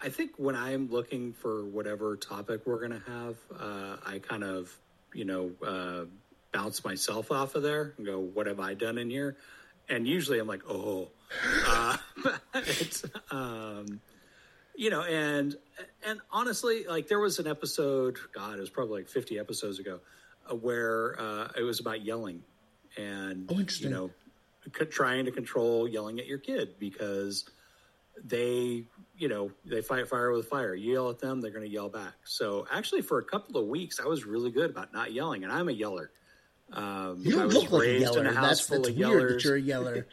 I 0.02 0.10
think 0.10 0.32
when 0.38 0.56
I'm 0.56 0.90
looking 0.90 1.34
for 1.34 1.64
whatever 1.64 2.18
topic 2.18 2.62
we're 2.66 2.80
going 2.80 3.00
to 3.00 3.12
have, 3.12 3.38
uh, 3.58 3.98
I 4.06 4.20
kind 4.20 4.44
of, 4.44 4.76
you 5.14 5.26
know, 5.26 5.52
uh, 5.66 6.06
bounce 6.52 6.84
myself 6.84 7.32
off 7.32 7.56
of 7.56 7.64
there 7.64 7.94
and 7.98 8.06
go, 8.06 8.20
what 8.20 8.48
have 8.48 8.60
I 8.60 8.74
done 8.74 8.98
in 8.98 9.10
here? 9.10 9.38
And 9.88 10.08
usually 10.08 10.40
I'm 10.40 10.48
like, 10.48 10.64
oh, 10.68 11.10
uh, 11.68 11.98
it's, 12.56 13.06
um, 13.32 14.02
you 14.78 14.90
know, 14.92 15.02
and, 15.02 15.56
and 16.06 16.20
honestly, 16.32 16.86
like 16.88 17.08
there 17.08 17.20
was 17.20 17.40
an 17.40 17.48
episode, 17.48 18.18
God, 18.34 18.58
it 18.58 18.62
was 18.62 18.70
probably 18.70 19.02
like 19.02 19.10
50 19.10 19.40
episodes 19.40 19.80
ago, 19.80 20.00
uh, 20.50 20.56
where 20.56 21.20
uh, 21.20 21.50
it 21.58 21.64
was 21.64 21.80
about 21.80 22.06
yelling 22.06 22.44
and, 22.96 23.52
Oh, 23.52 23.60
you 23.80 23.90
know, 23.90 24.12
c- 24.78 24.86
trying 24.86 25.26
to 25.26 25.32
control 25.32 25.88
yelling 25.88 26.20
at 26.20 26.28
your 26.28 26.38
kid 26.38 26.76
because 26.80 27.46
they 28.24 28.84
you 29.18 29.28
know 29.28 29.52
they 29.66 29.82
fight 29.82 30.08
fire 30.10 30.32
with 30.32 30.48
fire. 30.48 30.74
You 30.74 30.94
yell 30.94 31.10
at 31.12 31.20
them 31.20 31.40
they're 31.40 31.52
going 31.52 31.66
to 31.66 31.70
yell 31.72 31.90
back. 31.90 32.14
So 32.24 32.66
actually 32.72 33.02
for 33.04 33.20
a 33.20 33.24
couple 33.24 33.62
of 33.62 33.68
weeks 33.68 34.00
i 34.00 34.06
was 34.08 34.26
really 34.26 34.50
good 34.50 34.72
about 34.72 34.92
not 34.92 35.12
yelling 35.14 35.44
and 35.44 35.52
i'm 35.54 35.70
a 35.70 35.72
yeller. 35.72 36.10
Um, 36.74 37.18
You 37.22 37.34
don't 37.34 37.46
was 37.46 37.56
look 37.56 37.72
like 37.72 37.88
a 37.88 38.00
yeller. 38.00 38.22
a 38.28 38.34
That's 38.34 38.66
that's 38.68 38.90
weird 38.90 39.36
that 39.36 39.44
you're 39.44 39.56
a 39.56 39.62
yeller. 39.62 40.08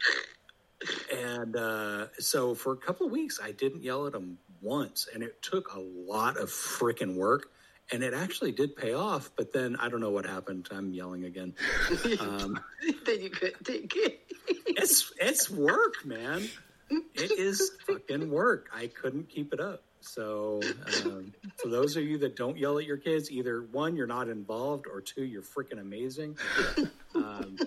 and 1.15 1.55
uh, 1.55 2.07
so 2.19 2.53
for 2.53 2.73
a 2.73 2.77
couple 2.77 3.07
of 3.07 3.11
weeks 3.11 3.39
i 3.43 3.51
didn't 3.51 3.81
yell 3.83 4.05
at 4.05 4.13
them 4.13 4.37
once 4.65 5.07
and 5.13 5.23
it 5.23 5.41
took 5.41 5.73
a 5.73 5.79
lot 5.79 6.37
of 6.37 6.49
freaking 6.49 7.15
work 7.15 7.51
and 7.91 8.03
it 8.03 8.13
actually 8.13 8.51
did 8.51 8.75
pay 8.75 8.93
off 8.93 9.29
but 9.37 9.53
then 9.53 9.75
i 9.77 9.87
don't 9.87 10.01
know 10.01 10.09
what 10.09 10.25
happened 10.25 10.67
i'm 10.71 10.91
yelling 10.91 11.23
again 11.23 11.53
um, 12.19 12.59
then 13.05 13.21
you 13.21 13.29
couldn't 13.29 13.63
take 13.63 13.93
it. 13.95 14.19
it's 14.65 15.13
it's 15.19 15.49
work, 15.49 16.05
man. 16.05 16.47
It 16.89 17.31
is 17.31 17.71
fucking 17.87 18.29
work. 18.29 18.69
I 18.75 18.87
couldn't 18.87 19.29
keep 19.29 19.53
it 19.53 19.59
up. 19.59 19.81
So, 20.01 20.61
um, 21.03 21.33
for 21.57 21.67
those 21.69 21.97
of 21.97 22.03
you 22.03 22.19
that 22.19 22.35
don't 22.35 22.57
yell 22.57 22.77
at 22.77 22.85
your 22.85 22.97
kids, 22.97 23.31
either 23.31 23.61
one, 23.71 23.95
you're 23.95 24.05
not 24.05 24.29
involved, 24.29 24.85
or 24.85 25.01
two, 25.01 25.23
you're 25.23 25.41
freaking 25.41 25.79
amazing. 25.79 26.37
Um, 27.15 27.57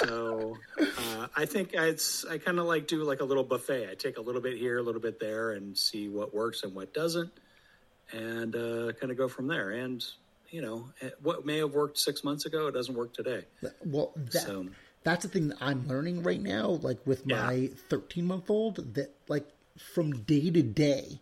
so, 0.00 0.56
uh, 0.80 1.26
I 1.36 1.46
think 1.46 1.70
it's 1.74 2.24
I 2.24 2.38
kind 2.38 2.58
of 2.58 2.66
like 2.66 2.86
do 2.86 3.02
like 3.04 3.20
a 3.20 3.24
little 3.24 3.44
buffet. 3.44 3.90
I 3.90 3.94
take 3.94 4.18
a 4.18 4.20
little 4.20 4.40
bit 4.40 4.56
here, 4.58 4.78
a 4.78 4.82
little 4.82 5.00
bit 5.00 5.18
there, 5.20 5.52
and 5.52 5.76
see 5.76 6.08
what 6.08 6.34
works 6.34 6.62
and 6.62 6.74
what 6.74 6.92
doesn't, 6.94 7.30
and 8.12 8.54
uh, 8.54 8.92
kind 8.92 9.10
of 9.10 9.16
go 9.16 9.28
from 9.28 9.46
there. 9.46 9.70
And 9.70 10.04
you 10.50 10.62
know, 10.62 10.88
what 11.22 11.44
may 11.44 11.58
have 11.58 11.72
worked 11.74 11.98
six 11.98 12.22
months 12.22 12.46
ago, 12.46 12.68
it 12.68 12.72
doesn't 12.72 12.94
work 12.94 13.12
today. 13.12 13.44
Well, 13.84 14.12
that, 14.16 14.42
So- 14.46 14.66
that's 15.02 15.24
the 15.24 15.28
thing 15.30 15.48
that 15.48 15.58
I'm 15.60 15.86
learning 15.88 16.22
right 16.22 16.40
now. 16.40 16.68
Like 16.68 17.04
with 17.06 17.26
my 17.26 17.70
13 17.88 18.24
month 18.26 18.48
old, 18.50 18.94
that 18.94 19.10
like 19.28 19.46
from 19.94 20.22
day 20.24 20.50
to 20.50 20.62
day, 20.62 21.20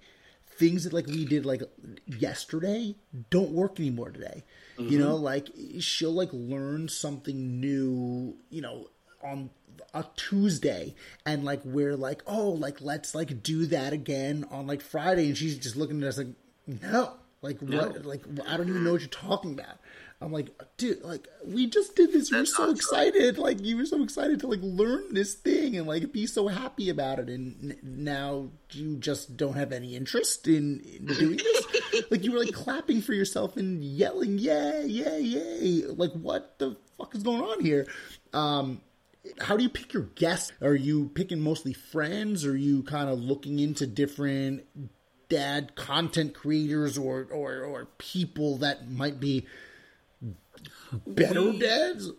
things 0.57 0.84
that 0.84 0.92
like 0.92 1.07
we 1.07 1.24
did 1.24 1.44
like 1.44 1.62
yesterday 2.07 2.94
don't 3.30 3.50
work 3.50 3.78
anymore 3.78 4.11
today. 4.11 4.44
You 4.76 4.98
know, 4.98 5.14
mm-hmm. 5.14 5.24
like 5.24 5.48
she'll 5.80 6.12
like 6.12 6.30
learn 6.32 6.88
something 6.88 7.61
new. 7.61 8.36
You 8.50 8.61
know, 8.61 8.88
on 9.22 9.50
a 9.92 10.05
Tuesday, 10.16 10.94
and 11.24 11.44
like 11.44 11.61
we're 11.64 11.96
like, 11.96 12.22
oh, 12.26 12.50
like 12.50 12.80
let's 12.80 13.14
like 13.14 13.42
do 13.42 13.66
that 13.66 13.92
again 13.92 14.44
on 14.50 14.66
like 14.66 14.80
Friday, 14.80 15.26
and 15.26 15.36
she's 15.36 15.59
just 15.59 15.76
looking 15.76 16.02
at 16.02 16.09
us 16.09 16.18
like, 16.18 16.28
no, 16.66 17.14
like 17.42 17.61
what? 17.61 18.05
Like 18.05 18.24
I 18.48 18.57
don't 18.57 18.68
even 18.68 18.84
know 18.84 18.92
what 18.92 19.00
you're 19.00 19.09
talking 19.09 19.52
about. 19.52 19.78
I'm 20.21 20.33
like, 20.33 20.51
dude, 20.77 21.03
like 21.03 21.29
we 21.45 21.67
just 21.67 21.97
did 21.97 22.12
this. 22.12 22.31
You 22.31 22.39
were 22.39 22.47
so 22.47 22.71
excited, 22.71 23.37
like 23.37 23.62
you 23.62 23.77
were 23.77 23.85
so 23.85 24.03
excited 24.03 24.41
to 24.41 24.47
like 24.47 24.61
learn 24.62 25.12
this 25.12 25.35
thing 25.35 25.77
and 25.77 25.87
like 25.87 26.12
be 26.12 26.27
so 26.27 26.49
happy 26.49 26.89
about 26.89 27.19
it, 27.19 27.29
and 27.29 27.73
n- 27.73 27.79
now 27.83 28.49
you 28.71 28.97
just 28.97 29.37
don't 29.37 29.55
have 29.55 29.73
any 29.73 29.97
interest 29.97 30.47
in, 30.49 30.81
in 30.81 31.07
doing 31.07 31.37
this. 31.37 32.05
like 32.11 32.25
you 32.25 32.33
were 32.33 32.39
like 32.39 32.55
clapping 32.55 33.03
for 33.03 33.12
yourself 33.12 33.57
and 33.57 33.85
yelling, 33.85 34.39
yay, 34.39 34.85
yay, 34.87 35.21
yay! 35.21 35.85
Like 35.89 36.12
what 36.12 36.59
the 36.59 36.77
fuck 36.97 37.15
is 37.15 37.23
going 37.23 37.43
on 37.43 37.61
here? 37.61 37.87
Um, 38.33 38.81
how 39.41 39.57
do 39.57 39.62
you 39.62 39.71
pick 39.71 39.93
your 39.93 40.05
guests? 40.05 40.53
Are 40.62 40.75
you 40.75 41.11
picking 41.15 41.41
mostly 41.41 41.73
friends? 41.73 42.45
Or 42.45 42.53
are 42.53 42.57
you 42.57 42.83
kind 42.83 43.09
of 43.09 43.19
looking 43.19 43.59
into 43.59 43.87
different 43.87 44.65
dad 45.29 45.75
content 45.75 46.35
creators 46.35 46.97
or 46.97 47.27
or, 47.31 47.62
or 47.62 47.87
people 47.99 48.59
that 48.59 48.91
might 48.91 49.21
be 49.21 49.47
better 51.07 51.42
We- 51.42 51.59
dads? 51.59 52.11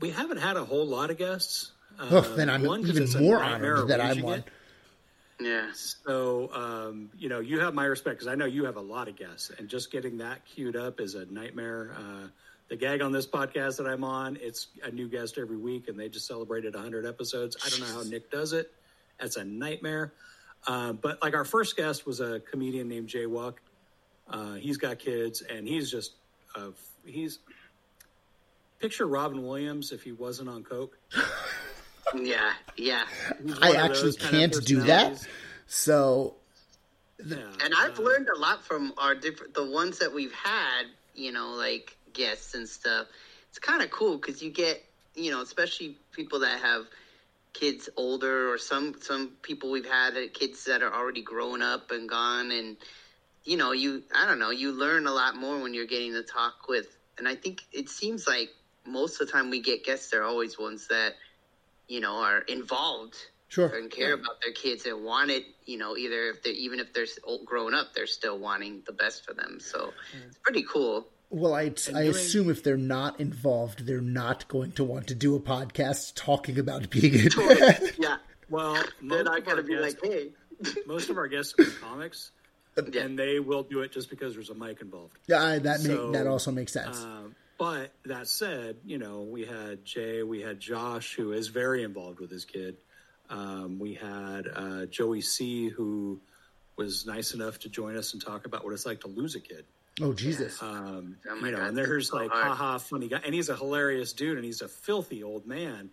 We 0.00 0.10
haven't 0.10 0.38
had 0.38 0.56
a 0.56 0.64
whole 0.64 0.86
lot 0.86 1.10
of 1.10 1.18
guests. 1.18 1.72
Uh, 1.98 2.08
Oh, 2.10 2.20
then 2.36 2.48
I'm 2.50 2.62
one, 2.62 2.80
'cause 2.84 2.98
even 2.98 3.22
more 3.22 3.38
nightmare 3.38 3.76
honored 3.76 3.88
that 3.88 4.00
I'm 4.00 4.06
arranging 4.08 4.24
one. 4.24 4.44
Yeah. 5.40 5.72
So, 5.74 6.50
um, 6.54 7.10
you 7.18 7.28
know, 7.28 7.40
you 7.40 7.60
have 7.60 7.74
my 7.74 7.84
respect 7.84 8.16
because 8.18 8.28
I 8.28 8.34
know 8.34 8.46
you 8.46 8.64
have 8.64 8.76
a 8.76 8.80
lot 8.80 9.08
of 9.08 9.16
guests, 9.16 9.50
and 9.58 9.68
just 9.68 9.90
getting 9.90 10.18
that 10.18 10.44
queued 10.46 10.76
up 10.76 11.00
is 11.00 11.14
a 11.16 11.26
nightmare. 11.26 11.94
Uh, 11.98 12.28
the 12.68 12.76
gag 12.76 13.02
on 13.02 13.12
this 13.12 13.26
podcast 13.26 13.76
that 13.76 13.86
I'm 13.86 14.04
on, 14.04 14.36
it's 14.40 14.68
a 14.82 14.90
new 14.90 15.06
guest 15.08 15.36
every 15.36 15.56
week, 15.58 15.88
and 15.88 15.98
they 15.98 16.08
just 16.08 16.26
celebrated 16.26 16.74
100 16.74 17.04
episodes. 17.04 17.56
I 17.64 17.68
don't 17.68 17.80
know 17.80 17.86
how 17.86 18.02
Nick 18.04 18.30
does 18.30 18.52
it. 18.54 18.72
That's 19.20 19.36
a 19.36 19.44
nightmare. 19.44 20.12
Uh, 20.66 20.94
but 20.94 21.22
like 21.22 21.34
our 21.34 21.44
first 21.44 21.76
guest 21.76 22.06
was 22.06 22.20
a 22.20 22.40
comedian 22.40 22.88
named 22.88 23.08
Jay 23.08 23.26
Wuck. 23.26 23.60
Uh, 24.28 24.54
he's 24.54 24.78
got 24.78 24.98
kids, 24.98 25.42
and 25.42 25.68
he's 25.68 25.90
just 25.90 26.12
uh, 26.56 26.70
he's 27.06 27.38
picture 28.80 29.06
Robin 29.06 29.44
Williams 29.46 29.92
if 29.92 30.02
he 30.02 30.12
wasn't 30.12 30.48
on 30.48 30.62
coke. 30.62 30.98
Yeah. 32.14 32.52
Yeah. 32.76 33.04
I 33.62 33.72
actually 33.72 34.02
those 34.02 34.16
kind 34.16 34.34
of 34.34 34.52
can't 34.52 34.66
do 34.66 34.80
that. 34.82 34.86
personalities. 34.86 35.28
So 35.66 36.34
Yeah. 37.24 37.36
And 37.64 37.74
I've 37.76 37.98
uh, 37.98 38.02
learned 38.02 38.28
a 38.34 38.38
lot 38.38 38.64
from 38.64 38.92
our 38.98 39.14
different 39.14 39.54
the 39.54 39.68
ones 39.68 39.98
that 39.98 40.12
we've 40.12 40.32
had, 40.32 40.84
you 41.14 41.32
know, 41.32 41.54
like 41.56 41.96
guests 42.12 42.54
and 42.54 42.68
stuff. 42.68 43.06
It's 43.48 43.58
kind 43.58 43.82
of 43.82 43.90
cool 43.90 44.16
because 44.16 44.42
you 44.42 44.50
get, 44.50 44.84
you 45.14 45.30
know, 45.30 45.40
especially 45.40 45.96
people 46.12 46.40
that 46.40 46.60
have 46.60 46.86
kids 47.52 47.88
older 47.96 48.52
or 48.52 48.58
some 48.58 48.96
some 49.00 49.32
people 49.42 49.70
we've 49.70 49.88
had 49.88 50.14
kids 50.34 50.64
that 50.64 50.82
are 50.82 50.92
already 50.92 51.22
grown 51.22 51.62
up 51.62 51.92
and 51.92 52.08
gone 52.08 52.50
and 52.50 52.76
you 53.44 53.56
know 53.56 53.72
you 53.72 54.02
i 54.14 54.26
don't 54.26 54.38
know 54.38 54.50
you 54.50 54.72
learn 54.72 55.06
a 55.06 55.12
lot 55.12 55.36
more 55.36 55.60
when 55.60 55.74
you're 55.74 55.86
getting 55.86 56.12
to 56.12 56.22
talk 56.22 56.68
with 56.68 56.86
and 57.18 57.26
i 57.28 57.34
think 57.34 57.62
it 57.72 57.88
seems 57.88 58.26
like 58.26 58.48
most 58.86 59.20
of 59.20 59.26
the 59.26 59.32
time 59.32 59.50
we 59.50 59.60
get 59.60 59.84
guests 59.84 60.10
they're 60.10 60.24
always 60.24 60.58
ones 60.58 60.88
that 60.88 61.12
you 61.88 62.00
know 62.00 62.16
are 62.20 62.38
involved 62.40 63.16
Sure. 63.48 63.68
and 63.68 63.88
care 63.88 64.14
about 64.14 64.40
their 64.42 64.52
kids 64.52 64.84
and 64.84 65.04
want 65.04 65.30
it 65.30 65.44
you 65.64 65.78
know 65.78 65.96
either 65.96 66.30
if 66.30 66.42
they're 66.42 66.52
even 66.54 66.80
if 66.80 66.92
they're 66.92 67.06
old, 67.22 67.44
grown 67.46 67.72
up 67.72 67.94
they're 67.94 68.06
still 68.08 68.36
wanting 68.36 68.82
the 68.84 68.92
best 68.92 69.24
for 69.24 69.32
them. 69.32 69.60
So 69.60 69.92
it's 70.26 70.38
pretty 70.38 70.64
cool. 70.64 71.06
Well, 71.30 71.54
I, 71.54 71.72
I 71.94 72.02
assume 72.02 72.50
if 72.50 72.64
they're 72.64 72.76
not 72.76 73.20
involved, 73.20 73.86
they're 73.86 74.00
not 74.00 74.48
going 74.48 74.72
to 74.72 74.82
want 74.84 75.06
to 75.08 75.14
do 75.14 75.36
a 75.36 75.40
podcast 75.40 76.14
talking 76.16 76.58
about 76.58 76.90
being 76.90 77.14
a 77.14 77.90
yeah. 77.96 78.16
Well, 78.50 78.74
they're 78.74 78.84
most 79.02 79.24
not 79.24 79.38
of 79.38 79.46
our 79.48 79.54
gonna 79.54 79.62
be 79.62 79.76
guests- 79.76 80.02
like 80.02 80.12
hey. 80.12 80.30
most 80.86 81.08
of 81.10 81.16
our 81.16 81.28
guests 81.28 81.54
are 81.58 81.64
comics, 81.80 82.32
Yeah. 82.76 83.02
and 83.02 83.18
they 83.18 83.38
will 83.40 83.62
do 83.62 83.80
it 83.80 83.92
just 83.92 84.10
because 84.10 84.34
there's 84.34 84.50
a 84.50 84.54
mic 84.54 84.80
involved. 84.80 85.16
Yeah, 85.26 85.58
that 85.58 85.82
make, 85.82 86.12
that 86.12 86.26
also 86.26 86.50
makes 86.50 86.72
sense. 86.72 87.00
Um, 87.02 87.34
but 87.58 87.92
that 88.04 88.26
said, 88.26 88.76
you 88.84 88.98
know, 88.98 89.22
we 89.22 89.44
had 89.44 89.84
Jay, 89.84 90.22
we 90.22 90.40
had 90.40 90.58
Josh, 90.58 91.14
who 91.14 91.32
is 91.32 91.48
very 91.48 91.82
involved 91.84 92.18
with 92.20 92.30
his 92.30 92.44
kid. 92.44 92.76
Um, 93.30 93.78
we 93.78 93.94
had 93.94 94.48
uh, 94.52 94.86
Joey 94.86 95.20
C, 95.20 95.68
who 95.68 96.20
was 96.76 97.06
nice 97.06 97.32
enough 97.34 97.60
to 97.60 97.68
join 97.68 97.96
us 97.96 98.12
and 98.12 98.24
talk 98.24 98.46
about 98.46 98.64
what 98.64 98.72
it's 98.72 98.84
like 98.86 99.00
to 99.02 99.08
lose 99.08 99.34
a 99.36 99.40
kid. 99.40 99.64
oh 100.02 100.12
Jesus! 100.12 100.60
Um, 100.60 101.16
Oh 101.30 101.36
you 101.36 101.52
know, 101.52 101.58
God, 101.58 101.68
and 101.68 101.76
there's 101.76 102.08
so 102.08 102.16
like, 102.16 102.30
hard. 102.30 102.46
haha, 102.48 102.78
funny 102.78 103.08
guy, 103.08 103.20
and 103.24 103.32
he's 103.34 103.48
a 103.48 103.56
hilarious 103.56 104.12
dude, 104.12 104.36
and 104.36 104.44
he's 104.44 104.60
a 104.60 104.68
filthy 104.68 105.22
old 105.22 105.46
man. 105.46 105.90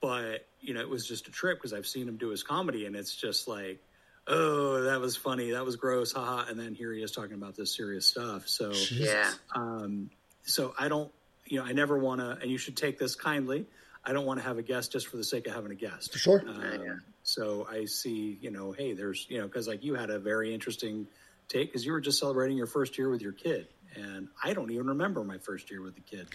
But 0.00 0.46
you 0.60 0.72
know, 0.74 0.80
it 0.80 0.88
was 0.88 1.06
just 1.06 1.26
a 1.26 1.30
trip 1.32 1.58
because 1.58 1.72
I've 1.72 1.86
seen 1.86 2.06
him 2.08 2.16
do 2.16 2.28
his 2.28 2.42
comedy, 2.44 2.86
and 2.86 2.94
it's 2.94 3.14
just 3.14 3.48
like, 3.48 3.82
oh, 4.26 4.82
that 4.82 5.00
was 5.00 5.16
funny, 5.16 5.52
that 5.52 5.64
was 5.64 5.76
gross, 5.76 6.12
haha, 6.12 6.48
and 6.48 6.58
then 6.58 6.74
here 6.74 6.92
he 6.92 7.02
is 7.02 7.12
talking 7.12 7.34
about 7.34 7.56
this 7.56 7.76
serious 7.76 8.06
stuff. 8.06 8.48
So, 8.48 8.72
yeah 8.90 9.30
um, 9.54 10.10
so 10.42 10.74
I 10.78 10.88
don't, 10.88 11.10
you 11.44 11.58
know, 11.58 11.64
I 11.64 11.72
never 11.72 11.96
want 11.98 12.20
to, 12.20 12.30
and 12.40 12.50
you 12.50 12.58
should 12.58 12.76
take 12.76 12.98
this 12.98 13.14
kindly. 13.14 13.66
I 14.04 14.12
don't 14.12 14.26
want 14.26 14.40
to 14.40 14.46
have 14.46 14.58
a 14.58 14.62
guest 14.62 14.92
just 14.92 15.08
for 15.08 15.16
the 15.16 15.24
sake 15.24 15.46
of 15.46 15.54
having 15.54 15.72
a 15.72 15.76
guest. 15.76 16.12
For 16.12 16.18
sure. 16.18 16.44
Um, 16.46 16.60
Yeah. 16.84 16.94
So 17.22 17.66
I 17.68 17.86
see, 17.86 18.38
you 18.40 18.52
know, 18.52 18.70
hey, 18.70 18.92
there's, 18.92 19.26
you 19.28 19.38
know, 19.38 19.46
because 19.46 19.66
like 19.66 19.82
you 19.82 19.94
had 19.94 20.10
a 20.10 20.18
very 20.20 20.54
interesting 20.54 21.08
take 21.48 21.68
because 21.68 21.84
you 21.84 21.90
were 21.92 22.00
just 22.00 22.20
celebrating 22.20 22.56
your 22.56 22.68
first 22.68 22.96
year 22.98 23.10
with 23.10 23.20
your 23.20 23.32
kid, 23.32 23.66
and 23.96 24.28
I 24.42 24.52
don't 24.52 24.70
even 24.70 24.86
remember 24.86 25.24
my 25.24 25.38
first 25.38 25.70
year 25.70 25.82
with 25.82 25.96
the 25.96 26.02
kid. 26.02 26.28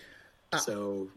Uh, 0.52 0.58
so 0.58 1.10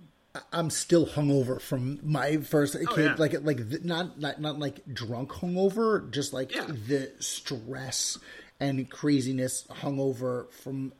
I'm 0.53 0.70
still 0.70 1.07
hungover 1.07 1.61
from 1.61 2.01
my 2.03 2.39
first 2.39 2.74
kid. 2.74 2.87
Oh, 2.91 3.01
yeah. 3.01 3.14
Like 3.18 3.35
like 3.45 3.61
not 3.85 4.18
not 4.18 4.41
not 4.41 4.59
like 4.59 4.80
drunk 4.93 5.30
hungover, 5.30 6.11
just 6.11 6.32
like 6.32 6.55
Yeah. 6.55 6.66
the 6.66 7.12
stress 7.20 8.18
and 8.61 8.89
craziness 8.91 9.66
hungover 9.70 10.51
from 10.51 10.93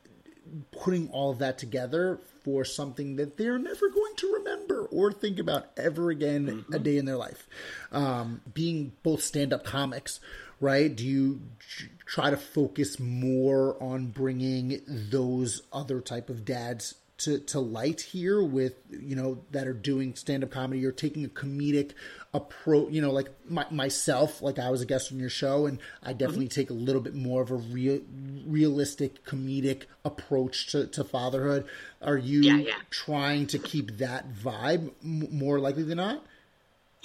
putting 0.71 1.09
all 1.09 1.31
of 1.31 1.39
that 1.39 1.57
together 1.57 2.19
for 2.43 2.63
something 2.63 3.15
that 3.15 3.35
they're 3.37 3.57
never 3.57 3.89
going 3.89 4.15
to 4.17 4.33
remember 4.33 4.85
or 4.85 5.11
think 5.11 5.39
about 5.39 5.67
ever 5.75 6.11
again 6.11 6.45
Mm-hmm. 6.45 6.73
a 6.73 6.79
day 6.79 6.97
in 6.97 7.05
their 7.05 7.17
life. 7.17 7.47
Um, 7.91 8.41
being 8.53 8.91
both 9.03 9.21
stand 9.23 9.51
up 9.53 9.63
comics, 9.65 10.19
right? 10.61 10.95
Do 10.95 11.03
you 11.05 11.41
try 12.05 12.29
to 12.29 12.37
focus 12.37 12.99
more 12.99 13.81
on 13.81 14.07
bringing 14.07 14.81
those 14.87 15.63
other 15.73 15.99
type 15.99 16.29
of 16.29 16.45
dads 16.45 16.93
to, 17.17 17.39
to 17.39 17.59
light 17.59 18.01
here 18.01 18.43
with 18.43 18.73
you 18.89 19.15
know 19.15 19.43
that 19.51 19.67
are 19.67 19.73
doing 19.73 20.15
stand 20.15 20.43
up 20.43 20.51
comedy 20.51 20.81
you're 20.81 20.91
taking 20.91 21.23
a 21.23 21.29
comedic 21.29 21.91
approach 22.33 22.91
you 22.91 23.01
know 23.01 23.11
like 23.11 23.29
my, 23.49 23.65
myself 23.71 24.41
like 24.41 24.59
I 24.59 24.69
was 24.69 24.81
a 24.81 24.85
guest 24.85 25.11
on 25.11 25.19
your 25.19 25.29
show 25.29 25.65
and 25.65 25.79
I 26.03 26.11
definitely 26.11 26.47
mm-hmm. 26.47 26.59
take 26.59 26.69
a 26.69 26.73
little 26.73 27.01
bit 27.01 27.15
more 27.15 27.41
of 27.41 27.51
a 27.51 27.55
real 27.55 28.01
realistic 28.45 29.23
comedic 29.23 29.83
approach 30.03 30.71
to, 30.71 30.87
to 30.87 31.03
fatherhood 31.03 31.65
are 32.01 32.17
you 32.17 32.41
Yeah, 32.41 32.57
yeah. 32.57 32.73
trying 32.89 33.47
to 33.47 33.59
keep 33.59 33.97
that 33.99 34.33
vibe 34.33 34.91
m- 35.03 35.29
more 35.31 35.59
likely 35.59 35.83
than 35.83 35.97
not 35.97 36.21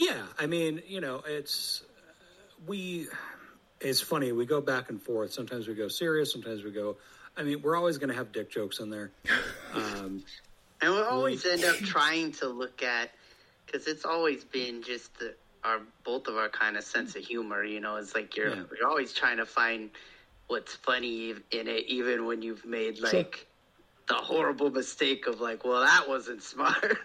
yeah, 0.00 0.22
I 0.38 0.46
mean, 0.46 0.82
you 0.88 1.02
know, 1.02 1.22
it's 1.26 1.82
we. 2.66 3.06
It's 3.82 4.00
funny. 4.00 4.32
We 4.32 4.46
go 4.46 4.62
back 4.62 4.88
and 4.88 5.00
forth. 5.00 5.32
Sometimes 5.32 5.68
we 5.68 5.74
go 5.74 5.88
serious. 5.88 6.32
Sometimes 6.32 6.64
we 6.64 6.70
go. 6.70 6.96
I 7.36 7.42
mean, 7.42 7.62
we're 7.62 7.76
always 7.76 7.98
going 7.98 8.10
to 8.10 8.14
have 8.16 8.32
dick 8.32 8.50
jokes 8.50 8.80
in 8.80 8.90
there. 8.90 9.12
Um, 9.72 10.24
And 10.82 10.92
we'll 10.92 11.04
always 11.04 11.46
end 11.46 11.64
up 11.64 11.76
trying 11.76 12.32
to 12.32 12.48
look 12.48 12.82
at 12.82 13.10
because 13.66 13.86
it's 13.86 14.04
always 14.04 14.42
been 14.42 14.82
just 14.82 15.16
the, 15.20 15.36
our 15.62 15.78
both 16.04 16.26
of 16.26 16.36
our 16.36 16.48
kind 16.48 16.76
of 16.76 16.82
sense 16.82 17.14
of 17.14 17.22
humor. 17.22 17.62
You 17.62 17.78
know, 17.78 17.94
it's 17.96 18.12
like 18.12 18.36
you're 18.36 18.48
Yeah. 18.48 18.62
you're 18.76 18.88
always 18.88 19.12
trying 19.12 19.36
to 19.36 19.46
find 19.46 19.90
what's 20.48 20.74
funny 20.74 21.30
in 21.52 21.68
it, 21.68 21.84
even 21.86 22.26
when 22.26 22.42
you've 22.42 22.64
made 22.64 22.98
like 23.00 23.46
the 24.08 24.14
horrible 24.14 24.70
mistake 24.72 25.28
of 25.28 25.40
like, 25.40 25.64
well, 25.64 25.82
that 25.82 26.08
wasn't 26.08 26.42
smart. 26.42 26.98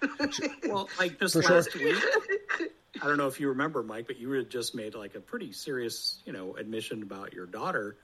Well, 0.68 0.90
like 0.98 1.20
this 1.20 1.34
For 1.34 1.44
sure. 1.44 1.58
last 1.58 1.76
week, 1.76 2.04
I 3.02 3.06
don't 3.08 3.18
know 3.18 3.28
if 3.28 3.40
you 3.40 3.50
remember, 3.50 3.84
Mike, 3.84 4.08
but 4.08 4.18
you 4.18 4.32
had 4.32 4.50
just 4.50 4.74
made 4.74 4.96
like 4.96 5.14
a 5.14 5.20
pretty 5.20 5.52
serious, 5.52 6.24
you 6.26 6.34
know, 6.34 6.56
admission 6.56 7.04
about 7.04 7.32
your 7.34 7.46
daughter, 7.46 7.98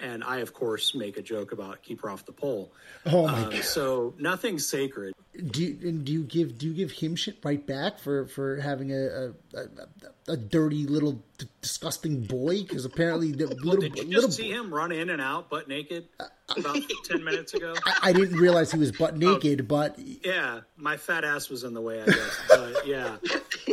and 0.00 0.22
I, 0.24 0.38
of 0.38 0.52
course, 0.54 0.94
make 0.94 1.16
a 1.16 1.22
joke 1.22 1.52
about 1.52 1.82
keep 1.82 2.00
her 2.02 2.10
off 2.10 2.24
the 2.26 2.32
pole. 2.32 2.72
oh 3.06 3.26
my 3.26 3.44
Um, 3.44 3.62
so 3.62 4.14
nothing's 4.18 4.66
sacred. 4.66 5.14
do 5.50 5.62
you, 5.62 5.88
and 5.88 6.04
do 6.04 6.12
you 6.12 6.22
give 6.24 6.58
do 6.58 6.66
you 6.66 6.74
give 6.74 6.90
him 6.90 7.14
shit 7.16 7.38
right 7.44 7.64
back 7.64 7.98
for 7.98 8.26
for 8.26 8.56
having 8.60 8.92
a 8.92 9.06
a, 9.54 9.58
a, 9.58 10.32
a 10.32 10.36
dirty 10.36 10.86
little 10.86 11.12
d- 11.38 11.46
disgusting 11.60 12.22
boy 12.24 12.62
because 12.62 12.84
apparently 12.84 13.32
the 13.32 13.46
little 13.64 13.80
Did 13.82 13.96
you 13.96 14.02
just 14.04 14.10
little 14.14 14.30
see 14.30 14.50
him 14.50 14.72
run 14.74 14.90
in 14.92 15.10
and 15.10 15.20
out 15.22 15.48
butt 15.50 15.68
naked 15.68 16.08
about 16.56 16.78
ten 17.04 17.22
minutes 17.24 17.54
ago? 17.54 17.74
I 18.02 18.12
didn't 18.12 18.38
realize 18.38 18.72
he 18.72 18.78
was 18.78 18.92
butt 18.92 19.16
naked, 19.16 19.68
but 19.68 19.96
Yeah, 19.98 20.60
my 20.76 20.96
fat 20.96 21.24
ass 21.24 21.48
was 21.48 21.62
in 21.64 21.72
the 21.74 21.80
way, 21.82 22.02
I 22.02 22.06
guess. 22.06 22.40
But 22.48 22.86
yeah, 22.86 23.16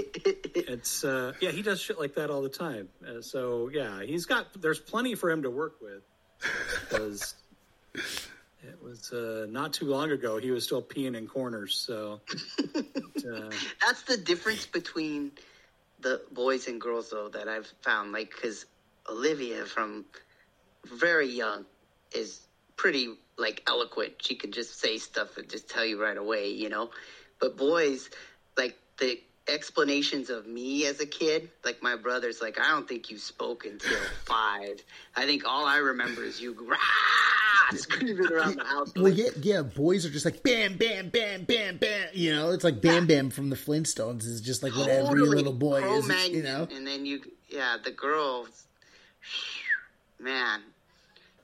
it's 0.55 1.03
uh, 1.03 1.34
yeah, 1.41 1.51
he 1.51 1.61
does 1.61 1.80
shit 1.82 1.99
like 1.99 2.15
that 2.15 2.30
all 2.30 2.41
the 2.41 2.49
time. 2.49 2.89
Uh, 3.07 3.21
so 3.21 3.69
yeah, 3.73 4.03
he's 4.03 4.26
got 4.26 4.61
there's 4.61 4.80
plenty 4.80 5.15
for 5.15 5.30
him 5.32 5.43
to 5.43 5.49
work 5.49 5.76
with 5.82 6.03
because 6.81 7.36
it 8.63 8.81
was 8.83 9.11
uh, 9.11 9.45
not 9.49 9.73
too 9.73 9.86
long 9.86 10.11
ago 10.11 10.38
he 10.38 10.51
was 10.51 10.63
still 10.63 10.81
peeing 10.81 11.15
in 11.17 11.27
corners. 11.27 11.75
So 11.75 12.21
uh, 12.75 13.51
That's 13.86 14.03
the 14.03 14.17
difference 14.17 14.65
between 14.65 15.31
the 15.99 16.21
boys 16.31 16.67
and 16.67 16.79
girls, 16.79 17.09
though, 17.09 17.29
that 17.29 17.47
I've 17.47 17.71
found. 17.81 18.11
Like, 18.11 18.31
because 18.31 18.65
Olivia, 19.09 19.65
from 19.65 20.05
very 20.86 21.29
young, 21.29 21.65
is 22.13 22.41
pretty 22.77 23.15
like 23.38 23.63
eloquent. 23.67 24.13
She 24.21 24.36
can 24.36 24.51
just 24.51 24.79
say 24.79 24.97
stuff 24.97 25.38
and 25.38 25.49
just 25.49 25.69
tell 25.69 25.86
you 25.86 26.01
right 26.01 26.17
away, 26.17 26.49
you 26.49 26.69
know. 26.69 26.89
But 27.39 27.57
boys, 27.57 28.09
like 28.57 28.77
the 28.97 29.19
explanations 29.47 30.29
of 30.29 30.47
me 30.47 30.85
as 30.85 30.99
a 30.99 31.05
kid, 31.05 31.49
like 31.63 31.81
my 31.83 31.95
brother's, 31.95 32.41
like 32.41 32.59
I 32.59 32.69
don't 32.69 32.87
think 32.87 33.09
you 33.11 33.17
spoke 33.17 33.65
until 33.65 33.97
five. 34.25 34.81
I 35.15 35.25
think 35.25 35.43
all 35.47 35.65
I 35.65 35.77
remember 35.77 36.23
is 36.23 36.41
you 36.41 36.55
rah, 36.67 36.77
screaming 37.75 38.31
around 38.31 38.55
the 38.57 38.63
house. 38.63 38.91
well, 38.95 39.07
yeah, 39.13 39.29
yeah, 39.41 39.61
boys 39.61 40.05
are 40.05 40.09
just 40.09 40.25
like 40.25 40.41
bam, 40.43 40.77
bam, 40.77 41.09
bam, 41.09 41.43
bam, 41.43 41.77
bam. 41.77 42.07
You 42.13 42.35
know, 42.35 42.51
it's 42.51 42.63
like 42.63 42.81
Bam 42.81 43.07
Bam 43.07 43.29
from 43.29 43.49
the 43.49 43.55
Flintstones 43.55 44.25
is 44.25 44.41
just 44.41 44.63
like 44.63 44.73
what 44.73 44.89
every 44.89 45.21
little 45.21 45.53
boy 45.53 45.81
is. 45.83 46.29
You 46.29 46.43
know, 46.43 46.67
and 46.73 46.85
then 46.87 47.05
you, 47.05 47.21
yeah, 47.49 47.77
the 47.83 47.91
girls, 47.91 48.65
man, 50.19 50.61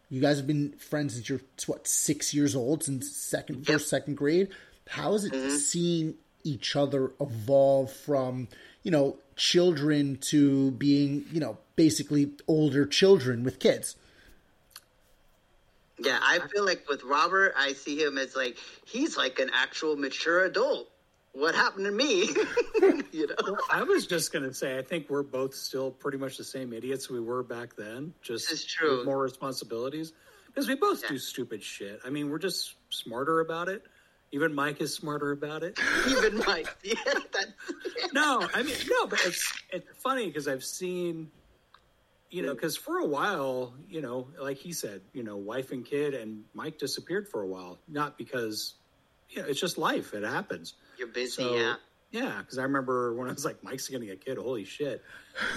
you 0.09 0.21
guys 0.21 0.37
have 0.37 0.47
been 0.47 0.73
friends 0.73 1.13
since 1.13 1.29
you're 1.29 1.41
what 1.67 1.87
six 1.87 2.33
years 2.33 2.55
old, 2.55 2.83
since 2.83 3.15
second, 3.15 3.65
first, 3.65 3.89
second 3.89 4.15
grade. 4.15 4.49
How 4.87 5.13
is 5.13 5.25
it 5.25 5.31
Mm-hmm. 5.33 5.49
seeing 5.49 6.15
each 6.43 6.75
other 6.75 7.11
evolve 7.19 7.91
from 7.91 8.47
you 8.83 8.91
know 8.91 9.17
children 9.35 10.17
to 10.17 10.71
being 10.71 11.25
you 11.31 11.39
know 11.39 11.57
basically 11.75 12.31
older 12.47 12.85
children 12.85 13.43
with 13.43 13.59
kids? 13.59 13.95
yeah, 15.99 16.17
I 16.21 16.39
feel 16.51 16.65
like 16.65 16.87
with 16.89 17.03
Robert, 17.03 17.53
I 17.57 17.73
see 17.73 18.01
him 18.01 18.17
as 18.17 18.35
like 18.35 18.57
he's 18.85 19.17
like 19.17 19.39
an 19.39 19.51
actual 19.53 19.95
mature 19.95 20.45
adult. 20.45 20.87
What 21.33 21.55
happened 21.55 21.85
to 21.85 21.91
me? 21.91 22.23
you 23.13 23.27
know, 23.27 23.57
I 23.71 23.83
was 23.83 24.05
just 24.07 24.33
gonna 24.33 24.53
say 24.53 24.77
I 24.77 24.81
think 24.81 25.09
we're 25.09 25.23
both 25.23 25.53
still 25.53 25.91
pretty 25.91 26.17
much 26.17 26.37
the 26.37 26.43
same 26.43 26.73
idiots 26.73 27.09
we 27.09 27.19
were 27.21 27.43
back 27.43 27.75
then. 27.77 28.13
Just 28.21 28.49
This 28.49 28.61
is 28.61 28.65
true. 28.65 28.97
with 28.97 29.05
more 29.05 29.19
responsibilities 29.19 30.11
because 30.47 30.67
we 30.67 30.75
both 30.75 31.03
Yeah. 31.03 31.09
do 31.09 31.17
stupid 31.19 31.63
shit. 31.63 32.01
I 32.03 32.09
mean, 32.09 32.29
we're 32.29 32.39
just 32.39 32.73
smarter 32.89 33.39
about 33.39 33.69
it. 33.69 33.83
Even 34.31 34.53
Mike 34.53 34.79
is 34.81 34.93
smarter 34.93 35.31
about 35.31 35.63
it. 35.63 35.79
even 36.07 36.37
Mike. 36.39 36.67
Yeah, 36.83 36.95
that, 37.05 37.47
no, 38.13 38.47
I 38.53 38.63
mean 38.63 38.75
no, 38.89 39.07
but 39.07 39.19
it's 39.25 39.51
it's 39.71 39.87
funny 40.01 40.27
because 40.27 40.47
I've 40.47 40.63
seen, 40.63 41.29
you 42.29 42.41
know, 42.41 42.53
because 42.53 42.75
for 42.77 42.99
a 42.99 43.05
while, 43.05 43.73
you 43.89 44.01
know, 44.01 44.27
like 44.39 44.57
he 44.57 44.73
said, 44.73 45.01
you 45.13 45.23
know, 45.23 45.37
wife 45.37 45.71
and 45.71 45.85
kid, 45.85 46.13
and 46.13 46.43
Mike 46.53 46.77
disappeared 46.77 47.27
for 47.27 47.41
a 47.41 47.47
while. 47.47 47.79
Not 47.87 48.17
because, 48.17 48.75
you 49.29 49.41
know, 49.41 49.47
it's 49.47 49.59
just 49.59 49.77
life. 49.77 50.13
It 50.13 50.23
happens. 50.23 50.73
You're 50.97 51.09
busy, 51.09 51.43
So, 51.43 51.55
yeah. 51.55 51.75
Yeah, 52.11 52.39
because 52.39 52.57
I 52.57 52.63
remember 52.63 53.13
when 53.13 53.29
I 53.29 53.31
was 53.33 53.45
like, 53.45 53.63
Mike's 53.63 53.87
getting 53.87 54.09
a 54.09 54.17
kid, 54.17 54.37
holy 54.37 54.65
shit. 54.65 55.01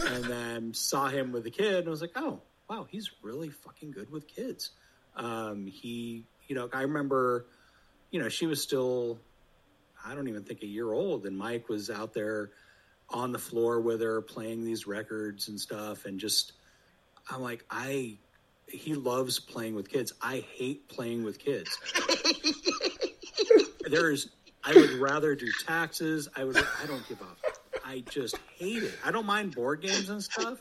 And 0.07 0.25
then 0.25 0.73
saw 0.75 1.09
him 1.09 1.33
with 1.33 1.45
a 1.47 1.51
kid, 1.51 1.75
and 1.79 1.89
I 1.89 1.91
was 1.91 2.01
like, 2.01 2.13
oh, 2.15 2.43
wow, 2.71 2.87
he's 2.89 3.11
really 3.23 3.51
fucking 3.51 3.91
good 3.91 4.09
with 4.11 4.29
kids. 4.29 4.71
Um, 5.17 5.67
he, 5.67 6.27
you 6.47 6.55
know, 6.55 6.69
I 6.73 6.83
remember, 6.83 7.47
you 8.15 8.21
know, 8.21 8.29
she 8.29 8.47
was 8.47 8.63
still, 8.63 9.19
I 10.07 10.15
don't 10.15 10.29
even 10.29 10.45
think 10.45 10.63
a 10.63 10.67
year 10.67 10.93
old, 10.93 11.27
and 11.27 11.37
Mike 11.37 11.69
was 11.69 11.91
out 11.91 12.15
there 12.15 12.53
on 13.11 13.33
the 13.33 13.41
floor 13.41 13.81
with 13.81 14.01
her 14.03 14.23
playing 14.23 14.65
these 14.65 14.87
records 14.87 15.49
and 15.49 15.59
stuff, 15.59 16.05
and 16.05 16.21
just, 16.21 16.53
I'm 17.29 17.43
like, 17.43 17.65
I, 17.69 18.19
he 18.69 18.95
loves 18.95 19.41
playing 19.41 19.75
with 19.75 19.91
kids. 19.91 20.13
I 20.23 20.45
hate 20.55 20.89
playing 20.89 21.25
with 21.25 21.41
kids 21.41 21.77
there's 23.91 24.29
I 24.63 24.75
would 24.75 24.93
rather 24.93 25.35
do 25.35 25.49
taxes. 25.67 26.29
I 26.37 26.45
would 26.45 26.57
I 26.57 26.87
don't 26.87 27.07
give 27.09 27.21
up. 27.21 27.37
I 27.85 28.05
just 28.09 28.39
hate 28.57 28.83
it. 28.83 28.95
I 29.05 29.11
don't 29.11 29.27
mind 29.27 29.57
board 29.57 29.83
games 29.83 30.09
and 30.09 30.23
stuff, 30.23 30.59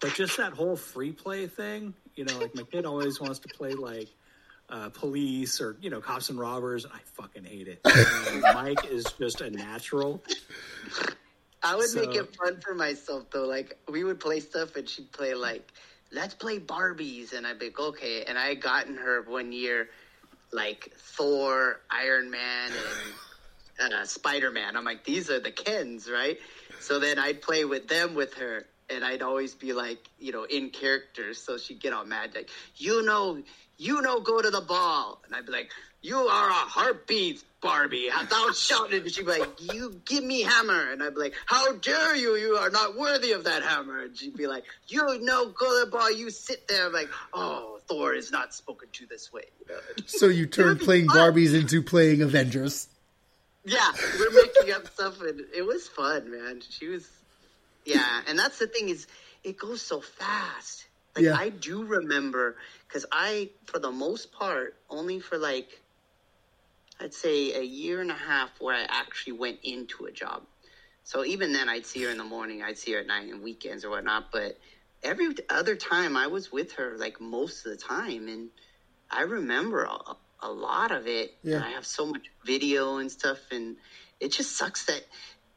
but 0.00 0.14
just 0.14 0.36
that 0.36 0.52
whole 0.52 0.76
free 0.76 1.12
play 1.12 1.46
thing, 1.46 1.94
you 2.16 2.24
know, 2.24 2.38
like 2.38 2.54
my 2.56 2.64
kid 2.64 2.84
always 2.84 3.20
wants 3.20 3.38
to 3.38 3.48
play 3.48 3.72
like 3.72 4.08
uh, 4.70 4.88
police 4.90 5.60
or 5.60 5.76
you 5.80 5.90
know 5.90 6.00
cops 6.00 6.28
and 6.30 6.38
robbers. 6.38 6.86
I 6.86 6.98
fucking 7.14 7.44
hate 7.44 7.68
it. 7.68 7.80
And 7.84 8.42
Mike 8.54 8.86
is 8.90 9.04
just 9.18 9.40
a 9.40 9.50
natural. 9.50 10.22
I 11.62 11.74
would 11.76 11.88
So- 11.88 12.00
make 12.00 12.14
it 12.14 12.34
fun 12.36 12.60
for 12.60 12.74
myself 12.74 13.30
though. 13.30 13.46
Like 13.46 13.76
we 13.88 14.04
would 14.04 14.20
play 14.20 14.40
stuff, 14.40 14.76
and 14.76 14.88
she'd 14.88 15.10
play 15.12 15.34
like, 15.34 15.70
"Let's 16.12 16.34
play 16.34 16.58
Barbies," 16.60 17.32
and 17.32 17.46
I'd 17.46 17.58
be 17.58 17.66
like, 17.66 17.80
"Okay." 17.80 18.24
And 18.24 18.38
I 18.38 18.48
had 18.48 18.60
gotten 18.62 18.96
her 18.96 19.22
one 19.22 19.52
year, 19.52 19.88
like 20.52 20.92
Thor, 20.96 21.80
Iron 21.90 22.30
Man, 22.30 22.70
and 23.80 23.92
uh, 23.94 24.04
Spider 24.06 24.50
Man. 24.50 24.76
I'm 24.76 24.84
like, 24.84 25.04
these 25.04 25.30
are 25.30 25.40
the 25.40 25.50
Kens, 25.50 26.08
right? 26.10 26.38
So 26.80 26.98
then 27.00 27.18
I'd 27.18 27.42
play 27.42 27.64
with 27.64 27.88
them 27.88 28.14
with 28.14 28.34
her, 28.34 28.66
and 28.88 29.04
I'd 29.04 29.22
always 29.22 29.54
be 29.54 29.72
like, 29.72 29.98
you 30.20 30.30
know, 30.32 30.44
in 30.44 30.70
character. 30.70 31.34
So 31.34 31.58
she'd 31.58 31.80
get 31.80 31.92
all 31.92 32.04
mad, 32.04 32.34
like, 32.34 32.50
you 32.76 33.02
know, 33.04 33.42
you 33.78 34.02
know, 34.02 34.20
go 34.20 34.42
to 34.42 34.50
the 34.50 34.60
ball, 34.60 35.22
and 35.24 35.34
I'd 35.34 35.46
be 35.46 35.52
like, 35.52 35.70
you 36.02 36.16
are 36.16 36.48
a 36.48 36.52
heartbeat, 36.52 37.42
Barbie. 37.60 38.08
Thou 38.28 38.50
shouted, 38.54 39.02
and 39.02 39.12
she'd 39.12 39.26
be 39.26 39.38
like, 39.38 39.72
you 39.72 40.00
give 40.04 40.22
me 40.22 40.42
hammer, 40.42 40.92
and 40.92 41.02
I'd 41.02 41.14
be 41.14 41.20
like, 41.20 41.34
how 41.46 41.72
dare 41.74 42.14
you? 42.16 42.36
You 42.36 42.56
are 42.56 42.70
not 42.70 42.96
worthy 42.96 43.32
of 43.32 43.44
that 43.44 43.62
hammer. 43.62 44.02
And 44.02 44.16
she'd 44.16 44.36
be 44.36 44.46
like, 44.46 44.64
you 44.88 45.02
know, 45.20 45.46
go 45.50 45.80
to 45.80 45.84
the 45.84 45.90
ball. 45.90 46.10
You 46.10 46.30
sit 46.30 46.68
there, 46.68 46.86
I'm 46.86 46.92
like, 46.92 47.08
oh, 47.32 47.80
Thor 47.88 48.14
is 48.14 48.30
not 48.30 48.54
spoken 48.54 48.88
to 48.92 49.06
this 49.06 49.32
way. 49.32 49.44
You 49.60 49.74
know? 49.74 49.80
So 50.06 50.26
you 50.26 50.46
turn 50.46 50.78
playing 50.78 51.06
fun. 51.08 51.16
Barbies 51.16 51.54
into 51.58 51.82
playing 51.82 52.22
Avengers. 52.22 52.88
Yeah, 53.64 53.92
we're 54.18 54.30
making 54.30 54.72
up 54.72 54.86
stuff, 54.88 55.20
and 55.20 55.40
it 55.54 55.66
was 55.66 55.88
fun, 55.88 56.30
man. 56.30 56.62
She 56.68 56.86
was, 56.88 57.08
yeah, 57.84 58.22
and 58.28 58.38
that's 58.38 58.58
the 58.58 58.66
thing 58.66 58.88
is, 58.88 59.06
it 59.44 59.58
goes 59.58 59.82
so 59.82 60.00
fast. 60.00 60.86
Like 61.14 61.24
Yeah. 61.24 61.36
I 61.36 61.48
do 61.48 61.84
remember 61.84 62.56
because 62.88 63.04
I, 63.12 63.50
for 63.66 63.78
the 63.78 63.90
most 63.90 64.32
part, 64.32 64.74
only 64.88 65.20
for 65.20 65.36
like, 65.36 65.82
I'd 66.98 67.14
say 67.14 67.52
a 67.52 67.62
year 67.62 68.00
and 68.00 68.10
a 68.10 68.14
half 68.14 68.50
where 68.58 68.74
I 68.74 68.86
actually 68.88 69.34
went 69.34 69.58
into 69.62 70.06
a 70.06 70.10
job. 70.10 70.42
So 71.04 71.24
even 71.24 71.52
then, 71.52 71.68
I'd 71.68 71.86
see 71.86 72.02
her 72.04 72.10
in 72.10 72.18
the 72.18 72.24
morning, 72.24 72.62
I'd 72.62 72.78
see 72.78 72.92
her 72.92 73.00
at 73.00 73.06
night 73.06 73.30
and 73.30 73.42
weekends 73.42 73.84
or 73.84 73.90
whatnot. 73.90 74.32
But 74.32 74.58
every 75.02 75.28
other 75.48 75.76
time, 75.76 76.16
I 76.16 76.26
was 76.26 76.50
with 76.50 76.72
her 76.72 76.96
like 76.98 77.20
most 77.20 77.64
of 77.64 77.72
the 77.72 77.78
time, 77.78 78.28
and 78.28 78.50
I 79.10 79.22
remember 79.22 79.84
a, 79.84 80.16
a 80.40 80.50
lot 80.50 80.90
of 80.90 81.06
it. 81.06 81.34
Yeah. 81.42 81.56
And 81.56 81.64
I 81.64 81.70
have 81.70 81.86
so 81.86 82.06
much 82.06 82.26
video 82.44 82.98
and 82.98 83.10
stuff, 83.10 83.38
and 83.50 83.76
it 84.20 84.32
just 84.32 84.56
sucks 84.56 84.84
that 84.86 85.02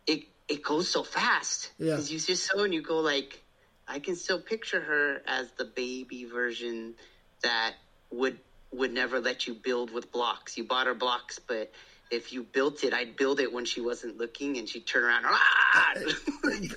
it 0.08 0.24
it 0.48 0.64
goes 0.64 0.88
so 0.88 1.04
fast. 1.04 1.72
Yeah. 1.78 1.96
Because 1.96 2.12
you 2.12 2.20
just 2.20 2.46
so 2.46 2.64
and 2.64 2.74
you 2.74 2.82
go 2.82 3.00
like, 3.00 3.44
I 3.88 4.00
can 4.00 4.16
still 4.16 4.40
picture 4.40 4.80
her 4.80 5.22
as 5.26 5.52
the 5.58 5.66
baby 5.66 6.24
version 6.26 6.96
that 7.44 7.74
would 8.12 8.38
would 8.72 8.94
never 8.94 9.20
let 9.20 9.48
you 9.48 9.54
build 9.54 9.92
with 9.92 10.12
blocks. 10.12 10.58
You 10.58 10.64
bought 10.64 10.88
her 10.88 10.94
blocks, 10.94 11.40
but 11.40 11.72
if 12.10 12.32
you 12.34 12.44
built 12.44 12.84
it, 12.84 12.94
I'd 12.94 13.16
build 13.18 13.40
it 13.40 13.52
when 13.52 13.66
she 13.66 13.82
wasn't 13.82 14.18
looking, 14.18 14.58
and 14.58 14.68
she'd 14.68 14.86
turn 14.88 15.04
around. 15.04 15.24
Ah! 15.28 15.94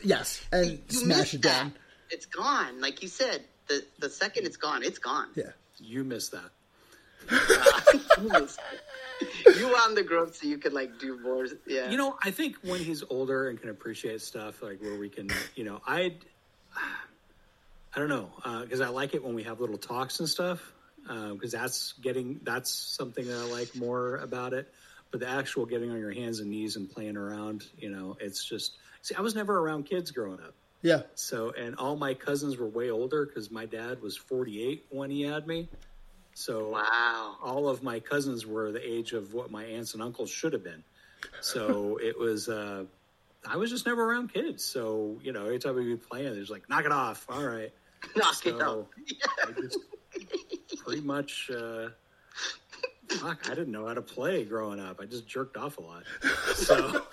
Yes, 0.02 0.44
and 0.52 0.70
You 0.90 0.98
smash 0.98 1.34
it 1.34 1.40
down. 1.40 1.70
that. 1.70 2.14
It's 2.14 2.26
gone. 2.26 2.80
Like 2.80 3.02
you 3.02 3.08
said, 3.08 3.42
the 3.68 3.84
the 3.98 4.10
second 4.10 4.46
it's 4.46 4.56
gone, 4.56 4.82
it's 4.82 4.98
gone. 4.98 5.28
Yeah. 5.34 5.50
You 5.78 6.04
miss 6.04 6.28
that. 6.30 6.50
you 8.20 8.28
missed 8.28 8.60
it. 8.70 9.56
You 9.56 9.68
want 9.68 9.94
the 9.94 10.02
growth 10.02 10.36
so 10.36 10.46
you 10.46 10.58
could 10.58 10.72
like 10.72 10.98
do 10.98 11.18
more. 11.20 11.46
Yeah. 11.66 11.90
You 11.90 11.96
know, 11.96 12.16
I 12.22 12.30
think 12.30 12.56
when 12.62 12.80
he's 12.80 13.02
older 13.08 13.48
and 13.48 13.58
can 13.60 13.70
appreciate 13.70 14.20
stuff, 14.20 14.62
like 14.62 14.80
where 14.82 14.98
we 14.98 15.08
can, 15.08 15.30
you 15.54 15.64
know, 15.64 15.80
I, 15.86 16.14
I 17.94 18.00
don't 18.00 18.08
know, 18.08 18.30
because 18.62 18.80
I 18.80 18.88
like 18.88 19.14
it 19.14 19.24
when 19.24 19.34
we 19.34 19.44
have 19.44 19.60
little 19.60 19.78
talks 19.78 20.20
and 20.20 20.28
stuff, 20.28 20.60
because 21.06 21.52
that's 21.52 21.92
getting 21.94 22.40
that's 22.42 22.70
something 22.70 23.26
that 23.26 23.36
I 23.36 23.44
like 23.50 23.76
more 23.76 24.16
about 24.16 24.52
it. 24.52 24.72
But 25.10 25.20
the 25.20 25.28
actual 25.28 25.64
getting 25.64 25.90
on 25.90 25.98
your 25.98 26.12
hands 26.12 26.40
and 26.40 26.50
knees 26.50 26.74
and 26.74 26.90
playing 26.90 27.16
around, 27.16 27.64
you 27.78 27.90
know, 27.90 28.16
it's 28.20 28.44
just. 28.44 28.76
See, 29.02 29.14
I 29.14 29.20
was 29.20 29.34
never 29.34 29.56
around 29.56 29.84
kids 29.84 30.10
growing 30.10 30.40
up. 30.40 30.54
Yeah. 30.84 31.02
So, 31.14 31.50
and 31.50 31.76
all 31.76 31.96
my 31.96 32.12
cousins 32.12 32.58
were 32.58 32.68
way 32.68 32.90
older 32.90 33.24
because 33.24 33.50
my 33.50 33.64
dad 33.64 34.02
was 34.02 34.18
48 34.18 34.84
when 34.90 35.10
he 35.10 35.22
had 35.22 35.46
me. 35.46 35.70
So, 36.34 36.68
wow. 36.68 37.36
all 37.42 37.70
of 37.70 37.82
my 37.82 38.00
cousins 38.00 38.44
were 38.46 38.70
the 38.70 38.86
age 38.86 39.14
of 39.14 39.32
what 39.32 39.50
my 39.50 39.64
aunts 39.64 39.94
and 39.94 40.02
uncles 40.02 40.28
should 40.28 40.52
have 40.52 40.62
been. 40.62 40.84
So 41.40 41.96
it 42.02 42.18
was, 42.18 42.50
uh, 42.50 42.84
I 43.48 43.56
was 43.56 43.70
just 43.70 43.86
never 43.86 44.04
around 44.04 44.34
kids. 44.34 44.62
So, 44.62 45.18
you 45.22 45.32
know, 45.32 45.46
every 45.46 45.58
time 45.58 45.74
we'd 45.74 45.84
be 45.84 45.96
playing, 45.96 46.34
there's 46.34 46.50
like, 46.50 46.68
knock 46.68 46.84
it 46.84 46.92
off. 46.92 47.24
All 47.30 47.42
right. 47.42 47.72
Knock 48.16 48.46
it 48.46 48.60
out. 48.60 48.88
I 49.46 49.52
just 49.60 49.78
pretty 50.84 51.00
much, 51.02 51.50
uh, 51.50 51.88
fuck, 53.08 53.48
I 53.50 53.54
didn't 53.54 53.72
know 53.72 53.86
how 53.86 53.94
to 53.94 54.02
play 54.02 54.44
growing 54.44 54.80
up. 54.80 55.00
I 55.00 55.06
just 55.06 55.26
jerked 55.26 55.56
off 55.56 55.78
a 55.78 55.82
lot. 55.82 56.02
So, 56.54 57.02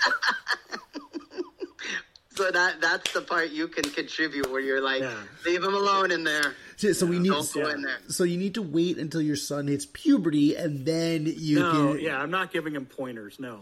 So 2.33 2.49
that 2.49 2.79
that's 2.79 3.11
the 3.11 3.21
part 3.21 3.49
you 3.51 3.67
can 3.67 3.83
contribute 3.83 4.49
where 4.49 4.61
you're 4.61 4.81
like, 4.81 5.01
Yeah. 5.01 5.13
leave 5.45 5.61
him 5.61 5.73
alone 5.75 6.11
in 6.11 6.23
there. 6.23 6.55
So, 6.77 6.93
so 6.93 7.05
we 7.05 7.19
need. 7.19 7.27
Don't 7.29 7.53
go 7.53 7.67
in 7.69 7.81
there. 7.81 7.97
So 8.07 8.23
you 8.23 8.37
need 8.37 8.53
to 8.55 8.61
wait 8.61 8.97
until 8.97 9.21
your 9.21 9.35
son 9.35 9.67
hits 9.67 9.85
puberty, 9.85 10.55
and 10.55 10.85
then 10.85 11.25
you 11.27 11.59
no, 11.59 11.93
can. 11.93 11.99
yeah, 11.99 12.17
I'm 12.19 12.31
not 12.31 12.51
giving 12.51 12.73
him 12.73 12.85
pointers. 12.85 13.37
No. 13.39 13.59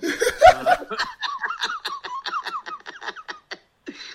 Uh, 0.53 0.75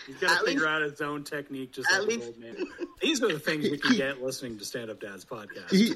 He's 0.07 0.14
got 0.27 0.41
to 0.41 0.45
figure 0.47 0.61
least- 0.61 0.69
out 0.69 0.83
his 0.83 1.01
own 1.01 1.25
technique, 1.25 1.73
just 1.73 1.91
like 1.93 2.03
an 2.03 2.09
least- 2.09 2.27
old 2.27 2.39
man. 2.39 2.57
These 3.01 3.23
are 3.23 3.33
the 3.33 3.39
things 3.39 3.69
we 3.71 3.79
can 3.79 3.97
get 3.97 4.23
listening 4.23 4.59
to 4.59 4.65
Stand 4.65 4.91
Up 4.91 5.01
Dad's 5.01 5.25
podcast. 5.25 5.71
He- 5.71 5.93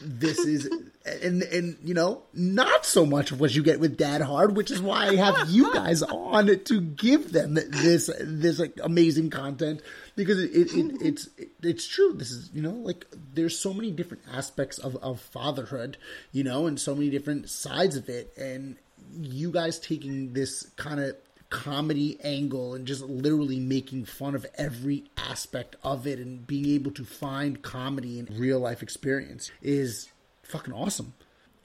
this 0.00 0.38
is 0.40 0.68
and 1.06 1.42
and 1.42 1.78
you 1.82 1.94
know 1.94 2.22
not 2.34 2.84
so 2.84 3.06
much 3.06 3.32
of 3.32 3.40
what 3.40 3.54
you 3.54 3.62
get 3.62 3.80
with 3.80 3.96
Dad 3.96 4.20
Hard, 4.20 4.54
which 4.54 4.70
is 4.70 4.82
why 4.82 5.06
I 5.06 5.16
have 5.16 5.48
you 5.48 5.72
guys 5.72 6.02
on 6.02 6.46
to 6.64 6.80
give 6.80 7.32
them 7.32 7.54
this 7.54 8.10
this 8.20 8.58
like 8.58 8.78
amazing 8.82 9.30
content 9.30 9.80
because 10.14 10.38
it, 10.42 10.50
it, 10.54 10.74
it 10.74 10.96
it's 11.00 11.28
it, 11.38 11.48
it's 11.62 11.86
true. 11.86 12.12
This 12.12 12.30
is 12.32 12.50
you 12.52 12.60
know 12.60 12.72
like 12.72 13.06
there's 13.32 13.58
so 13.58 13.72
many 13.72 13.90
different 13.90 14.24
aspects 14.30 14.76
of 14.78 14.96
of 14.96 15.20
fatherhood, 15.20 15.96
you 16.32 16.44
know, 16.44 16.66
and 16.66 16.78
so 16.78 16.94
many 16.94 17.08
different 17.08 17.48
sides 17.48 17.96
of 17.96 18.10
it, 18.10 18.34
and 18.36 18.76
you 19.18 19.50
guys 19.50 19.78
taking 19.80 20.34
this 20.34 20.70
kind 20.76 21.00
of 21.00 21.16
comedy 21.50 22.18
angle 22.22 22.74
and 22.74 22.86
just 22.86 23.02
literally 23.02 23.60
making 23.60 24.04
fun 24.04 24.34
of 24.34 24.46
every 24.56 25.04
aspect 25.16 25.76
of 25.82 26.06
it 26.06 26.18
and 26.18 26.46
being 26.46 26.66
able 26.66 26.90
to 26.90 27.04
find 27.04 27.62
comedy 27.62 28.18
in 28.18 28.26
real 28.38 28.58
life 28.58 28.82
experience 28.82 29.50
is 29.62 30.08
fucking 30.42 30.74
awesome. 30.74 31.14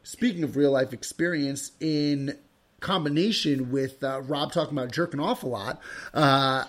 Speaking 0.04 0.44
of 0.44 0.56
real 0.56 0.72
life 0.72 0.94
experience, 0.94 1.72
in 1.80 2.38
combination 2.80 3.72
with 3.72 4.04
uh, 4.04 4.22
Rob 4.22 4.52
talking 4.52 4.78
about 4.78 4.92
jerking 4.92 5.20
off 5.20 5.44
a 5.44 5.48
lot, 5.48 5.80
uh, 6.14 6.66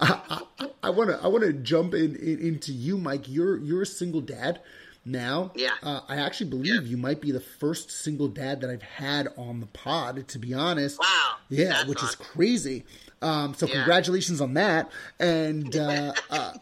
I 0.00 0.90
want 0.90 1.10
to 1.10 1.20
I 1.22 1.26
want 1.28 1.44
to 1.44 1.52
jump 1.52 1.94
in, 1.94 2.16
in 2.16 2.38
into 2.38 2.72
you, 2.72 2.96
Mike. 2.96 3.28
You're 3.28 3.58
you're 3.58 3.82
a 3.82 3.86
single 3.86 4.22
dad 4.22 4.60
now. 5.04 5.52
Yeah. 5.54 5.70
Uh, 5.82 6.00
I 6.08 6.16
actually 6.16 6.50
believe 6.50 6.86
you 6.86 6.96
might 6.96 7.20
be 7.20 7.32
the 7.32 7.40
first 7.40 7.90
single 7.90 8.28
dad 8.28 8.60
that 8.60 8.70
I've 8.70 8.82
had 8.82 9.28
on 9.36 9.60
the 9.60 9.66
pod. 9.66 10.28
To 10.28 10.38
be 10.38 10.54
honest. 10.54 10.98
Wow. 10.98 11.36
Yeah, 11.48 11.86
which 11.86 12.02
is 12.02 12.14
crazy. 12.14 12.84
Um, 13.22 13.54
so 13.54 13.66
Yeah. 13.66 13.74
congratulations 13.74 14.40
on 14.40 14.54
that. 14.54 14.90
And 15.18 15.74
uh, 15.76 16.12
uh, 16.30 16.52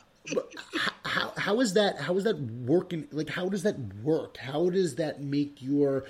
how 1.05 1.33
how 1.37 1.61
is 1.61 1.75
that? 1.75 1.99
How 1.99 2.17
is 2.17 2.25
that 2.25 2.39
working? 2.41 3.09
Like, 3.13 3.29
how 3.31 3.49
does 3.49 3.63
that 3.65 3.79
work? 4.03 4.37
How 4.39 4.71
does 4.71 4.97
that 4.97 5.23
make 5.23 5.63
your 5.63 6.05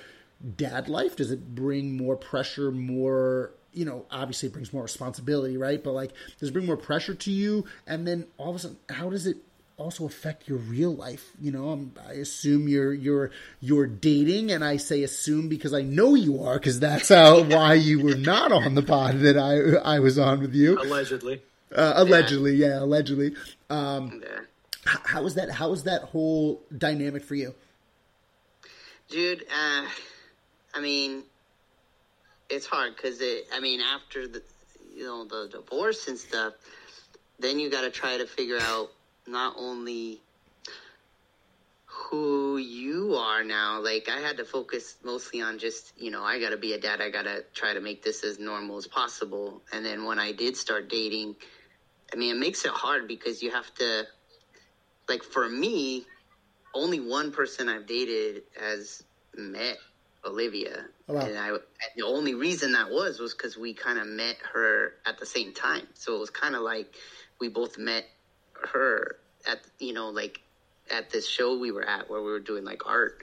dad 0.55 0.89
life? 0.89 1.15
Does 1.15 1.31
it 1.31 1.55
bring 1.55 1.97
more 1.97 2.15
pressure, 2.15 2.71
more 2.71 3.51
you 3.73 3.85
know, 3.85 4.05
obviously 4.09 4.47
it 4.49 4.53
brings 4.53 4.73
more 4.73 4.81
responsibility, 4.81 5.55
right? 5.55 5.83
But 5.83 5.91
like, 5.91 6.11
does 6.39 6.49
it 6.49 6.51
bring 6.51 6.65
more 6.65 6.77
pressure 6.77 7.13
to 7.13 7.31
you? 7.31 7.65
And 7.85 8.07
then 8.07 8.25
all 8.37 8.49
of 8.49 8.55
a 8.55 8.59
sudden, 8.59 8.77
how 8.89 9.11
does 9.11 9.27
it 9.27 9.37
also 9.77 10.05
affect 10.05 10.47
your 10.49 10.57
real 10.57 10.93
life? 10.93 11.31
You 11.39 11.51
know, 11.51 11.69
I'm, 11.69 11.93
I 12.07 12.13
assume 12.13 12.67
you're 12.67 12.93
you're 12.93 13.31
you're 13.61 13.87
dating, 13.87 14.51
and 14.51 14.63
I 14.63 14.77
say 14.77 15.03
assume 15.03 15.47
because 15.47 15.73
I 15.73 15.81
know 15.83 16.15
you 16.15 16.43
are, 16.43 16.55
because 16.57 16.79
that's 16.79 17.09
how 17.09 17.43
why 17.55 17.75
you 17.75 18.01
were 18.01 18.15
not 18.15 18.51
on 18.51 18.75
the 18.75 18.83
pod 18.83 19.19
that 19.19 19.37
I 19.37 19.95
I 19.95 19.99
was 19.99 20.17
on 20.19 20.41
with 20.41 20.53
you. 20.53 20.79
Allegedly. 20.81 21.41
Uh, 21.73 21.93
allegedly, 21.97 22.55
yeah, 22.55 22.79
allegedly. 22.79 23.35
Um, 23.69 24.21
Yeah. 24.23 24.39
h- 24.89 24.99
how 25.05 25.25
is 25.25 25.35
that? 25.35 25.49
How 25.51 25.71
is 25.73 25.83
that 25.83 26.03
whole 26.03 26.61
dynamic 26.75 27.23
for 27.23 27.35
you? 27.35 27.53
Dude, 29.09 29.43
uh, 29.43 29.85
I 30.73 30.81
mean, 30.81 31.23
it's 32.49 32.65
hard 32.65 32.95
because 32.95 33.21
it. 33.21 33.47
I 33.53 33.59
mean, 33.59 33.79
after 33.81 34.27
the, 34.27 34.41
you 34.95 35.03
know, 35.03 35.25
the 35.25 35.49
divorce 35.51 36.07
and 36.07 36.17
stuff, 36.17 36.53
then 37.39 37.59
you 37.59 37.69
got 37.69 37.81
to 37.81 37.89
try 37.91 38.17
to 38.17 38.25
figure 38.25 38.59
out 38.61 38.91
not 39.27 39.55
only 39.57 40.21
who 41.85 42.57
you 42.57 43.15
are 43.15 43.43
now. 43.43 43.81
Like, 43.81 44.09
I 44.09 44.19
had 44.19 44.37
to 44.37 44.45
focus 44.45 44.95
mostly 45.03 45.41
on 45.41 45.59
just, 45.59 45.93
you 45.97 46.11
know, 46.11 46.23
I 46.23 46.39
got 46.39 46.49
to 46.49 46.57
be 46.57 46.73
a 46.73 46.79
dad. 46.79 47.01
I 47.01 47.09
got 47.09 47.23
to 47.23 47.43
try 47.53 47.73
to 47.73 47.81
make 47.81 48.03
this 48.03 48.23
as 48.23 48.39
normal 48.39 48.77
as 48.77 48.87
possible. 48.87 49.61
And 49.73 49.85
then 49.85 50.05
when 50.05 50.19
I 50.19 50.31
did 50.31 50.55
start 50.55 50.89
dating, 50.89 51.35
I 52.13 52.15
mean, 52.15 52.35
it 52.35 52.39
makes 52.39 52.65
it 52.65 52.71
hard 52.71 53.07
because 53.07 53.41
you 53.41 53.51
have 53.51 53.73
to, 53.75 54.05
like, 55.09 55.23
for 55.23 55.47
me, 55.47 56.05
only 56.73 56.99
one 56.99 57.31
person 57.31 57.69
I've 57.69 57.87
dated 57.87 58.43
has 58.59 59.03
met 59.35 59.77
Olivia, 60.25 60.85
Oh, 61.09 61.13
wow. 61.13 61.21
and 61.21 61.37
I 61.37 61.49
and 61.49 61.59
the 61.95 62.05
only 62.05 62.33
reason 62.33 62.73
that 62.73 62.89
was 62.89 63.19
was 63.19 63.33
because 63.33 63.57
we 63.57 63.73
kind 63.73 63.97
of 63.97 64.07
met 64.07 64.35
her 64.53 64.93
at 65.05 65.17
the 65.19 65.25
same 65.25 65.53
time. 65.53 65.87
So 65.93 66.15
it 66.15 66.19
was 66.19 66.29
kind 66.29 66.55
of 66.55 66.61
like 66.61 66.93
we 67.39 67.47
both 67.47 67.77
met 67.77 68.03
her 68.71 69.17
at 69.45 69.59
you 69.79 69.93
know 69.93 70.09
like 70.09 70.41
at 70.89 71.09
this 71.09 71.27
show 71.27 71.57
we 71.57 71.71
were 71.71 71.87
at 71.87 72.09
where 72.09 72.21
we 72.21 72.31
were 72.31 72.39
doing 72.39 72.63
like 72.63 72.85
art. 72.85 73.21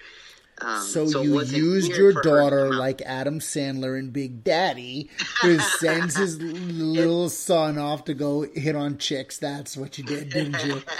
Um, 0.61 0.82
So, 0.82 1.03
it 1.03 1.24
you 1.24 1.41
used 1.41 1.91
your 1.97 2.12
for 2.12 2.18
her 2.18 2.22
to 2.22 2.28
daughter 2.28 2.74
like 2.74 3.03
Adam 3.03 3.41
Sandler 3.41 3.99
in 3.99 4.11
Big 4.11 4.45
Daddy, 4.45 5.11
who 5.43 5.59
sends 5.59 6.16
his 6.16 6.41
little 6.41 7.28
son 7.28 7.76
off 7.76 8.05
to 8.05 8.14
go 8.14 8.43
hit 8.43 8.76
on 8.76 8.99
chicks. 8.99 9.39
That's 9.39 9.76
what 9.76 9.99
you 9.99 10.05
did, 10.05 10.30
didn't 10.30 10.64
you? 10.64 10.80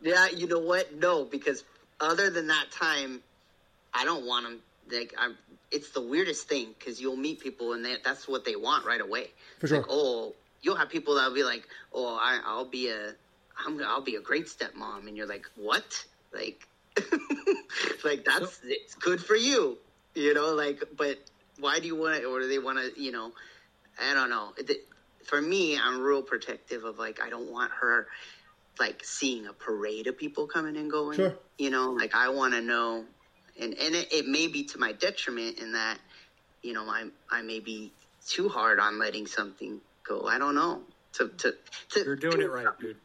Yeah, 0.00 0.28
you 0.28 0.46
know 0.46 0.60
what? 0.60 0.94
No, 0.94 1.24
because 1.24 1.64
other 2.00 2.30
than 2.30 2.46
that 2.48 2.66
time, 2.70 3.20
I 3.92 4.04
don't 4.04 4.26
want 4.26 4.44
them. 4.46 4.60
Like, 4.90 5.14
I'm. 5.18 5.36
It's 5.70 5.90
the 5.90 6.00
weirdest 6.00 6.48
thing 6.48 6.74
because 6.78 7.00
you'll 7.00 7.16
meet 7.16 7.40
people 7.40 7.74
and 7.74 7.84
they, 7.84 7.96
that's 8.02 8.26
what 8.26 8.44
they 8.44 8.56
want 8.56 8.86
right 8.86 9.00
away. 9.00 9.30
For 9.58 9.66
sure. 9.66 9.78
Like, 9.78 9.86
oh, 9.90 10.34
you'll 10.62 10.76
have 10.76 10.88
people 10.88 11.16
that'll 11.16 11.34
be 11.34 11.42
like, 11.42 11.68
"Oh, 11.92 12.14
I, 12.14 12.40
I'll 12.46 12.64
be 12.64 12.88
a, 12.88 13.12
I'm, 13.64 13.82
I'll 13.84 14.02
be 14.02 14.16
a 14.16 14.20
great 14.20 14.46
stepmom," 14.46 15.06
and 15.06 15.16
you're 15.16 15.26
like, 15.26 15.46
"What?" 15.56 16.04
Like, 16.32 16.66
like 18.04 18.24
that's 18.24 18.60
it's 18.64 18.94
good 18.94 19.20
for 19.20 19.36
you, 19.36 19.78
you 20.14 20.34
know. 20.34 20.54
Like, 20.54 20.82
but 20.96 21.18
why 21.58 21.80
do 21.80 21.86
you 21.86 21.96
want 21.96 22.16
it, 22.16 22.24
or 22.24 22.40
do 22.40 22.48
they 22.48 22.58
want 22.58 22.78
to? 22.78 23.00
You 23.00 23.12
know, 23.12 23.32
I 24.00 24.14
don't 24.14 24.30
know. 24.30 24.52
For 25.24 25.40
me, 25.40 25.78
I'm 25.78 26.00
real 26.00 26.22
protective 26.22 26.84
of 26.84 26.98
like 26.98 27.20
I 27.20 27.30
don't 27.30 27.50
want 27.50 27.72
her 27.80 28.06
like 28.78 29.04
seeing 29.04 29.46
a 29.46 29.52
parade 29.52 30.06
of 30.06 30.16
people 30.16 30.46
coming 30.46 30.76
and 30.76 30.90
going. 30.90 31.16
Sure. 31.16 31.36
You 31.58 31.70
know, 31.70 31.90
like 31.90 32.14
I 32.14 32.28
want 32.28 32.54
to 32.54 32.60
know, 32.60 33.04
and 33.60 33.74
and 33.74 33.94
it, 33.94 34.12
it 34.12 34.26
may 34.26 34.46
be 34.46 34.64
to 34.64 34.78
my 34.78 34.92
detriment 34.92 35.58
in 35.58 35.72
that, 35.72 35.98
you 36.62 36.72
know, 36.72 36.84
I 36.84 37.08
I 37.30 37.42
may 37.42 37.60
be 37.60 37.92
too 38.26 38.48
hard 38.48 38.78
on 38.78 38.98
letting 38.98 39.26
something 39.26 39.80
go. 40.06 40.26
I 40.26 40.38
don't 40.38 40.54
know. 40.54 40.82
To 41.14 41.28
to, 41.28 41.54
to 41.90 42.04
You're 42.04 42.16
doing 42.16 42.40
it 42.40 42.50
right, 42.50 42.66
dude. 42.78 42.96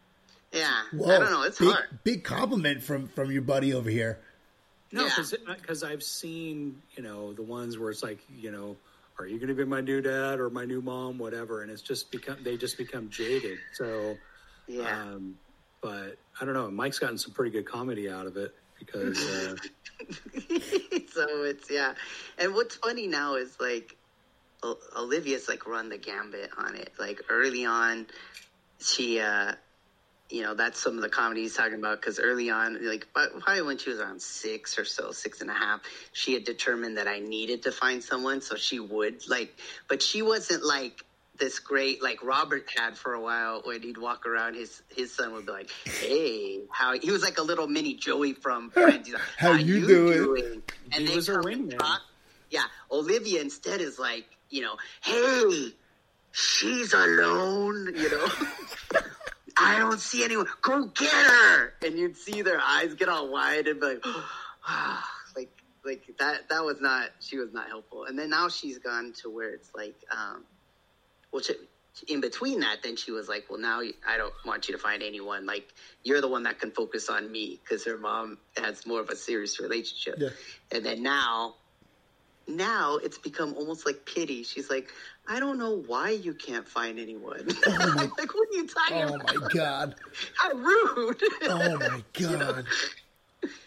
Yeah, 0.53 0.71
Whoa, 0.93 1.15
I 1.15 1.19
don't 1.19 1.31
know. 1.31 1.43
It's 1.43 1.57
big, 1.59 1.69
hard. 1.69 1.99
Big 2.03 2.23
compliment 2.23 2.83
from 2.83 3.07
from 3.07 3.31
your 3.31 3.41
buddy 3.41 3.73
over 3.73 3.89
here. 3.89 4.19
No, 4.91 5.05
Yeah. 5.07 5.23
because 5.47 5.83
I've 5.83 6.03
seen 6.03 6.81
you 6.95 7.01
know 7.03 7.33
the 7.33 7.41
ones 7.41 7.77
where 7.79 7.89
it's 7.89 8.03
like 8.03 8.19
you 8.37 8.51
know, 8.51 8.75
are 9.17 9.25
you 9.25 9.37
going 9.39 9.47
to 9.49 9.55
be 9.55 9.65
my 9.65 9.81
new 9.81 10.01
dad 10.01 10.39
or 10.39 10.49
my 10.51 10.65
new 10.65 10.81
mom, 10.81 11.17
whatever, 11.17 11.63
and 11.63 11.71
it's 11.71 11.81
just 11.81 12.11
become 12.11 12.37
they 12.43 12.57
just 12.57 12.77
become 12.77 13.09
jaded. 13.09 13.57
So, 13.73 14.15
Yeah. 14.67 15.01
um, 15.01 15.37
but 15.81 16.17
I 16.39 16.45
don't 16.45 16.53
know. 16.53 16.69
Mike's 16.69 16.99
gotten 16.99 17.17
some 17.17 17.33
pretty 17.33 17.51
good 17.51 17.65
comedy 17.65 18.09
out 18.09 18.27
of 18.27 18.37
it 18.37 18.53
because 18.77 19.17
uh, 19.25 19.55
so 21.11 21.43
it's 21.43 21.69
yeah. 21.71 21.93
And 22.37 22.53
what's 22.53 22.75
funny 22.75 23.07
now 23.07 23.35
is 23.35 23.55
like 23.59 23.95
Olivia's 24.95 25.47
like 25.49 25.65
run 25.67 25.89
the 25.89 25.97
gambit 25.97 26.51
on 26.57 26.75
it. 26.75 26.93
Like 26.99 27.21
early 27.29 27.65
on, 27.65 28.05
she 28.79 29.19
uh 29.19 29.53
you 30.29 30.41
know 30.41 30.53
that's 30.53 30.79
some 30.81 30.95
of 30.95 31.01
the 31.01 31.09
comedy 31.09 31.41
he's 31.41 31.55
talking 31.55 31.75
about 31.77 31.99
because 31.99 32.17
early 32.19 32.49
on 32.49 32.77
like 32.87 33.07
but 33.13 33.37
probably 33.41 33.61
when 33.61 33.77
she 33.77 33.89
was 33.89 33.99
around 33.99 34.21
six 34.21 34.79
or 34.79 34.85
so 34.85 35.11
six 35.11 35.41
and 35.41 35.49
a 35.49 35.53
half 35.53 35.81
she 36.13 36.33
had 36.33 36.43
determined 36.45 36.97
that 36.97 37.07
i 37.07 37.19
needed 37.19 37.63
to 37.63 37.71
find 37.71 38.01
someone 38.03 38.41
so 38.41 38.55
she 38.55 38.79
would 38.79 39.27
like 39.29 39.53
but 39.89 40.01
she 40.01 40.21
wasn't 40.21 40.63
like 40.63 41.03
this 41.39 41.59
great 41.59 42.01
like 42.01 42.23
robert 42.23 42.65
had 42.75 42.97
for 42.97 43.13
a 43.13 43.19
while 43.21 43.61
when 43.65 43.81
he'd 43.81 43.97
walk 43.97 44.25
around 44.25 44.53
his 44.55 44.81
his 44.95 45.13
son 45.13 45.33
would 45.33 45.45
be 45.45 45.51
like 45.51 45.69
hey 45.85 46.61
how 46.71 46.93
he 46.97 47.11
was 47.11 47.21
like 47.21 47.37
a 47.37 47.41
little 47.43 47.67
mini 47.67 47.93
joey 47.95 48.33
from 48.33 48.69
friends 48.71 49.07
He's 49.07 49.13
like, 49.15 49.23
How 49.37 49.51
you 49.53 49.85
doing?" 49.85 50.61
and 50.93 51.01
He 51.01 51.07
they 51.07 51.15
was 51.15 51.27
a 51.29 51.33
come 51.33 51.45
and 51.47 51.69
wingman. 51.71 51.77
talk. 51.79 52.01
yeah 52.49 52.63
olivia 52.91 53.41
instead 53.41 53.81
is 53.81 53.99
like 53.99 54.25
you 54.49 54.61
know 54.61 54.75
hey 55.01 55.73
she's 56.31 56.93
alone 56.93 57.91
you 57.95 58.09
know 58.09 58.27
I 59.63 59.79
don't 59.79 59.99
see 59.99 60.23
anyone. 60.23 60.47
Go 60.61 60.85
get 60.85 61.11
her! 61.11 61.73
And 61.85 61.97
you'd 61.97 62.17
see 62.17 62.41
their 62.41 62.59
eyes 62.59 62.93
get 62.93 63.09
all 63.09 63.31
wide 63.31 63.67
and 63.67 63.79
be 63.79 63.85
like, 63.85 64.05
like, 65.35 65.49
like 65.85 66.03
that. 66.19 66.49
That 66.49 66.63
was 66.63 66.77
not. 66.81 67.09
She 67.19 67.37
was 67.37 67.53
not 67.53 67.67
helpful. 67.67 68.05
And 68.05 68.17
then 68.17 68.29
now 68.29 68.49
she's 68.49 68.79
gone 68.79 69.13
to 69.21 69.29
where 69.29 69.49
it's 69.49 69.69
like, 69.75 69.95
um, 70.11 70.43
well, 71.31 71.41
she, 71.41 71.55
in 72.07 72.21
between 72.21 72.61
that, 72.61 72.81
then 72.83 72.95
she 72.95 73.11
was 73.11 73.27
like, 73.27 73.45
well, 73.49 73.59
now 73.59 73.81
I 74.07 74.17
don't 74.17 74.33
want 74.45 74.67
you 74.67 74.75
to 74.75 74.79
find 74.79 75.03
anyone. 75.03 75.45
Like, 75.45 75.67
you're 76.03 76.21
the 76.21 76.27
one 76.27 76.43
that 76.43 76.59
can 76.59 76.71
focus 76.71 77.09
on 77.09 77.31
me 77.31 77.59
because 77.61 77.85
her 77.85 77.97
mom 77.97 78.37
has 78.57 78.85
more 78.85 78.99
of 78.99 79.09
a 79.09 79.15
serious 79.15 79.59
relationship. 79.59 80.15
Yeah. 80.17 80.29
And 80.71 80.85
then 80.85 81.03
now, 81.03 81.55
now 82.47 82.97
it's 82.97 83.17
become 83.17 83.53
almost 83.55 83.85
like 83.85 84.05
pity. 84.05 84.43
She's 84.43 84.69
like, 84.69 84.89
I 85.27 85.39
don't 85.39 85.57
know 85.57 85.81
why 85.87 86.09
you 86.09 86.33
can't 86.33 86.67
find 86.67 86.99
anyone. 86.99 87.47
I'm 87.67 87.95
like, 87.95 88.33
what 88.33 88.49
are 88.49 88.53
you 88.55 88.67
talking 88.67 89.01
about? 89.03 89.11
Oh 89.11 89.15
about? 89.15 89.41
my 89.41 89.47
god! 89.53 89.95
How 90.37 90.51
rude. 90.53 91.21
Oh 91.43 91.77
my 91.79 92.03
god! 92.13 92.65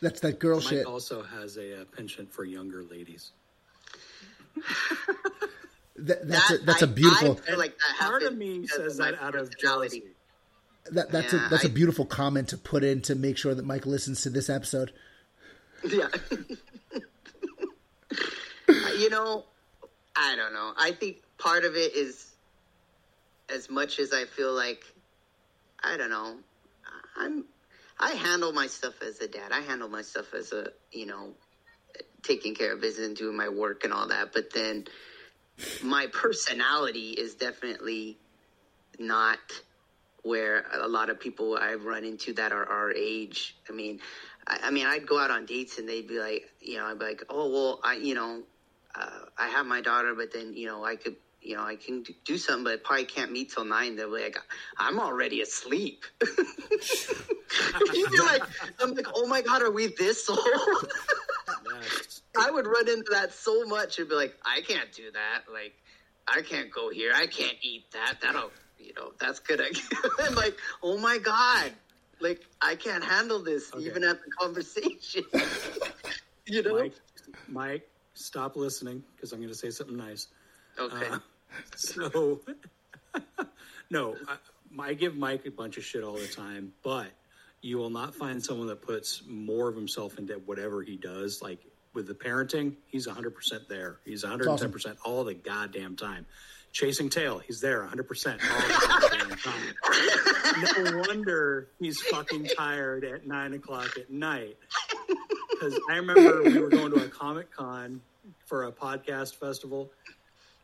That's 0.00 0.20
that 0.20 0.38
girl 0.38 0.58
Mike 0.60 0.68
shit. 0.68 0.86
also 0.86 1.22
has 1.22 1.56
a, 1.56 1.80
uh 1.80 1.84
penchant 1.96 2.32
for 2.32 2.44
younger 2.44 2.82
ladies. 2.84 3.32
That, 5.98 6.28
that's 6.28 6.50
a, 6.50 6.58
that's 6.58 6.82
a 6.82 6.86
I- 6.86 6.90
beautiful. 6.90 7.40
I 7.42 7.46
feel 7.50 7.58
like 7.58 7.76
that 7.78 7.96
Part 8.06 8.22
of 8.22 8.36
me 8.36 8.66
says 8.66 8.98
that 8.98 9.14
out 9.20 9.34
of 9.34 9.56
jealousy. 9.58 10.02
That, 10.92 11.10
that's 11.10 11.32
a 11.32 11.38
that's 11.50 11.64
a 11.64 11.68
I- 11.68 11.72
beautiful 11.72 12.04
comment 12.04 12.48
to 12.48 12.58
put 12.58 12.84
in 12.84 13.00
to 13.02 13.14
make 13.14 13.38
sure 13.38 13.54
that 13.54 13.64
Mike 13.64 13.86
listens 13.86 14.20
to 14.22 14.30
this 14.30 14.50
episode. 14.50 14.92
Yeah. 15.84 16.08
you 18.98 19.10
know, 19.10 19.44
I 20.14 20.36
don't 20.36 20.52
know. 20.52 20.72
I 20.76 20.92
think 20.92 21.22
part 21.38 21.64
of 21.64 21.74
it 21.74 21.94
is 21.94 22.34
as 23.48 23.70
much 23.70 23.98
as 23.98 24.12
I 24.12 24.24
feel 24.24 24.52
like 24.52 24.84
I 25.82 25.96
don't 25.96 26.10
know. 26.10 26.36
I'm 27.16 27.44
I 27.98 28.10
handle 28.12 28.52
my 28.52 28.66
stuff 28.66 29.02
as 29.02 29.20
a 29.20 29.28
dad. 29.28 29.52
I 29.52 29.60
handle 29.60 29.88
my 29.88 30.02
stuff 30.02 30.34
as 30.34 30.52
a, 30.52 30.68
you 30.92 31.06
know, 31.06 31.30
taking 32.22 32.54
care 32.54 32.74
of 32.74 32.80
business 32.80 33.06
and 33.06 33.16
doing 33.16 33.36
my 33.36 33.48
work 33.48 33.84
and 33.84 33.92
all 33.92 34.08
that. 34.08 34.32
But 34.34 34.52
then 34.52 34.86
my 35.82 36.06
personality 36.08 37.10
is 37.10 37.34
definitely 37.36 38.18
not 38.98 39.38
where 40.22 40.64
a 40.72 40.88
lot 40.88 41.08
of 41.08 41.20
people 41.20 41.56
I've 41.56 41.84
run 41.84 42.04
into 42.04 42.34
that 42.34 42.52
are 42.52 42.66
our 42.66 42.92
age. 42.92 43.56
I 43.68 43.72
mean, 43.72 44.00
I, 44.46 44.58
I 44.64 44.70
mean, 44.70 44.86
I'd 44.86 45.06
go 45.06 45.18
out 45.18 45.30
on 45.30 45.46
dates 45.46 45.78
and 45.78 45.88
they'd 45.88 46.08
be 46.08 46.18
like, 46.18 46.44
you 46.60 46.76
know, 46.78 46.86
I'd 46.86 46.98
be 46.98 47.04
like, 47.04 47.22
oh 47.30 47.50
well, 47.50 47.80
I, 47.82 47.94
you 47.94 48.14
know, 48.14 48.42
uh, 48.94 49.20
I 49.38 49.48
have 49.48 49.66
my 49.66 49.80
daughter, 49.80 50.14
but 50.14 50.32
then 50.32 50.54
you 50.54 50.66
know, 50.66 50.84
I 50.84 50.96
could, 50.96 51.16
you 51.46 51.56
know, 51.56 51.62
I 51.62 51.76
can 51.76 52.04
do 52.24 52.36
something, 52.38 52.64
but 52.64 52.72
I 52.72 52.76
probably 52.82 53.04
can't 53.04 53.30
meet 53.30 53.52
till 53.52 53.64
nine. 53.64 53.94
They'll 53.94 54.14
be 54.14 54.22
like, 54.22 54.38
I'm 54.76 54.98
already 54.98 55.42
asleep. 55.42 56.04
you 56.22 58.08
feel 58.08 58.24
like 58.24 58.42
I'm 58.80 58.94
like, 58.94 59.06
oh 59.14 59.26
my 59.26 59.42
god, 59.42 59.62
are 59.62 59.70
we 59.70 59.86
this 59.86 60.28
old? 60.28 60.40
I 62.38 62.50
would 62.50 62.66
run 62.66 62.88
into 62.88 63.12
that 63.12 63.32
so 63.32 63.64
much 63.64 63.98
and 63.98 64.08
be 64.08 64.14
like, 64.14 64.34
I 64.44 64.60
can't 64.60 64.92
do 64.92 65.10
that. 65.12 65.42
Like, 65.52 65.72
I 66.26 66.42
can't 66.42 66.70
go 66.70 66.90
here. 66.90 67.12
I 67.14 67.26
can't 67.28 67.56
eat 67.62 67.84
that. 67.92 68.16
That'll, 68.20 68.50
you 68.78 68.92
know, 68.94 69.12
that's 69.20 69.38
good. 69.38 69.60
I'm 70.20 70.34
like, 70.34 70.56
oh 70.82 70.98
my 70.98 71.18
God. 71.18 71.72
Like, 72.20 72.40
I 72.60 72.74
can't 72.74 73.04
handle 73.04 73.42
this 73.42 73.72
Okay. 73.72 73.84
even 73.84 74.02
at 74.02 74.18
the 74.24 74.30
conversation. 74.32 75.24
you 76.46 76.62
know? 76.62 76.78
Mike, 76.80 76.94
Mike, 77.48 77.88
stop 78.14 78.56
listening 78.56 79.04
because 79.14 79.32
I'm 79.32 79.38
going 79.38 79.50
to 79.52 79.54
say 79.54 79.70
something 79.70 79.96
nice. 79.96 80.26
okay. 80.78 81.06
Uh, 81.06 81.18
So, 81.76 82.40
no, 83.90 84.16
I, 84.28 84.88
I 84.88 84.94
give 84.94 85.16
Mike 85.16 85.46
a 85.46 85.50
bunch 85.50 85.76
of 85.78 85.84
shit 85.84 86.02
all 86.04 86.14
the 86.14 86.26
time, 86.26 86.72
but 86.82 87.06
you 87.60 87.78
will 87.78 87.90
not 87.90 88.14
find 88.14 88.42
someone 88.44 88.66
that 88.68 88.82
puts 88.82 89.22
more 89.26 89.68
of 89.68 89.74
himself 89.74 90.18
into 90.18 90.34
whatever 90.34 90.82
he 90.82 90.96
does. 90.96 91.40
Like 91.42 91.60
with 91.94 92.06
the 92.06 92.14
parenting, 92.14 92.74
he's 92.86 93.06
100% 93.06 93.32
there. 93.68 93.96
He's 94.04 94.24
110% 94.24 94.96
all 95.04 95.24
the 95.24 95.34
goddamn 95.34 95.96
time. 95.96 96.26
Chasing 96.72 97.08
tail, 97.08 97.38
he's 97.38 97.60
there 97.60 97.82
100% 97.82 97.88
all 97.88 98.60
the 98.60 98.86
goddamn 98.86 99.38
time. 100.84 100.92
No 100.92 100.98
wonder 101.08 101.68
he's 101.80 102.00
fucking 102.02 102.48
tired 102.56 103.04
at 103.04 103.26
nine 103.26 103.54
o'clock 103.54 103.96
at 103.96 104.10
night. 104.10 104.56
Because 105.50 105.78
I 105.90 105.96
remember 105.96 106.42
we 106.42 106.58
were 106.58 106.68
going 106.68 106.92
to 106.92 107.02
a 107.04 107.08
Comic 107.08 107.50
Con 107.50 108.02
for 108.44 108.64
a 108.64 108.72
podcast 108.72 109.36
festival, 109.36 109.90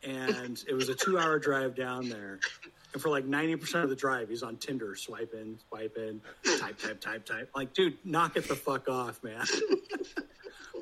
and 0.05 0.63
it 0.67 0.73
was 0.73 0.89
a 0.89 0.95
two 0.95 1.17
hour 1.17 1.39
drive 1.39 1.75
down 1.75 2.09
there. 2.09 2.39
And 2.93 3.01
for 3.01 3.09
like 3.09 3.25
90% 3.25 3.83
of 3.83 3.89
the 3.89 3.95
drive, 3.95 4.29
he's 4.29 4.43
on 4.43 4.57
Tinder, 4.57 4.95
swiping, 4.95 5.57
swiping, 5.69 6.21
type, 6.59 6.77
type, 6.77 7.01
type, 7.01 7.25
type. 7.25 7.49
Like, 7.55 7.73
dude, 7.73 7.97
knock 8.03 8.37
it 8.37 8.47
the 8.47 8.55
fuck 8.55 8.87
off, 8.87 9.23
man. 9.23 9.45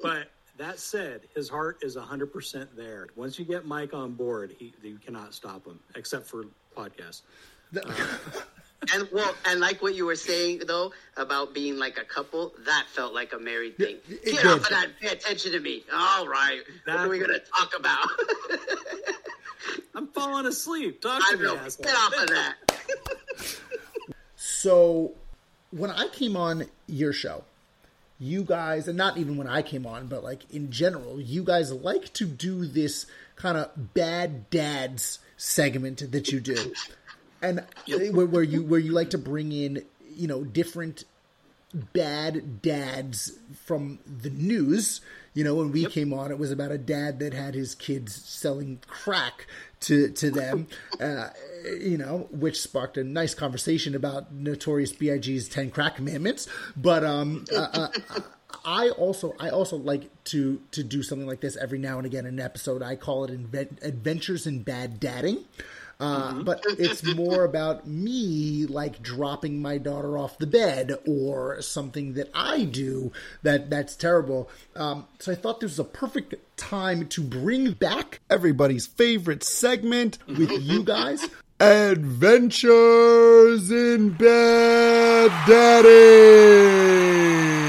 but 0.02 0.28
that 0.58 0.80
said, 0.80 1.22
his 1.34 1.48
heart 1.48 1.78
is 1.82 1.96
100% 1.96 2.68
there. 2.76 3.08
Once 3.16 3.40
you 3.40 3.46
get 3.46 3.66
Mike 3.66 3.94
on 3.94 4.14
board, 4.14 4.56
he, 4.60 4.74
you 4.84 4.98
cannot 4.98 5.34
stop 5.34 5.66
him, 5.66 5.80
except 5.96 6.28
for 6.28 6.46
podcasts. 6.76 7.22
And 8.94 9.08
well, 9.12 9.34
and 9.46 9.60
like 9.60 9.82
what 9.82 9.94
you 9.96 10.06
were 10.06 10.16
saying 10.16 10.64
though 10.68 10.92
about 11.18 11.54
being 11.54 11.78
like 11.78 11.98
a 12.00 12.04
couple, 12.04 12.54
that 12.66 12.86
felt 12.88 13.14
like 13.14 13.32
a 13.34 13.38
married 13.40 13.78
thing. 13.78 13.98
it 14.10 14.26
Get 14.26 14.46
off 14.46 14.62
of 14.62 14.70
that. 14.70 14.90
Pay 15.00 15.10
attention 15.10 15.52
to 15.52 15.60
me. 15.60 15.84
All 15.94 16.28
right. 16.28 16.62
What 16.86 16.98
are 16.98 17.10
we 17.10 17.20
gonna 17.20 17.40
talk 17.40 17.74
about? 17.78 18.08
I'm 19.96 20.08
falling 20.08 20.48
asleep. 20.48 21.02
Talk 21.02 21.22
I 21.24 21.32
to 21.34 21.38
me, 21.38 21.44
know. 21.44 21.58
asshole. 21.58 21.86
Get 21.86 21.96
off 21.96 22.14
of 22.22 22.28
that. 22.30 22.56
So 24.36 25.14
when 25.72 25.92
I 25.92 26.08
came 26.10 26.36
on 26.36 26.66
your 26.88 27.14
show, 27.14 27.44
you 28.20 28.44
guys, 28.44 28.88
and 28.88 28.98
not 28.98 29.18
even 29.18 29.38
when 29.38 29.48
I 29.48 29.62
came 29.62 29.86
on, 29.88 30.08
but 30.08 30.24
like 30.24 30.50
in 30.52 30.72
general, 30.72 31.20
you 31.20 31.44
guys 31.44 31.72
like 31.72 32.14
to 32.14 32.26
do 32.26 32.66
this 32.66 33.06
kind 33.36 33.58
of 33.58 33.94
bad 33.94 34.50
dads 34.50 35.20
segment 35.38 36.12
that 36.12 36.32
you 36.32 36.40
do, 36.40 36.74
and 37.42 37.66
where, 37.88 38.26
where 38.26 38.44
you 38.44 38.64
where 38.64 38.80
you 38.80 38.92
like 38.92 39.10
to 39.12 39.18
bring 39.18 39.52
in 39.52 39.84
you 40.16 40.28
know 40.28 40.44
different 40.44 41.06
bad 41.74 42.62
dads 42.62 43.34
from 43.66 44.00
the 44.06 44.30
news. 44.30 45.02
You 45.34 45.46
know, 45.46 45.56
when 45.56 45.72
we 45.72 45.86
came 45.86 46.14
on, 46.14 46.30
it 46.32 46.38
was 46.38 46.52
about 46.52 46.72
a 46.72 46.78
dad 46.78 47.20
that 47.20 47.34
had 47.34 47.56
his 47.56 47.74
kids 47.74 48.14
selling 48.14 48.80
crack 48.88 49.48
to 49.82 50.10
to 50.10 50.32
them. 50.32 50.68
Uh, 51.02 51.32
you 51.80 51.98
know, 51.98 52.28
which 52.32 52.62
sparked 52.62 52.96
a 52.96 53.04
nice 53.04 53.34
conversation 53.34 53.96
about 53.96 54.32
Notorious 54.32 54.94
B.I.G.'s 54.94 55.50
Ten 55.50 55.72
Crack 55.72 55.96
Commandments. 55.96 56.48
But 56.78 57.04
um, 57.04 57.46
uh, 57.52 57.68
uh, 57.74 57.88
I 58.64 58.89
also 58.89 59.34
I 59.39 59.50
also 59.50 59.78
like 59.78 60.10
to 60.26 60.62
to 60.72 60.84
do 60.84 61.02
something 61.02 61.28
like 61.28 61.42
this 61.42 61.56
every 61.58 61.80
now 61.80 61.98
and 61.98 62.06
again 62.06 62.26
in 62.26 62.36
an 62.36 62.39
episode. 62.39 62.84
I 62.84 62.96
call 62.96 63.26
it 63.26 63.32
Inven- 63.32 63.84
Adventures 63.84 64.46
in 64.46 64.62
Bad 64.64 65.00
Dadding. 65.00 65.46
Uh, 66.02 66.41
But 66.41 66.66
it's 66.80 67.04
more 67.04 67.43
about 67.43 67.86
me 67.88 68.66
like 68.66 69.04
dropping 69.04 69.62
my 69.62 69.78
daughter 69.78 70.18
off 70.18 70.39
the 70.39 70.47
bed 70.47 70.97
or 71.08 71.62
something 71.62 72.14
that 72.16 72.30
I 72.34 72.64
do 72.66 73.12
that 73.43 73.70
that's 73.70 73.95
terrible. 73.95 74.49
Um, 74.76 75.06
so 75.20 75.32
I 75.32 75.36
thought 75.36 75.60
this 75.60 75.70
was 75.72 75.80
a 75.80 75.84
perfect 75.84 76.34
time 76.58 77.08
to 77.10 77.22
bring 77.22 77.74
back 77.74 78.20
everybody's 78.32 78.88
favorite 78.88 79.43
segment 79.43 80.18
with 80.28 80.49
you 80.52 80.82
guys. 80.97 81.30
Adventures 81.60 83.70
in 83.70 84.10
Bad 84.10 85.30
Daddy. 85.47 87.61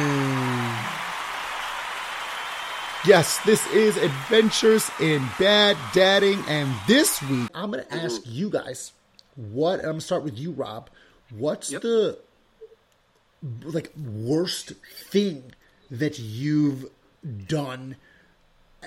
Yes, 3.04 3.38
this 3.44 3.66
is 3.72 3.96
Adventures 3.96 4.88
in 5.00 5.26
Bad 5.36 5.76
Dadding, 5.92 6.38
and 6.46 6.72
this 6.86 7.20
week 7.22 7.50
I'm 7.52 7.72
going 7.72 7.84
to 7.84 7.92
ask 7.94 8.22
you 8.24 8.48
guys 8.48 8.92
what. 9.34 9.80
I'm 9.80 9.86
going 9.86 9.94
to 9.98 10.00
start 10.02 10.22
with 10.22 10.38
you, 10.38 10.52
Rob. 10.52 10.88
What's 11.30 11.72
Yep. 11.72 11.82
the 11.82 12.18
like 13.64 13.90
worst 13.96 14.74
thing 15.10 15.52
that 15.90 16.20
you've 16.20 16.90
done? 17.48 17.96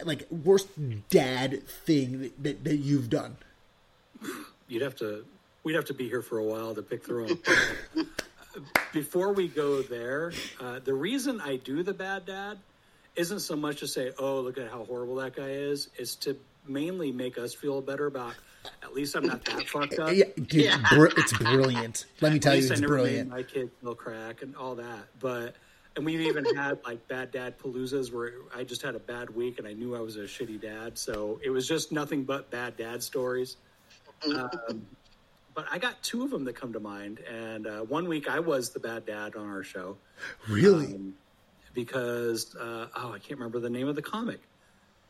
Like 0.06 0.28
worst 0.32 0.70
dad 1.10 1.68
thing 1.68 2.22
that, 2.22 2.44
that, 2.44 2.64
that 2.64 2.78
you've 2.78 3.10
done? 3.10 3.36
You'd 4.70 4.82
have 4.82 4.96
to. 4.98 5.26
We'd 5.66 5.76
have 5.76 5.86
to 5.86 5.94
be 5.94 6.08
here 6.08 6.22
for 6.22 6.38
a 6.38 6.44
while 6.44 6.74
to 6.74 6.82
pick 6.82 7.04
through 7.04 7.28
them. 7.94 8.10
Before 8.94 9.34
we 9.34 9.50
go 9.50 9.82
there, 9.82 10.32
uh, 10.62 10.80
the 10.80 10.94
reason 10.94 11.42
I 11.42 11.58
do 11.58 11.84
the 11.84 11.94
bad 11.94 12.26
dad 12.26 12.60
isn't 13.16 13.40
so 13.40 13.56
much 13.56 13.80
to 13.80 13.88
say, 13.88 14.12
"Oh, 14.20 14.40
look 14.42 14.58
at 14.58 14.70
how 14.70 14.84
horrible 14.86 15.16
that 15.16 15.36
guy 15.36 15.50
is." 15.50 15.90
It's 15.98 16.16
to 16.18 16.38
mainly 16.68 17.12
make 17.12 17.38
us 17.38 17.54
feel 17.54 17.82
better 17.82 18.06
about. 18.08 18.34
At 18.82 18.94
least 18.96 19.16
I'm 19.16 19.26
not 19.28 19.46
that 19.46 19.68
fucked 19.68 20.00
up. 20.00 20.10
Yeah, 20.14 20.26
dude, 20.36 20.74
br- 20.90 21.06
it's 21.18 21.34
brilliant. 21.34 22.06
Let 22.22 22.34
me 22.34 22.40
tell 22.40 22.56
you, 22.56 22.66
it's 22.72 22.82
brilliant. 22.82 23.30
my 23.30 23.44
kid 23.44 23.70
will 23.84 23.94
crack 23.96 24.42
and 24.42 24.56
all 24.56 24.74
that. 24.76 25.06
But 25.20 25.56
and 25.96 26.04
we've 26.06 26.22
even 26.22 26.44
had 26.56 26.80
like 26.84 27.08
bad 27.08 27.32
dad 27.32 27.60
paloozas 27.60 28.12
where 28.12 28.32
I 28.56 28.64
just 28.64 28.82
had 28.82 28.96
a 28.96 29.00
bad 29.00 29.30
week 29.30 29.60
and 29.60 29.68
I 29.68 29.74
knew 29.74 29.96
I 29.96 30.00
was 30.00 30.16
a 30.18 30.22
shitty 30.24 30.60
dad. 30.62 30.98
So 30.98 31.40
it 31.44 31.52
was 31.52 31.68
just 31.68 31.92
nothing 31.92 32.24
but 32.24 32.50
bad 32.50 32.76
dad 32.76 33.04
stories. 33.04 33.58
Um, 34.28 34.88
but 35.54 35.66
I 35.72 35.78
got 35.78 36.02
two 36.04 36.24
of 36.24 36.32
them 36.32 36.44
that 36.46 36.56
come 36.56 36.74
to 36.74 36.80
mind. 36.82 37.20
And 37.20 37.68
uh, 37.68 37.80
one 37.82 38.08
week 38.10 38.28
I 38.30 38.40
was 38.40 38.72
the 38.72 38.80
bad 38.80 39.06
dad 39.06 39.36
on 39.36 39.48
our 39.48 39.64
show 39.64 39.96
Really? 40.50 40.96
um, 40.96 41.14
because 41.76 42.56
uh, 42.56 42.88
oh, 42.96 43.14
I 43.14 43.20
can't 43.20 43.40
remember 43.40 43.60
the 43.60 43.70
name 43.70 43.88
of 43.88 43.96
the 43.96 44.02
comic, 44.02 44.40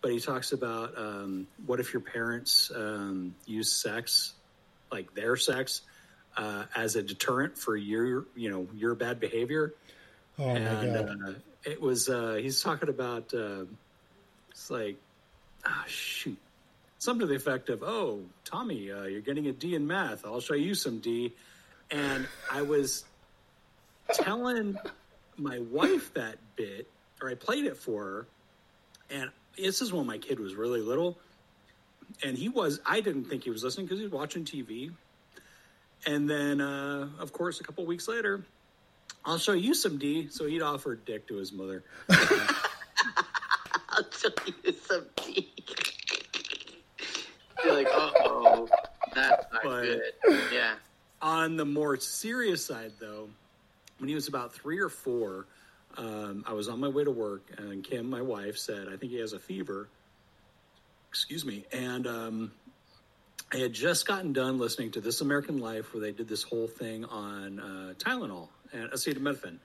but 0.01 0.11
he 0.11 0.19
talks 0.19 0.51
about 0.51 0.97
um, 0.97 1.47
what 1.65 1.79
if 1.79 1.93
your 1.93 2.01
parents 2.01 2.71
um, 2.75 3.35
use 3.45 3.71
sex, 3.71 4.33
like 4.91 5.13
their 5.13 5.37
sex, 5.37 5.81
uh, 6.35 6.65
as 6.75 6.95
a 6.95 7.03
deterrent 7.03 7.57
for 7.57 7.77
your 7.77 8.25
you 8.35 8.49
know 8.49 8.67
your 8.75 8.95
bad 8.95 9.19
behavior. 9.19 9.73
oh 10.39 10.45
my 10.45 10.59
and 10.59 10.93
god! 10.93 11.29
uh, 11.29 11.33
it 11.63 11.81
was 11.81 12.09
uh, 12.09 12.37
he's 12.41 12.61
talking 12.61 12.89
about 12.89 13.33
uh, 13.33 13.63
it's 14.51 14.69
like 14.69 14.97
ah 15.65 15.83
shoot 15.87 16.37
something 16.97 17.21
to 17.21 17.27
the 17.27 17.35
effect 17.35 17.69
of 17.69 17.83
oh 17.83 18.21
Tommy 18.43 18.91
uh, 18.91 19.03
you're 19.03 19.21
getting 19.21 19.47
a 19.47 19.51
D 19.51 19.75
in 19.75 19.87
math 19.87 20.25
I'll 20.25 20.41
show 20.41 20.55
you 20.55 20.75
some 20.75 20.99
D 20.99 21.33
and 21.91 22.27
I 22.51 22.63
was 22.63 23.05
telling 24.13 24.77
my 25.37 25.59
wife 25.59 26.13
that 26.13 26.37
bit 26.55 26.87
or 27.21 27.29
I 27.29 27.35
played 27.35 27.65
it 27.65 27.77
for 27.77 28.03
her 28.03 28.27
and 29.11 29.29
this 29.57 29.81
is 29.81 29.91
when 29.93 30.05
my 30.05 30.17
kid 30.17 30.39
was 30.39 30.55
really 30.55 30.81
little 30.81 31.17
and 32.23 32.37
he 32.37 32.49
was 32.49 32.79
I 32.85 33.01
didn't 33.01 33.25
think 33.25 33.43
he 33.43 33.49
was 33.49 33.63
listening 33.63 33.85
because 33.87 33.99
he 33.99 34.05
was 34.05 34.13
watching 34.13 34.45
TV 34.45 34.91
and 36.05 36.29
then 36.29 36.61
uh, 36.61 37.09
of 37.19 37.33
course 37.33 37.59
a 37.59 37.63
couple 37.63 37.85
weeks 37.85 38.07
later 38.07 38.43
I'll 39.27 39.39
show 39.39 39.53
you 39.53 39.73
some 39.73 39.97
D. 39.97 40.27
So 40.29 40.45
he'd 40.45 40.61
offered 40.61 41.03
dick 41.05 41.27
to 41.29 41.35
his 41.37 41.51
mother. 41.51 41.83
I'll 42.09 44.03
tell 44.03 44.31
you 44.63 44.71
something. 44.87 45.45
You're 47.63 47.73
like, 47.73 47.87
uh 47.87 48.11
oh, 48.19 48.67
that's 49.15 49.45
not 49.51 49.63
But- 49.63 49.81
good. 49.81 50.01
Yeah. 50.53 50.75
On 51.23 51.55
the 51.57 51.65
more 51.65 51.97
serious 51.97 52.63
side, 52.63 52.91
though, 52.99 53.29
when 53.97 54.09
he 54.09 54.15
was 54.15 54.27
about 54.27 54.53
three 54.53 54.79
or 54.79 54.89
four, 54.89 55.47
um, 55.97 56.43
I 56.47 56.53
was 56.53 56.67
on 56.67 56.79
my 56.79 56.87
way 56.89 57.03
to 57.03 57.11
work, 57.11 57.49
and 57.57 57.83
Kim, 57.83 58.09
my 58.09 58.21
wife, 58.21 58.57
said, 58.57 58.87
I 58.87 58.97
think 58.97 59.11
he 59.11 59.19
has 59.19 59.33
a 59.33 59.39
fever. 59.39 59.87
Excuse 61.09 61.45
me. 61.45 61.65
And 61.71 62.05
um, 62.05 62.51
I 63.53 63.57
had 63.57 63.73
just 63.73 64.05
gotten 64.05 64.33
done 64.33 64.57
listening 64.57 64.91
to 64.91 65.01
This 65.01 65.21
American 65.21 65.59
Life, 65.59 65.93
where 65.93 66.01
they 66.01 66.11
did 66.11 66.27
this 66.27 66.43
whole 66.43 66.67
thing 66.67 67.05
on 67.05 67.59
uh, 67.59 67.93
Tylenol 67.97 68.49
and 68.73 68.91
acetaminophen, 68.91 69.59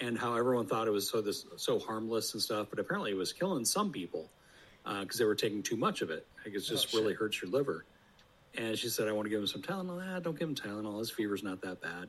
and 0.00 0.18
how 0.18 0.34
everyone 0.36 0.66
thought 0.66 0.88
it 0.88 0.92
was 0.92 1.10
so 1.10 1.20
this 1.20 1.44
so 1.56 1.78
harmless 1.78 2.32
and 2.34 2.42
stuff, 2.42 2.68
but 2.70 2.78
apparently 2.78 3.10
it 3.10 3.16
was 3.16 3.32
killing 3.32 3.64
some 3.64 3.92
people 3.92 4.30
because 5.00 5.18
they 5.18 5.24
were 5.24 5.34
taking 5.34 5.62
too 5.62 5.76
much 5.76 6.00
of 6.00 6.10
it. 6.10 6.26
Like 6.44 6.54
it 6.54 6.60
just 6.60 6.92
really 6.94 7.14
hurts 7.14 7.42
your 7.42 7.50
liver. 7.50 7.84
And 8.56 8.78
she 8.78 8.88
said, 8.88 9.08
I 9.08 9.12
want 9.12 9.26
to 9.26 9.30
give 9.30 9.40
him 9.40 9.46
some 9.46 9.62
Tylenol. 9.62 10.02
Ah, 10.02 10.20
don't 10.20 10.38
give 10.38 10.48
him 10.48 10.54
Tylenol. 10.54 10.98
His 10.98 11.10
fever's 11.10 11.42
not 11.42 11.60
that 11.62 11.82
bad. 11.82 12.08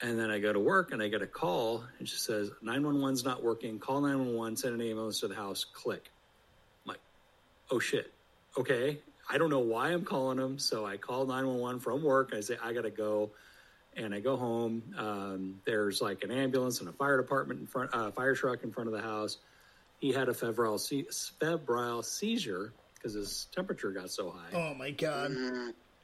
And 0.00 0.18
then 0.18 0.30
I 0.30 0.38
go 0.38 0.52
to 0.52 0.60
work 0.60 0.92
and 0.92 1.02
I 1.02 1.08
get 1.08 1.22
a 1.22 1.26
call 1.26 1.84
and 1.98 2.08
she 2.08 2.16
says, 2.16 2.50
911's 2.62 3.24
not 3.24 3.42
working. 3.42 3.78
Call 3.78 4.00
911, 4.00 4.56
send 4.56 4.74
an 4.74 4.80
ambulance 4.86 5.20
to 5.20 5.28
the 5.28 5.34
house. 5.34 5.64
Click. 5.64 6.10
I'm 6.84 6.90
like, 6.90 7.00
oh 7.70 7.78
shit. 7.78 8.12
Okay. 8.58 8.98
I 9.28 9.38
don't 9.38 9.50
know 9.50 9.60
why 9.60 9.90
I'm 9.90 10.04
calling 10.04 10.36
them. 10.36 10.58
So 10.58 10.84
I 10.84 10.96
call 10.96 11.26
911 11.26 11.80
from 11.80 12.02
work. 12.02 12.32
I 12.36 12.40
say, 12.40 12.56
I 12.62 12.72
got 12.72 12.82
to 12.82 12.90
go. 12.90 13.30
And 13.96 14.12
I 14.12 14.20
go 14.20 14.36
home. 14.36 14.82
Um, 14.98 15.60
there's 15.64 16.02
like 16.02 16.24
an 16.24 16.32
ambulance 16.32 16.80
and 16.80 16.88
a 16.88 16.92
fire 16.92 17.16
department 17.16 17.60
in 17.60 17.66
front, 17.66 17.94
uh, 17.94 18.10
fire 18.10 18.34
truck 18.34 18.64
in 18.64 18.72
front 18.72 18.88
of 18.88 18.94
the 18.94 19.02
house. 19.02 19.38
He 20.00 20.12
had 20.12 20.28
a 20.28 20.34
febrile, 20.34 20.78
se- 20.78 21.06
febrile 21.40 22.02
seizure 22.02 22.72
because 22.94 23.14
his 23.14 23.46
temperature 23.54 23.92
got 23.92 24.10
so 24.10 24.30
high. 24.30 24.58
Oh 24.58 24.74
my 24.74 24.90
god. 24.90 25.30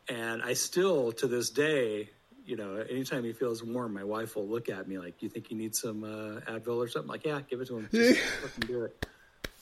And 0.09 0.43
I 0.43 0.55
still, 0.55 1.13
to 1.13 1.27
this 1.27 1.51
day, 1.51 2.11
you 2.45 2.57
know, 2.57 2.77
anytime 2.77 3.25
he 3.25 3.33
feels 3.33 3.63
warm, 3.63 3.95
my 3.95 4.05
wife 4.05 4.37
will 4.37 4.47
look 4.47 4.69
at 4.69 4.89
me 4.89 4.99
like, 4.99 5.23
"You 5.23 5.29
think 5.29 5.51
you 5.51 5.57
need 5.57 5.75
some 5.75 6.05
uh, 6.05 6.41
Advil 6.51 6.77
or 6.77 6.89
something?" 6.89 7.09
Like, 7.09 7.25
yeah, 7.25 7.41
give 7.49 7.61
it 7.61 7.69
to 7.69 7.79
him. 7.79 7.89
Just 7.93 8.61
do 8.67 8.85
it. 8.85 9.07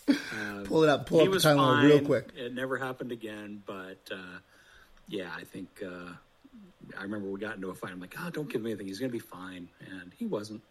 Um, 0.08 0.64
Pull 0.64 0.84
it 0.84 0.88
up. 0.88 1.06
Pull 1.06 1.20
up 1.20 1.24
the 1.24 1.30
was 1.30 1.44
timeline 1.44 1.84
real 1.84 2.00
quick. 2.00 2.30
It 2.36 2.54
never 2.54 2.76
happened 2.76 3.12
again, 3.12 3.62
but 3.66 3.98
uh, 4.10 4.38
yeah, 5.06 5.30
I 5.36 5.44
think 5.44 5.82
uh, 5.84 6.12
I 6.98 7.02
remember 7.02 7.28
we 7.28 7.40
got 7.40 7.56
into 7.56 7.70
a 7.70 7.74
fight. 7.74 7.92
I'm 7.92 8.00
like, 8.00 8.14
"Oh, 8.18 8.30
don't 8.30 8.48
give 8.48 8.62
him 8.62 8.68
anything. 8.68 8.86
He's 8.86 8.98
gonna 8.98 9.12
be 9.12 9.18
fine," 9.18 9.68
and 9.90 10.12
he 10.16 10.26
wasn't. 10.26 10.62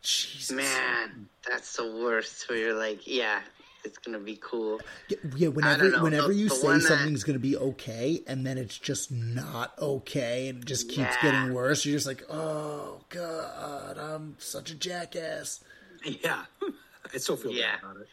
Jesus. 0.00 0.52
Man, 0.52 1.28
that's 1.48 1.76
the 1.76 1.84
worst. 1.84 2.48
Where 2.48 2.58
you're 2.58 2.78
like, 2.78 3.06
yeah, 3.06 3.40
it's 3.88 3.98
gonna 3.98 4.18
be 4.18 4.38
cool. 4.40 4.80
Yeah, 5.08 5.16
yeah, 5.36 5.48
whenever 5.48 5.90
know. 5.90 6.02
whenever 6.04 6.28
The- 6.28 6.34
you 6.34 6.48
the 6.48 6.54
say 6.54 6.66
one 6.66 6.78
that- 6.78 6.86
something's 6.86 7.24
going 7.24 7.34
to 7.34 7.40
be 7.40 7.56
okay 7.56 8.22
and 8.26 8.46
then 8.46 8.56
it's 8.58 8.78
just 8.78 9.10
not 9.10 9.76
okay 9.78 10.48
and 10.48 10.62
it 10.62 10.66
just 10.66 10.88
keeps 10.88 10.98
Yeah. 11.16 11.22
getting 11.22 11.52
worse, 11.54 11.84
you're 11.84 11.96
just 11.96 12.06
like, 12.06 12.22
"Oh 12.30 13.00
god, 13.08 13.98
I'm 13.98 14.36
such 14.38 14.70
a 14.70 14.74
jackass." 14.74 15.60
Yeah, 16.04 16.44
I 17.14 17.18
still 17.18 17.36
feel 17.36 17.50
Yeah. 17.52 17.76
bad 17.76 17.84
about 17.84 17.96
it. 18.02 18.08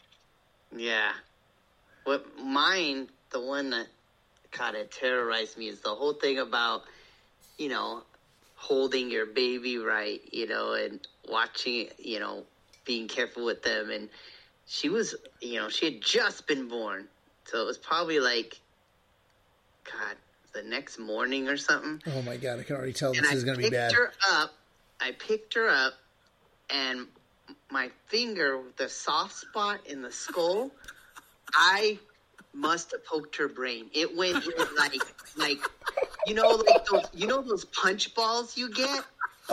Yeah. 0.75 1.11
What 2.05 2.37
mine, 2.39 3.09
the 3.31 3.39
one 3.41 3.69
that 3.71 3.87
kind 4.51 4.75
of 4.77 4.89
terrorized 4.89 5.57
me 5.57 5.67
is 5.67 5.81
the 5.81 5.93
whole 5.93 6.13
thing 6.13 6.39
about, 6.39 6.83
you 7.57 7.67
know, 7.69 8.03
holding 8.55 9.11
your 9.11 9.25
baby 9.25 9.77
right, 9.77 10.21
you 10.31 10.47
know, 10.47 10.73
and 10.73 11.05
watching, 11.27 11.89
you 11.97 12.19
know, 12.19 12.45
being 12.85 13.07
careful 13.07 13.43
with 13.45 13.61
them. 13.63 13.89
And 13.89 14.09
she 14.67 14.89
was, 14.89 15.15
you 15.41 15.59
know, 15.59 15.69
she 15.69 15.85
had 15.85 16.01
just 16.01 16.47
been 16.47 16.67
born. 16.67 17.07
So 17.45 17.61
it 17.61 17.65
was 17.65 17.77
probably 17.77 18.19
like, 18.19 18.59
God, 19.83 20.15
the 20.53 20.63
next 20.63 20.97
morning 20.97 21.47
or 21.47 21.57
something. 21.57 22.01
Oh 22.07 22.21
my 22.23 22.37
god, 22.37 22.59
I 22.59 22.63
can 22.63 22.75
already 22.75 22.93
tell 22.93 23.11
and 23.11 23.23
this 23.23 23.31
I 23.31 23.35
is 23.35 23.43
going 23.43 23.57
to 23.57 23.59
be 23.59 23.69
picked 23.69 23.75
bad. 23.75 23.93
her 23.93 24.11
up. 24.31 24.53
I 24.99 25.11
picked 25.11 25.53
her 25.55 25.69
up, 25.69 25.93
and 26.69 27.07
my 27.69 27.91
finger, 28.07 28.61
the 28.77 28.87
soft 28.87 29.35
spot 29.35 29.81
in 29.85 30.01
the 30.01 30.11
skull, 30.11 30.71
I 31.53 31.99
must 32.53 32.91
have 32.91 33.05
poked 33.05 33.35
her 33.35 33.49
brain. 33.49 33.89
It 33.93 34.15
went 34.15 34.45
like, 34.77 34.93
like, 35.35 35.59
you 36.25 36.33
know, 36.33 36.49
like 36.49 36.85
those, 36.85 37.05
you 37.13 37.27
know, 37.27 37.41
those 37.41 37.65
punch 37.65 38.15
balls 38.15 38.57
you 38.57 38.71
get. 38.71 39.03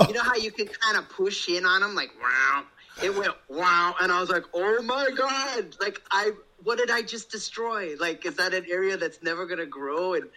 You 0.07 0.15
know 0.15 0.23
how 0.23 0.37
you 0.37 0.51
can 0.51 0.69
kind 0.69 0.97
of 0.97 1.09
push 1.11 1.49
in 1.49 1.67
on 1.67 1.83
them, 1.83 1.95
like 1.95 2.13
wow. 2.23 2.63
It 3.03 3.17
went 3.17 3.35
wow, 3.49 3.95
and 4.01 4.11
I 4.11 4.21
was 4.21 4.29
like, 4.29 4.45
oh 4.53 4.83
my 4.83 5.09
god! 5.17 5.77
Like 5.81 6.03
I, 6.11 6.33
what 6.63 6.79
did 6.79 6.91
I 6.91 7.03
just 7.03 7.31
destroy? 7.31 7.95
Like, 7.97 8.27
is 8.27 8.35
that 8.37 8.55
an 8.55 8.67
area 8.69 8.97
that's 8.97 9.23
never 9.23 9.47
gonna 9.47 9.67
grow? 9.67 10.15
And 10.15 10.29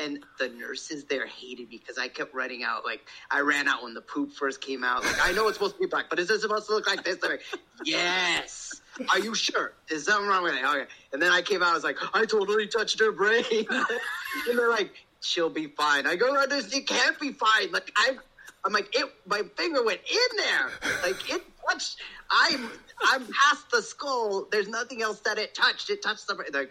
and 0.00 0.24
the 0.38 0.48
nurses 0.48 1.04
there 1.04 1.26
hated 1.26 1.68
me 1.68 1.78
because 1.78 1.98
I 1.98 2.08
kept 2.08 2.34
running 2.34 2.64
out. 2.64 2.84
Like 2.84 3.02
I 3.30 3.40
ran 3.40 3.68
out 3.68 3.82
when 3.82 3.94
the 3.94 4.00
poop 4.00 4.32
first 4.32 4.60
came 4.60 4.82
out. 4.82 5.04
Like 5.04 5.24
I 5.26 5.32
know 5.32 5.46
it's 5.48 5.58
supposed 5.58 5.74
to 5.74 5.80
be 5.80 5.86
black, 5.86 6.06
but 6.08 6.18
is 6.18 6.30
it 6.30 6.40
supposed 6.40 6.66
to 6.68 6.74
look 6.74 6.86
like 6.86 7.04
this? 7.04 7.16
They're 7.16 7.30
like, 7.30 7.42
yes. 7.84 8.80
Are 9.10 9.18
you 9.18 9.34
sure? 9.34 9.72
Is 9.90 10.04
something 10.04 10.26
wrong 10.28 10.42
with 10.42 10.54
it? 10.54 10.64
Okay. 10.64 10.86
And 11.12 11.22
then 11.22 11.30
I 11.32 11.42
came 11.42 11.62
out. 11.62 11.68
I 11.68 11.74
was 11.74 11.84
like, 11.84 11.98
I 12.14 12.24
totally 12.24 12.66
touched 12.66 12.98
her 13.00 13.12
brain. 13.12 13.44
and 13.70 14.58
they're 14.58 14.70
like, 14.70 14.92
she'll 15.20 15.50
be 15.50 15.66
fine. 15.66 16.06
I 16.06 16.16
go, 16.16 16.32
no, 16.32 16.46
this 16.46 16.74
it 16.74 16.86
can't 16.86 17.18
be 17.20 17.32
fine. 17.32 17.70
Like 17.70 17.92
I, 17.96 18.16
I'm 18.64 18.72
like, 18.72 18.94
it. 18.94 19.06
My 19.26 19.42
finger 19.56 19.82
went 19.84 20.00
in 20.08 20.36
there. 20.36 20.70
Like 21.02 21.30
it 21.30 21.42
touched. 21.68 21.96
I'm 22.30 22.70
I'm 23.02 23.26
past 23.26 23.70
the 23.72 23.82
skull. 23.82 24.46
There's 24.50 24.68
nothing 24.68 25.02
else 25.02 25.20
that 25.20 25.38
it 25.38 25.54
touched. 25.54 25.90
It 25.90 26.02
touched 26.02 26.26
the. 26.26 26.34
Like, 26.52 26.70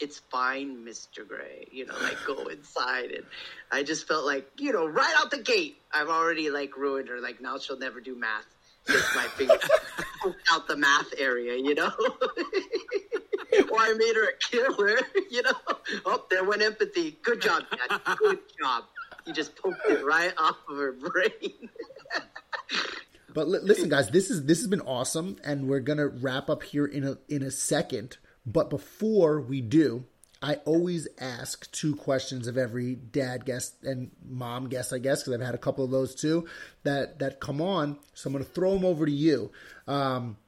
it's 0.00 0.20
fine, 0.30 0.84
Mr. 0.84 1.26
Gray. 1.26 1.66
You 1.70 1.86
know, 1.86 1.94
like 2.02 2.18
go 2.26 2.46
inside. 2.46 3.10
And 3.10 3.24
I 3.70 3.82
just 3.82 4.06
felt 4.06 4.24
like, 4.24 4.48
you 4.58 4.72
know, 4.72 4.86
right 4.86 5.14
out 5.18 5.30
the 5.30 5.42
gate, 5.42 5.76
I've 5.92 6.08
already 6.08 6.50
like 6.50 6.76
ruined 6.76 7.08
her. 7.08 7.20
Like 7.20 7.40
now 7.40 7.58
she'll 7.58 7.78
never 7.78 8.00
do 8.00 8.16
math. 8.16 8.46
Just 8.86 9.14
my 9.14 9.24
finger 9.24 9.54
out 10.52 10.66
the 10.66 10.76
math 10.76 11.12
area, 11.18 11.56
you 11.56 11.74
know? 11.74 11.90
or 13.70 13.78
I 13.78 13.94
made 13.98 14.14
her 14.14 14.30
a 14.30 14.36
killer, 14.50 14.98
you 15.30 15.42
know? 15.42 15.52
Oh, 16.06 16.24
there 16.30 16.44
went 16.44 16.62
empathy. 16.62 17.18
Good 17.22 17.42
job, 17.42 17.64
Dad. 17.70 18.00
Good 18.16 18.38
job. 18.60 18.84
You 19.28 19.34
just 19.34 19.54
poked 19.56 19.82
it 19.88 20.04
right 20.04 20.32
off 20.38 20.56
of 20.68 20.78
her 20.78 20.92
brain. 20.92 21.68
But 23.34 23.46
li- 23.46 23.60
listen, 23.62 23.88
guys, 23.88 24.08
this 24.08 24.30
is 24.30 24.46
this 24.46 24.58
has 24.58 24.66
been 24.66 24.80
awesome, 24.80 25.36
and 25.44 25.68
we're 25.68 25.80
gonna 25.80 26.08
wrap 26.08 26.48
up 26.48 26.62
here 26.62 26.86
in 26.86 27.04
a 27.04 27.18
in 27.28 27.42
a 27.42 27.50
second. 27.50 28.16
But 28.46 28.70
before 28.70 29.40
we 29.40 29.60
do, 29.60 30.06
I 30.42 30.54
always 30.64 31.06
ask 31.20 31.70
two 31.70 31.94
questions 31.94 32.46
of 32.46 32.56
every 32.56 32.94
dad 32.94 33.44
guest 33.44 33.84
and 33.84 34.10
mom 34.26 34.68
guest, 34.68 34.92
I 34.92 34.98
guess, 34.98 35.22
because 35.22 35.34
I've 35.34 35.46
had 35.46 35.54
a 35.54 35.58
couple 35.58 35.84
of 35.84 35.90
those 35.90 36.14
too 36.14 36.48
that 36.84 37.18
that 37.18 37.38
come 37.38 37.60
on. 37.60 37.98
So 38.14 38.28
I'm 38.28 38.32
gonna 38.32 38.44
throw 38.44 38.72
them 38.72 38.84
over 38.84 39.04
to 39.04 39.12
you. 39.12 39.52
Um, 39.86 40.38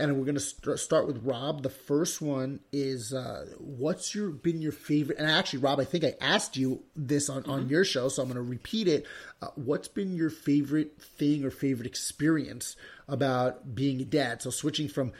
and 0.00 0.18
we're 0.18 0.24
gonna 0.24 0.40
st- 0.40 0.78
start 0.78 1.06
with 1.06 1.22
Rob. 1.22 1.62
The 1.62 1.68
first 1.68 2.20
one 2.22 2.60
is 2.72 3.12
uh, 3.12 3.46
what's 3.58 4.14
your 4.14 4.30
been 4.30 4.62
your 4.62 4.72
favorite? 4.72 5.18
And 5.18 5.30
actually, 5.30 5.60
Rob, 5.60 5.78
I 5.78 5.84
think 5.84 6.04
I 6.04 6.14
asked 6.20 6.56
you 6.56 6.82
this 6.96 7.28
on, 7.28 7.44
on 7.44 7.68
your 7.68 7.84
show, 7.84 8.08
so 8.08 8.22
I'm 8.22 8.28
gonna 8.28 8.42
repeat 8.42 8.88
it. 8.88 9.06
Uh, 9.42 9.48
what's 9.54 9.88
been 9.88 10.16
your 10.16 10.30
favorite 10.30 11.00
thing 11.00 11.44
or 11.44 11.50
favorite 11.50 11.86
experience 11.86 12.76
about 13.06 13.74
being 13.74 14.00
a 14.00 14.04
dad? 14.04 14.42
So 14.42 14.50
switching 14.50 14.88
from 14.88 15.12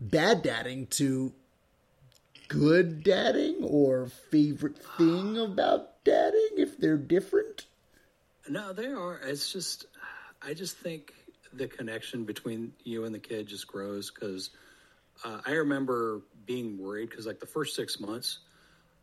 bad 0.00 0.42
dadding 0.42 0.86
to 0.86 1.32
good 2.48 3.02
dadding, 3.02 3.62
or 3.62 4.06
favorite 4.06 4.78
thing 4.96 5.36
about 5.36 6.02
dadding 6.04 6.50
if 6.56 6.78
they're 6.78 6.96
different. 6.96 7.66
No, 8.48 8.72
they 8.72 8.86
are. 8.86 9.20
It's 9.22 9.52
just, 9.52 9.86
I 10.40 10.54
just 10.54 10.76
think 10.78 11.12
the 11.52 11.68
connection 11.68 12.24
between 12.24 12.72
you 12.84 13.04
and 13.04 13.14
the 13.14 13.18
kid 13.18 13.46
just 13.46 13.66
grows 13.66 14.10
because 14.10 14.50
uh, 15.24 15.40
I 15.46 15.52
remember 15.52 16.22
being 16.46 16.78
worried 16.78 17.10
because, 17.10 17.26
like, 17.26 17.40
the 17.40 17.46
first 17.46 17.74
six 17.74 17.98
months, 18.00 18.38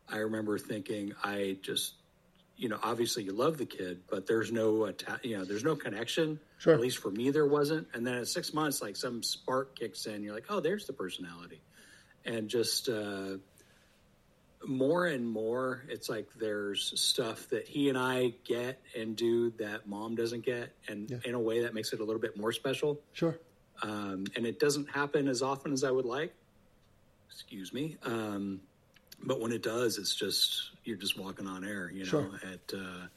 I 0.08 0.18
remember 0.18 0.58
thinking, 0.58 1.14
I 1.24 1.58
just, 1.62 1.94
you 2.58 2.70
know, 2.70 2.80
obviously 2.82 3.24
you 3.24 3.34
love 3.34 3.58
the 3.58 3.66
kid, 3.66 4.02
but 4.10 4.28
there's 4.28 4.52
no, 4.52 4.92
you 5.24 5.38
know, 5.38 5.46
there's 5.46 5.64
no 5.64 5.76
connection. 5.76 6.40
Sure. 6.58 6.74
At 6.74 6.80
least 6.80 7.00
for 7.00 7.12
me, 7.12 7.32
there 7.32 7.46
wasn't. 7.46 7.88
And 7.94 8.06
then 8.08 8.16
at 8.16 8.28
six 8.28 8.54
months, 8.54 8.82
like, 8.82 8.96
some 8.96 9.24
spark 9.24 9.78
kicks 9.78 10.06
in. 10.06 10.24
You're 10.24 10.34
like, 10.34 10.46
oh, 10.50 10.60
there's 10.60 10.86
the 10.86 10.94
personality. 10.94 11.62
And 12.24 12.48
just, 12.50 12.88
uh, 12.88 13.38
more 14.68 15.06
and 15.08 15.28
more 15.28 15.84
it's 15.90 16.10
like 16.10 16.28
there's 16.40 16.94
stuff 17.00 17.48
that 17.50 17.68
he 17.68 17.90
and 17.90 17.98
I 17.98 18.34
get 18.44 18.82
and 18.98 19.16
do 19.16 19.52
that 19.60 19.88
mom 19.88 20.16
doesn't 20.16 20.46
get 20.46 20.74
and 20.88 21.12
in 21.26 21.34
a 21.36 21.40
way 21.40 21.62
that 21.64 21.74
makes 21.74 21.94
it 21.94 22.00
a 22.00 22.04
little 22.04 22.22
bit 22.22 22.38
more 22.38 22.52
special 22.52 23.00
Sure. 23.14 23.38
um, 23.84 24.26
and 24.36 24.46
it 24.46 24.60
doesn't 24.60 24.90
happen 24.90 25.28
as 25.28 25.42
often 25.42 25.72
as 25.74 25.84
I 25.84 25.92
would 25.92 26.06
like 26.06 26.34
excuse 27.30 27.74
me 27.74 27.98
um, 28.04 28.62
but 29.24 29.40
when 29.40 29.52
it 29.52 29.62
does 29.64 29.98
it's 29.98 30.16
just 30.16 30.72
you're 30.84 30.98
just 30.98 31.18
walking 31.20 31.48
on 31.48 31.64
air 31.64 31.90
you 31.94 32.00
know 32.04 32.10
Sure. 32.10 32.32
at 32.44 32.74
uh, 32.78 33.08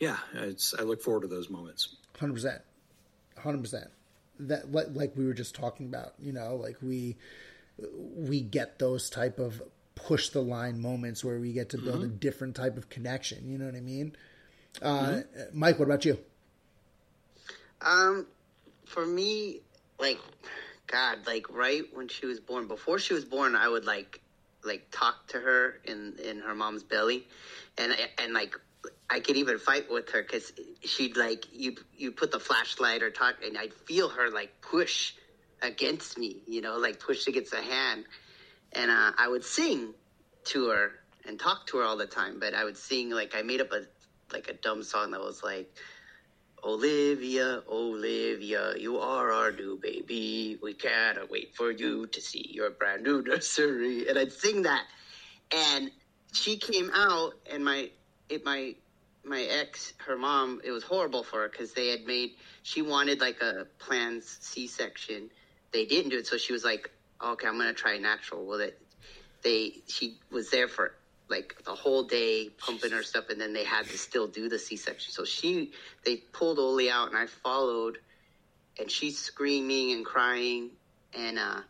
yeah 0.00 0.18
it's 0.34 0.74
I 0.78 0.82
look 0.82 1.02
forward 1.02 1.22
to 1.22 1.28
those 1.28 1.50
moments 1.50 1.96
Hundred 2.18 2.34
percent, 2.34 2.62
hundred 3.36 3.60
percent. 3.62 3.86
That 4.40 4.72
like, 4.72 4.86
like 4.92 5.12
we 5.16 5.24
were 5.24 5.34
just 5.34 5.54
talking 5.54 5.86
about, 5.86 6.14
you 6.20 6.32
know, 6.32 6.56
like 6.56 6.76
we 6.82 7.16
we 8.16 8.40
get 8.40 8.80
those 8.80 9.08
type 9.08 9.38
of 9.38 9.62
push 10.06 10.30
the 10.30 10.40
line 10.40 10.80
moments 10.80 11.24
where 11.24 11.38
we 11.38 11.52
get 11.52 11.70
to 11.70 11.78
build 11.78 12.02
a 12.02 12.08
different 12.08 12.54
type 12.54 12.76
of 12.76 12.88
connection. 12.88 13.50
You 13.50 13.58
know 13.58 13.66
what 13.66 13.74
I 13.74 13.80
mean? 13.80 14.16
Uh, 14.80 15.20
Mike, 15.52 15.78
what 15.78 15.86
about 15.86 16.04
you? 16.04 16.18
Um, 17.80 18.26
for 18.86 19.04
me, 19.04 19.60
like, 19.98 20.18
God, 20.86 21.26
like 21.26 21.50
right 21.50 21.82
when 21.92 22.08
she 22.08 22.26
was 22.26 22.40
born, 22.40 22.66
before 22.66 22.98
she 22.98 23.14
was 23.14 23.24
born, 23.24 23.54
I 23.54 23.68
would 23.68 23.84
like, 23.84 24.20
like 24.64 24.86
talk 24.90 25.26
to 25.28 25.38
her 25.38 25.78
in 25.84 26.14
in 26.24 26.40
her 26.40 26.54
mom's 26.54 26.82
belly, 26.82 27.26
and 27.76 27.94
and 28.18 28.32
like 28.32 28.54
I 29.10 29.20
could 29.20 29.36
even 29.36 29.58
fight 29.58 29.90
with 29.90 30.10
her 30.10 30.22
because 30.22 30.52
she'd 30.82 31.16
like 31.16 31.46
you 31.52 31.76
you 31.96 32.10
put 32.10 32.30
the 32.30 32.40
flashlight 32.40 33.02
or 33.02 33.10
talk, 33.10 33.36
and 33.44 33.56
I'd 33.56 33.72
feel 33.72 34.08
her 34.08 34.30
like 34.30 34.60
push 34.60 35.12
against 35.62 36.18
me, 36.18 36.36
you 36.46 36.60
know, 36.60 36.76
like 36.76 37.00
push 37.00 37.26
against 37.26 37.50
the 37.50 37.62
hand, 37.62 38.04
and 38.72 38.90
uh, 38.90 39.12
I 39.16 39.28
would 39.28 39.44
sing 39.44 39.94
to 40.46 40.68
her 40.68 40.92
and 41.26 41.38
talk 41.38 41.66
to 41.68 41.78
her 41.78 41.84
all 41.84 41.96
the 41.96 42.06
time, 42.06 42.38
but 42.40 42.54
I 42.54 42.64
would 42.64 42.76
sing 42.76 43.10
like 43.10 43.34
I 43.36 43.42
made 43.42 43.60
up 43.60 43.72
a 43.72 43.82
like 44.32 44.48
a 44.48 44.54
dumb 44.54 44.82
song 44.82 45.12
that 45.12 45.20
was 45.20 45.42
like. 45.42 45.74
Olivia, 46.64 47.62
Olivia, 47.70 48.76
you 48.76 48.98
are 48.98 49.30
our 49.30 49.52
new 49.52 49.78
baby. 49.80 50.58
We 50.60 50.74
cannot 50.74 51.30
wait 51.30 51.54
for 51.54 51.70
you 51.70 52.08
to 52.08 52.20
see 52.20 52.50
your 52.52 52.70
brand 52.70 53.04
new 53.04 53.22
nursery. 53.22 54.08
And 54.08 54.18
I'd 54.18 54.32
sing 54.32 54.62
that. 54.62 54.84
And 55.52 55.92
she 56.32 56.56
came 56.56 56.90
out, 56.92 57.34
and 57.50 57.64
my 57.64 57.90
it 58.28 58.44
my 58.44 58.74
my 59.24 59.42
ex, 59.42 59.92
her 59.98 60.16
mom, 60.16 60.60
it 60.64 60.70
was 60.70 60.82
horrible 60.82 61.22
for 61.22 61.42
her 61.42 61.48
because 61.48 61.72
they 61.72 61.88
had 61.88 62.06
made 62.06 62.32
she 62.62 62.82
wanted 62.82 63.20
like 63.20 63.40
a 63.40 63.66
planned 63.78 64.24
C 64.24 64.66
section. 64.66 65.30
They 65.72 65.86
didn't 65.86 66.10
do 66.10 66.18
it, 66.18 66.26
so 66.26 66.36
she 66.38 66.52
was 66.52 66.64
like, 66.64 66.90
"Okay, 67.22 67.46
I'm 67.46 67.58
gonna 67.58 67.74
try 67.74 67.98
natural." 67.98 68.46
Well, 68.46 68.60
it 68.60 68.80
they 69.42 69.82
she 69.86 70.18
was 70.30 70.50
there 70.50 70.68
for 70.68 70.94
like 71.28 71.62
the 71.64 71.74
whole 71.74 72.04
day 72.04 72.48
pumping 72.48 72.90
her 72.92 73.02
stuff, 73.02 73.28
and 73.30 73.40
then 73.40 73.52
they 73.52 73.64
had 73.64 73.86
to 73.86 73.98
still 73.98 74.26
do 74.26 74.48
the 74.48 74.58
C 74.58 74.76
section. 74.76 75.12
So 75.12 75.24
she 75.24 75.72
they 76.04 76.16
pulled 76.16 76.58
Oli 76.58 76.90
out, 76.90 77.08
and 77.08 77.16
I 77.16 77.26
followed, 77.26 77.98
and 78.78 78.90
she's 78.90 79.18
screaming 79.18 79.92
and 79.92 80.04
crying, 80.04 80.70
and 81.14 81.38
uh, 81.38 81.60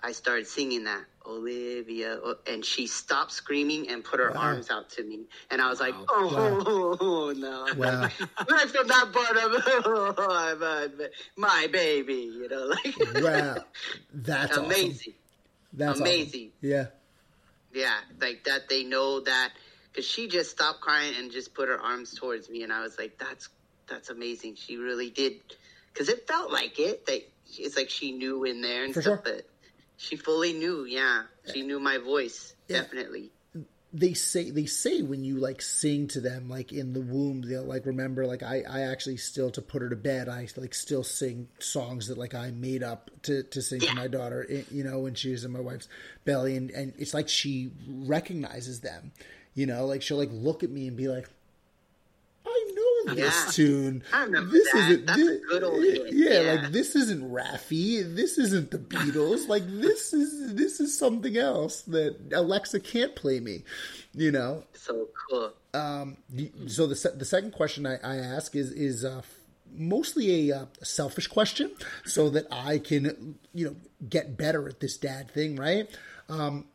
I 0.00 0.12
started 0.12 0.46
singing 0.46 0.84
that 0.84 1.04
Olivia, 1.28 2.18
oh, 2.22 2.36
and 2.46 2.64
she 2.64 2.86
stopped 2.86 3.32
screaming 3.32 3.88
and 3.90 4.02
put 4.02 4.18
her 4.20 4.30
wow. 4.30 4.40
arms 4.40 4.70
out 4.70 4.90
to 4.90 5.04
me, 5.04 5.26
and 5.50 5.60
I 5.60 5.68
was 5.68 5.80
like, 5.80 5.94
oh, 6.08 6.94
wow. 6.96 7.32
no, 7.36 7.66
wow. 7.76 8.08
from 8.08 8.86
that 8.88 9.12
part 9.12 9.36
of 9.36 9.62
oh, 10.18 11.08
my 11.36 11.68
baby, 11.70 12.32
you 12.34 12.48
know, 12.48 12.64
like 12.66 13.22
wow, 13.22 13.56
that's 14.12 14.56
amazing. 14.56 14.90
Awesome. 14.90 15.14
That's 15.74 16.00
amazing. 16.00 16.50
Awesome. 16.58 16.70
Yeah, 16.70 16.86
yeah, 17.72 17.98
like 18.20 18.44
that. 18.44 18.68
They 18.68 18.84
know 18.84 19.20
that 19.20 19.50
because 19.92 20.06
she 20.06 20.28
just 20.28 20.50
stopped 20.50 20.80
crying 20.80 21.14
and 21.18 21.30
just 21.30 21.54
put 21.54 21.68
her 21.68 21.78
arms 21.78 22.14
towards 22.14 22.48
me, 22.48 22.62
and 22.62 22.72
I 22.72 22.80
was 22.80 22.98
like, 22.98 23.18
that's 23.18 23.48
that's 23.88 24.10
amazing. 24.10 24.54
She 24.56 24.76
really 24.76 25.10
did 25.10 25.34
because 25.92 26.08
it 26.08 26.26
felt 26.26 26.50
like 26.50 26.78
it. 26.78 27.06
That 27.06 27.20
it's 27.58 27.76
like 27.76 27.90
she 27.90 28.12
knew 28.12 28.44
in 28.44 28.62
there 28.62 28.84
and 28.84 28.94
For 28.94 29.02
stuff, 29.02 29.24
sure. 29.24 29.34
but 29.36 29.46
she 29.98 30.16
fully 30.16 30.52
knew. 30.54 30.84
Yeah, 30.84 31.24
she 31.52 31.62
knew 31.62 31.78
my 31.78 31.98
voice. 31.98 32.54
Yeah. 32.68 32.82
Definitely. 32.82 33.30
They 33.92 34.12
say 34.12 34.50
they 34.50 34.66
say 34.66 35.02
when 35.02 35.24
you 35.24 35.38
like 35.38 35.60
sing 35.60 36.08
to 36.08 36.20
them 36.20 36.48
like 36.48 36.72
in 36.72 36.92
the 36.92 37.00
womb 37.00 37.40
they'll 37.40 37.64
like 37.64 37.86
remember 37.86 38.26
like 38.26 38.42
I 38.42 38.62
I 38.68 38.82
actually 38.82 39.16
still 39.16 39.50
to 39.52 39.62
put 39.62 39.80
her 39.80 39.88
to 39.88 39.96
bed 39.96 40.28
I 40.28 40.46
like 40.56 40.74
still 40.74 41.02
sing 41.02 41.48
songs 41.58 42.08
that 42.08 42.18
like 42.18 42.34
I 42.34 42.50
made 42.50 42.82
up 42.82 43.10
to 43.22 43.44
to 43.44 43.62
sing 43.62 43.80
yeah. 43.80 43.88
to 43.88 43.94
my 43.94 44.06
daughter 44.06 44.46
eh, 44.50 44.64
you 44.70 44.84
know 44.84 44.98
when 44.98 45.14
she 45.14 45.30
was 45.30 45.42
in 45.42 45.52
my 45.52 45.60
wife's 45.60 45.88
belly 46.26 46.54
and 46.58 46.70
and 46.70 46.92
it's 46.98 47.14
like 47.14 47.30
she 47.30 47.70
recognizes 47.88 48.80
them 48.80 49.12
you 49.54 49.64
know 49.64 49.86
like 49.86 50.02
she'll 50.02 50.18
like 50.18 50.28
look 50.32 50.62
at 50.62 50.70
me 50.70 50.86
and 50.86 50.96
be 50.98 51.08
like 51.08 51.26
yeah. 53.14 53.24
this 53.24 53.54
tune. 53.54 54.02
I 54.12 54.24
remember 54.24 54.52
this 54.52 54.72
that. 54.72 54.90
Isn't, 54.90 55.06
That's 55.06 55.18
this, 55.18 55.40
good 55.48 55.62
old 55.62 55.82
hit. 55.82 56.12
Yeah, 56.12 56.40
yeah, 56.40 56.52
like 56.52 56.72
this 56.72 56.96
isn't 56.96 57.30
Raffi. 57.30 58.14
This 58.14 58.38
isn't 58.38 58.70
the 58.70 58.78
Beatles. 58.78 59.48
like 59.48 59.64
this 59.66 60.12
is 60.12 60.54
this 60.54 60.80
is 60.80 60.96
something 60.96 61.36
else 61.36 61.82
that 61.82 62.16
Alexa 62.32 62.80
can't 62.80 63.14
play 63.14 63.40
me. 63.40 63.64
You 64.14 64.32
know. 64.32 64.64
So 64.74 65.08
cool. 65.28 65.52
Um. 65.74 66.16
So 66.66 66.86
the 66.86 67.12
the 67.16 67.24
second 67.24 67.52
question 67.52 67.86
I, 67.86 67.96
I 67.96 68.16
ask 68.16 68.54
is 68.54 68.72
is 68.72 69.04
uh, 69.04 69.22
mostly 69.72 70.50
a, 70.50 70.56
uh, 70.56 70.66
selfish 70.82 71.26
question, 71.26 71.70
so 72.04 72.30
that 72.30 72.46
I 72.50 72.78
can 72.78 73.38
you 73.54 73.66
know 73.66 73.76
get 74.08 74.36
better 74.36 74.68
at 74.68 74.80
this 74.80 74.96
dad 74.96 75.30
thing, 75.30 75.56
right? 75.56 75.88
Um, 76.28 76.66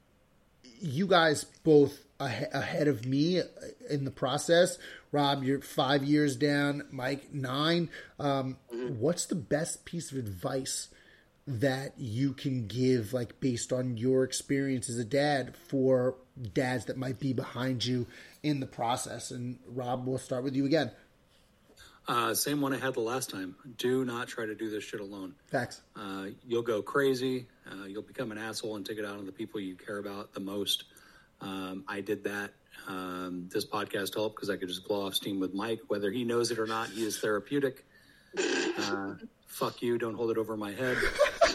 you 0.80 1.08
guys 1.08 1.44
both 1.44 2.04
ahead 2.26 2.88
of 2.88 3.06
me 3.06 3.42
in 3.90 4.06
the 4.06 4.12
process 4.12 4.78
Rob, 5.14 5.44
you're 5.44 5.62
five 5.62 6.04
years 6.04 6.36
down. 6.36 6.88
Mike, 6.92 7.32
nine. 7.32 7.90
Um, 8.20 8.58
mm-hmm. 8.74 9.00
What's 9.00 9.28
the 9.28 9.36
best 9.36 9.86
piece 9.86 10.12
of 10.12 10.18
advice 10.18 10.90
that 11.46 11.94
you 11.98 12.34
can 12.34 12.66
give, 12.66 13.14
like 13.14 13.40
based 13.40 13.72
on 13.72 13.96
your 13.96 14.24
experience 14.24 14.90
as 14.90 14.98
a 14.98 15.06
dad, 15.06 15.56
for 15.68 16.16
dads 16.54 16.86
that 16.86 16.98
might 16.98 17.20
be 17.20 17.32
behind 17.32 17.86
you 17.86 18.08
in 18.42 18.60
the 18.60 18.66
process? 18.66 19.30
And 19.30 19.60
Rob, 19.68 20.08
we'll 20.08 20.18
start 20.18 20.44
with 20.44 20.56
you 20.56 20.66
again. 20.66 20.92
Uh, 22.08 22.34
same 22.34 22.60
one 22.60 22.74
I 22.74 22.80
had 22.80 22.96
the 22.96 23.00
last 23.00 23.30
time. 23.30 23.56
Do 23.78 24.04
not 24.04 24.28
try 24.28 24.48
to 24.48 24.56
do 24.56 24.70
this 24.70 24.84
shit 24.84 25.00
alone. 25.00 25.36
Facts. 25.46 25.82
Uh, 25.96 26.28
you'll 26.46 26.64
go 26.64 26.82
crazy. 26.82 27.46
Uh, 27.72 27.86
you'll 27.86 28.02
become 28.02 28.32
an 28.32 28.40
asshole 28.40 28.76
and 28.78 28.86
take 28.86 28.98
it 28.98 29.06
out 29.06 29.20
on 29.20 29.28
the 29.28 29.32
people 29.32 29.60
you 29.60 29.76
care 29.76 30.00
about 30.00 30.34
the 30.34 30.40
most. 30.40 30.86
Um, 31.44 31.84
I 31.88 32.02
did 32.02 32.24
that 32.24 32.54
um, 32.88 33.50
this 33.52 33.66
podcast 33.66 34.16
helped 34.16 34.36
because 34.36 34.50
I 34.50 34.58
could 34.58 34.68
just 34.68 34.88
blow 34.88 35.06
off 35.06 35.16
steam 35.16 35.40
with 35.40 35.54
Mike, 35.54 35.82
whether 35.88 36.12
he 36.12 36.24
knows 36.24 36.52
it 36.52 36.60
or 36.60 36.68
not. 36.68 36.90
He 36.90 37.06
is 37.06 37.20
therapeutic. 37.20 37.86
Uh, 38.78 39.16
fuck 39.46 39.82
you! 39.82 39.98
Don't 39.98 40.16
hold 40.16 40.32
it 40.32 40.38
over 40.38 40.58
my 40.58 40.72
head. 40.72 40.98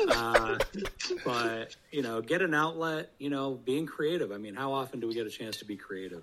Uh, 0.09 0.57
but 1.25 1.75
you 1.91 2.03
know, 2.03 2.21
get 2.21 2.41
an 2.41 2.55
outlet. 2.55 3.11
You 3.19 3.31
know, 3.31 3.55
being 3.55 3.87
creative. 3.87 4.31
I 4.31 4.39
mean, 4.39 4.55
how 4.55 4.73
often 4.73 5.01
do 5.01 5.09
we 5.09 5.15
get 5.15 5.27
a 5.27 5.31
chance 5.31 5.57
to 5.59 5.65
be 5.65 5.77
creative? 5.77 6.23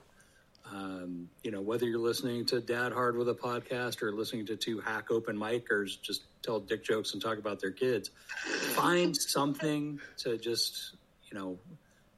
Um, 0.72 1.30
you 1.44 1.52
know, 1.52 1.62
whether 1.62 1.86
you're 1.86 2.00
listening 2.00 2.46
to 2.48 2.62
Dad 2.62 2.92
Hard 2.92 3.18
with 3.18 3.30
a 3.30 3.34
podcast 3.34 4.02
or 4.02 4.12
listening 4.12 4.46
to 4.48 4.56
two 4.56 4.80
hack 4.80 5.12
open 5.12 5.38
micers 5.38 6.02
just 6.02 6.24
tell 6.42 6.60
dick 6.60 6.84
jokes 6.84 7.14
and 7.14 7.22
talk 7.22 7.38
about 7.38 7.60
their 7.60 7.72
kids, 7.72 8.10
find 8.74 9.16
something 9.16 10.00
to 10.20 10.38
just 10.38 10.96
you 11.30 11.38
know 11.38 11.60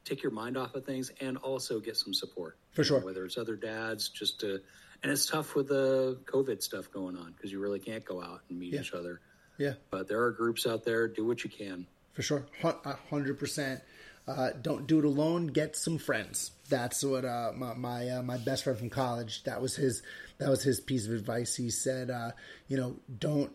take 0.08 0.22
your 0.22 0.32
mind 0.32 0.56
off 0.56 0.74
of 0.74 0.84
things 0.84 1.10
and 1.20 1.36
also 1.38 1.80
get 1.80 1.96
some 1.96 2.14
support. 2.14 2.56
For 2.72 2.84
sure. 2.84 3.00
Know, 3.00 3.06
whether 3.06 3.24
it's 3.24 3.38
other 3.38 3.56
dads, 3.56 4.08
just 4.08 4.40
to, 4.40 4.60
and 5.02 5.12
it's 5.12 5.26
tough 5.26 5.54
with 5.54 5.68
the 5.68 6.18
COVID 6.24 6.62
stuff 6.62 6.90
going 6.90 7.16
on 7.16 7.32
because 7.32 7.52
you 7.52 7.60
really 7.60 7.80
can't 7.80 8.04
go 8.04 8.22
out 8.22 8.42
and 8.48 8.58
meet 8.58 8.72
yeah. 8.72 8.80
each 8.80 8.92
other. 8.92 9.20
Yeah. 9.58 9.74
But 9.90 10.08
there 10.08 10.22
are 10.22 10.30
groups 10.30 10.66
out 10.66 10.84
there. 10.84 11.08
Do 11.08 11.26
what 11.26 11.44
you 11.44 11.50
can. 11.50 11.86
For 12.12 12.22
sure. 12.22 12.46
100%. 12.62 13.80
Uh, 14.26 14.50
don't 14.60 14.86
do 14.86 14.98
it 14.98 15.04
alone. 15.04 15.46
Get 15.46 15.74
some 15.74 15.96
friends. 15.98 16.50
That's 16.68 17.02
what 17.02 17.24
uh, 17.24 17.52
my 17.56 17.72
my, 17.74 18.08
uh, 18.10 18.22
my, 18.22 18.36
best 18.36 18.64
friend 18.64 18.78
from 18.78 18.90
college. 18.90 19.42
That 19.44 19.62
was 19.62 19.74
his. 19.74 20.02
That 20.36 20.50
was 20.50 20.62
his 20.62 20.80
piece 20.80 21.06
of 21.06 21.14
advice. 21.14 21.56
He 21.56 21.70
said, 21.70 22.10
uh, 22.10 22.32
you 22.68 22.76
know, 22.76 22.96
don't 23.18 23.50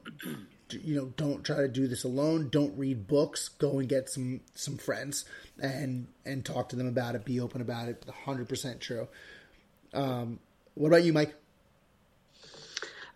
you 0.73 0.95
know, 0.95 1.13
don't 1.17 1.43
try 1.43 1.57
to 1.57 1.67
do 1.67 1.87
this 1.87 2.03
alone. 2.03 2.49
Don't 2.49 2.77
read 2.77 3.07
books. 3.07 3.49
Go 3.49 3.79
and 3.79 3.87
get 3.87 4.09
some 4.09 4.41
some 4.55 4.77
friends 4.77 5.25
and 5.59 6.07
and 6.25 6.45
talk 6.45 6.69
to 6.69 6.75
them 6.75 6.87
about 6.87 7.15
it. 7.15 7.25
Be 7.25 7.39
open 7.39 7.61
about 7.61 7.89
it. 7.89 8.05
Hundred 8.25 8.49
percent 8.49 8.81
true. 8.81 9.07
Um, 9.93 10.39
what 10.75 10.87
about 10.87 11.03
you, 11.03 11.13
Mike? 11.13 11.35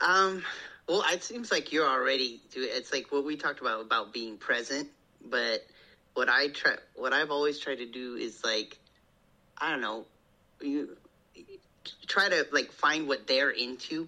Um. 0.01 0.43
Well, 0.87 1.03
it 1.11 1.21
seems 1.21 1.51
like 1.51 1.73
you're 1.73 1.87
already 1.87 2.41
doing. 2.51 2.69
It's 2.71 2.93
like 2.93 3.11
what 3.11 3.25
we 3.25 3.35
talked 3.35 3.59
about 3.59 3.81
about 3.81 4.13
being 4.13 4.37
present. 4.37 4.87
But 5.29 5.65
what 6.13 6.29
I 6.29 6.47
try, 6.47 6.75
what 6.95 7.13
I've 7.13 7.31
always 7.31 7.59
tried 7.59 7.79
to 7.79 7.85
do 7.85 8.15
is 8.15 8.43
like, 8.43 8.77
I 9.57 9.71
don't 9.71 9.81
know, 9.81 10.05
you 10.61 10.97
try 12.07 12.29
to 12.29 12.47
like 12.51 12.71
find 12.71 13.07
what 13.07 13.27
they're 13.27 13.49
into 13.49 14.07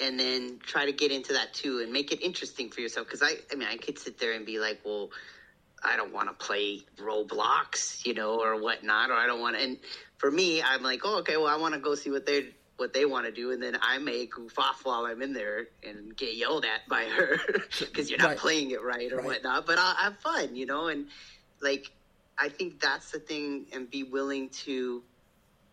and 0.00 0.18
then 0.18 0.58
try 0.62 0.86
to 0.86 0.92
get 0.92 1.10
into 1.10 1.32
that 1.34 1.54
too 1.54 1.80
and 1.82 1.92
make 1.92 2.12
it 2.12 2.22
interesting 2.22 2.70
for 2.70 2.80
yourself. 2.80 3.06
Because 3.06 3.22
I, 3.22 3.34
I 3.52 3.56
mean, 3.56 3.68
I 3.68 3.76
could 3.76 3.98
sit 3.98 4.18
there 4.18 4.32
and 4.32 4.44
be 4.44 4.58
like, 4.58 4.80
well, 4.84 5.10
I 5.84 5.96
don't 5.96 6.12
want 6.12 6.28
to 6.28 6.34
play 6.34 6.80
Roblox, 6.98 8.04
you 8.04 8.14
know, 8.14 8.40
or 8.40 8.60
whatnot, 8.60 9.10
or 9.10 9.14
I 9.14 9.26
don't 9.26 9.40
want 9.40 9.56
to. 9.56 9.62
And 9.62 9.78
for 10.18 10.30
me, 10.30 10.62
I'm 10.62 10.82
like, 10.82 11.00
oh, 11.04 11.18
okay, 11.18 11.36
well, 11.36 11.46
I 11.46 11.56
want 11.56 11.74
to 11.74 11.80
go 11.80 11.94
see 11.94 12.10
what 12.10 12.26
they 12.26 12.48
what 12.76 12.92
they 12.92 13.06
want 13.06 13.24
to 13.24 13.32
do, 13.32 13.52
and 13.52 13.62
then 13.62 13.78
I 13.80 13.96
may 13.98 14.26
goof 14.26 14.58
off 14.58 14.84
while 14.84 15.06
I'm 15.06 15.22
in 15.22 15.32
there 15.32 15.68
and 15.82 16.14
get 16.14 16.36
yelled 16.36 16.66
at 16.66 16.86
by 16.88 17.04
her 17.04 17.40
because 17.80 18.10
you're 18.10 18.18
not 18.18 18.28
right. 18.28 18.38
playing 18.38 18.70
it 18.70 18.82
right 18.82 19.10
or 19.10 19.16
right. 19.16 19.24
whatnot. 19.24 19.66
But 19.66 19.78
I'll 19.78 19.94
have 19.94 20.18
fun, 20.18 20.54
you 20.56 20.66
know, 20.66 20.88
and 20.88 21.06
like 21.62 21.90
I 22.38 22.50
think 22.50 22.80
that's 22.80 23.12
the 23.12 23.18
thing, 23.18 23.66
and 23.72 23.90
be 23.90 24.02
willing 24.02 24.50
to 24.64 25.02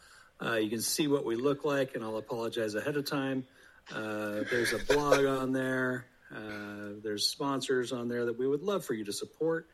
Uh, 0.41 0.53
you 0.56 0.69
can 0.69 0.82
see 0.82 1.07
what 1.07 1.26
we 1.26 1.36
look 1.36 1.64
like, 1.65 1.95
and 1.95 2.03
I'll 2.03 2.18
apologize 2.18 2.76
ahead 2.76 2.98
of 2.98 3.10
time. 3.10 3.45
Uh, 3.94 4.44
there's 4.49 4.73
a 4.73 4.80
blog 4.94 5.26
on 5.26 5.52
there. 5.53 6.07
Uh, 6.34 6.94
there's 7.03 7.27
sponsors 7.27 7.91
on 7.94 8.07
there 8.07 8.26
that 8.26 8.38
we 8.38 8.48
would 8.48 8.64
love 8.64 8.84
for 8.84 8.94
you 8.94 9.06
to 9.06 9.14
support. 9.14 9.68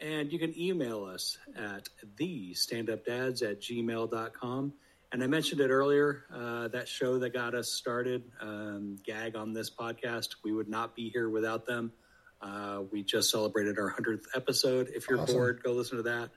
And 0.00 0.32
you 0.32 0.38
can 0.38 0.58
email 0.58 1.04
us 1.04 1.36
at 1.56 1.88
the 2.16 2.54
standupdads 2.54 3.42
at 3.42 3.60
gmail.com. 3.60 4.72
And 5.12 5.22
I 5.22 5.26
mentioned 5.26 5.60
it 5.60 5.68
earlier, 5.70 6.24
uh, 6.32 6.68
that 6.68 6.88
show 6.88 7.18
that 7.18 7.32
got 7.32 7.54
us 7.54 7.70
started, 7.72 8.22
um, 8.40 8.96
Gag 9.04 9.34
on 9.36 9.52
this 9.52 9.68
podcast, 9.68 10.36
we 10.44 10.52
would 10.52 10.68
not 10.68 10.94
be 10.94 11.10
here 11.10 11.28
without 11.28 11.66
them. 11.66 11.92
Uh, 12.40 12.82
we 12.90 13.02
just 13.02 13.30
celebrated 13.30 13.78
our 13.78 13.92
100th 13.92 14.24
episode. 14.34 14.88
If 14.94 15.08
you're 15.10 15.20
Awesome. 15.20 15.34
bored, 15.34 15.62
go 15.62 15.72
listen 15.72 15.96
to 15.98 16.04
that. 16.04 16.30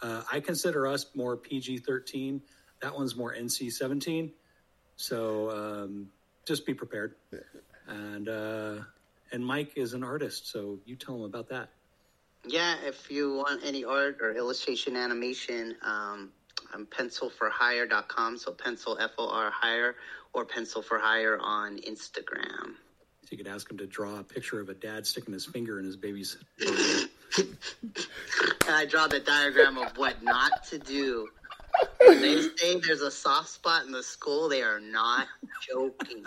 Uh, 0.00 0.22
I 0.30 0.40
consider 0.40 0.86
us 0.86 1.06
more 1.14 1.36
PG 1.36 1.78
13. 1.78 2.40
That 2.82 2.94
one's 2.94 3.16
more 3.16 3.34
NC 3.34 3.72
17. 3.72 4.30
So 4.96 5.50
um, 5.50 6.08
just 6.46 6.66
be 6.66 6.74
prepared. 6.74 7.14
And 7.88 8.28
uh, 8.28 8.74
and 9.32 9.44
Mike 9.44 9.72
is 9.76 9.94
an 9.94 10.04
artist, 10.04 10.50
so 10.50 10.78
you 10.84 10.94
tell 10.96 11.16
him 11.16 11.22
about 11.22 11.48
that. 11.48 11.70
Yeah, 12.48 12.76
if 12.84 13.10
you 13.10 13.34
want 13.34 13.62
any 13.64 13.84
art 13.84 14.18
or 14.22 14.34
illustration 14.34 14.96
animation, 14.96 15.76
um, 15.82 16.30
I'm 16.72 16.86
pencilforhire.com. 16.86 18.38
So 18.38 18.52
pencil 18.52 18.96
F 18.98 19.10
O 19.18 19.28
R 19.28 19.50
hire 19.50 19.96
or 20.32 20.44
pencil 20.46 20.80
for 20.80 20.98
hire 20.98 21.38
on 21.38 21.78
Instagram. 21.78 22.74
So 23.22 23.32
you 23.32 23.36
could 23.36 23.48
ask 23.48 23.70
him 23.70 23.76
to 23.78 23.86
draw 23.86 24.18
a 24.18 24.22
picture 24.22 24.60
of 24.60 24.70
a 24.70 24.74
dad 24.74 25.06
sticking 25.06 25.34
his 25.34 25.44
finger 25.44 25.78
in 25.78 25.84
his 25.84 25.96
baby's. 25.96 26.38
And 26.60 27.10
I 28.70 28.86
draw 28.86 29.06
the 29.06 29.20
diagram 29.20 29.76
of 29.76 29.96
what 29.98 30.22
not 30.22 30.64
to 30.70 30.78
do. 30.78 31.28
When 32.06 32.22
they 32.22 32.40
say 32.56 32.80
there's 32.80 33.02
a 33.02 33.10
soft 33.10 33.50
spot 33.50 33.84
in 33.84 33.92
the 33.92 34.02
school, 34.02 34.48
they 34.48 34.62
are 34.62 34.80
not 34.80 35.26
joking. 35.60 36.24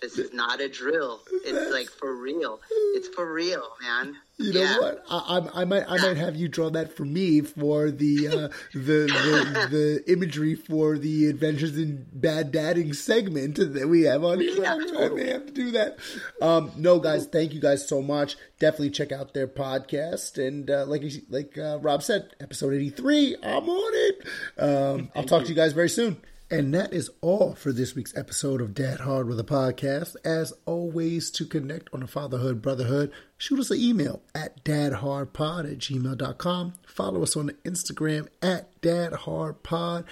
This 0.00 0.18
is 0.18 0.32
not 0.32 0.60
a 0.60 0.68
drill. 0.68 1.20
It's 1.44 1.72
like 1.72 1.88
for 1.88 2.14
real. 2.14 2.60
It's 2.94 3.08
for 3.08 3.32
real, 3.32 3.62
man. 3.82 4.16
You 4.38 4.52
know 4.52 4.60
yeah. 4.60 4.78
what? 4.78 5.04
I, 5.08 5.38
I, 5.38 5.62
I 5.62 5.64
might 5.64 5.84
I 5.88 5.96
might 5.96 6.18
have 6.18 6.36
you 6.36 6.48
draw 6.48 6.68
that 6.70 6.94
for 6.94 7.06
me 7.06 7.40
for 7.40 7.90
the 7.90 8.28
uh, 8.28 8.48
the, 8.74 9.06
the 9.06 9.68
the 9.70 10.12
imagery 10.12 10.54
for 10.54 10.98
the 10.98 11.26
Adventures 11.26 11.78
in 11.78 12.06
Bad 12.12 12.52
Dadding 12.52 12.92
segment 12.92 13.56
that 13.56 13.88
we 13.88 14.02
have 14.02 14.22
on 14.24 14.40
here. 14.40 14.62
Yeah, 14.62 14.74
I 14.98 15.08
may 15.08 15.28
have 15.28 15.46
to 15.46 15.52
do 15.52 15.70
that. 15.70 15.98
Um, 16.42 16.72
no, 16.76 16.98
guys, 16.98 17.26
thank 17.26 17.54
you 17.54 17.60
guys 17.60 17.88
so 17.88 18.02
much. 18.02 18.36
Definitely 18.58 18.90
check 18.90 19.10
out 19.10 19.32
their 19.32 19.48
podcast 19.48 20.36
and 20.36 20.70
uh, 20.70 20.84
like 20.84 21.02
like 21.30 21.56
uh, 21.56 21.78
Rob 21.80 22.02
said, 22.02 22.34
episode 22.38 22.74
eighty 22.74 22.90
three. 22.90 23.34
I'm 23.42 23.66
on 23.66 23.92
it. 23.94 24.28
Um, 24.58 25.10
I'll 25.16 25.24
talk 25.24 25.44
to 25.44 25.48
you 25.48 25.54
guys 25.54 25.72
very 25.72 25.88
soon. 25.88 26.20
And 26.48 26.72
that 26.74 26.92
is 26.92 27.10
all 27.22 27.56
for 27.56 27.72
this 27.72 27.96
week's 27.96 28.16
episode 28.16 28.60
of 28.60 28.72
Dad 28.72 29.00
Hard 29.00 29.26
with 29.26 29.40
a 29.40 29.44
Podcast. 29.44 30.14
As 30.24 30.52
always, 30.64 31.28
to 31.32 31.44
connect 31.44 31.92
on 31.92 31.98
the 32.00 32.06
fatherhood, 32.06 32.62
brotherhood, 32.62 33.10
shoot 33.36 33.58
us 33.58 33.72
an 33.72 33.80
email 33.80 34.22
at 34.32 34.62
dadhardpod 34.62 35.72
at 35.72 35.78
gmail.com. 35.78 36.74
Follow 36.86 37.24
us 37.24 37.36
on 37.36 37.50
Instagram 37.64 38.28
at 38.40 38.80
dadhardpod. 38.80 40.04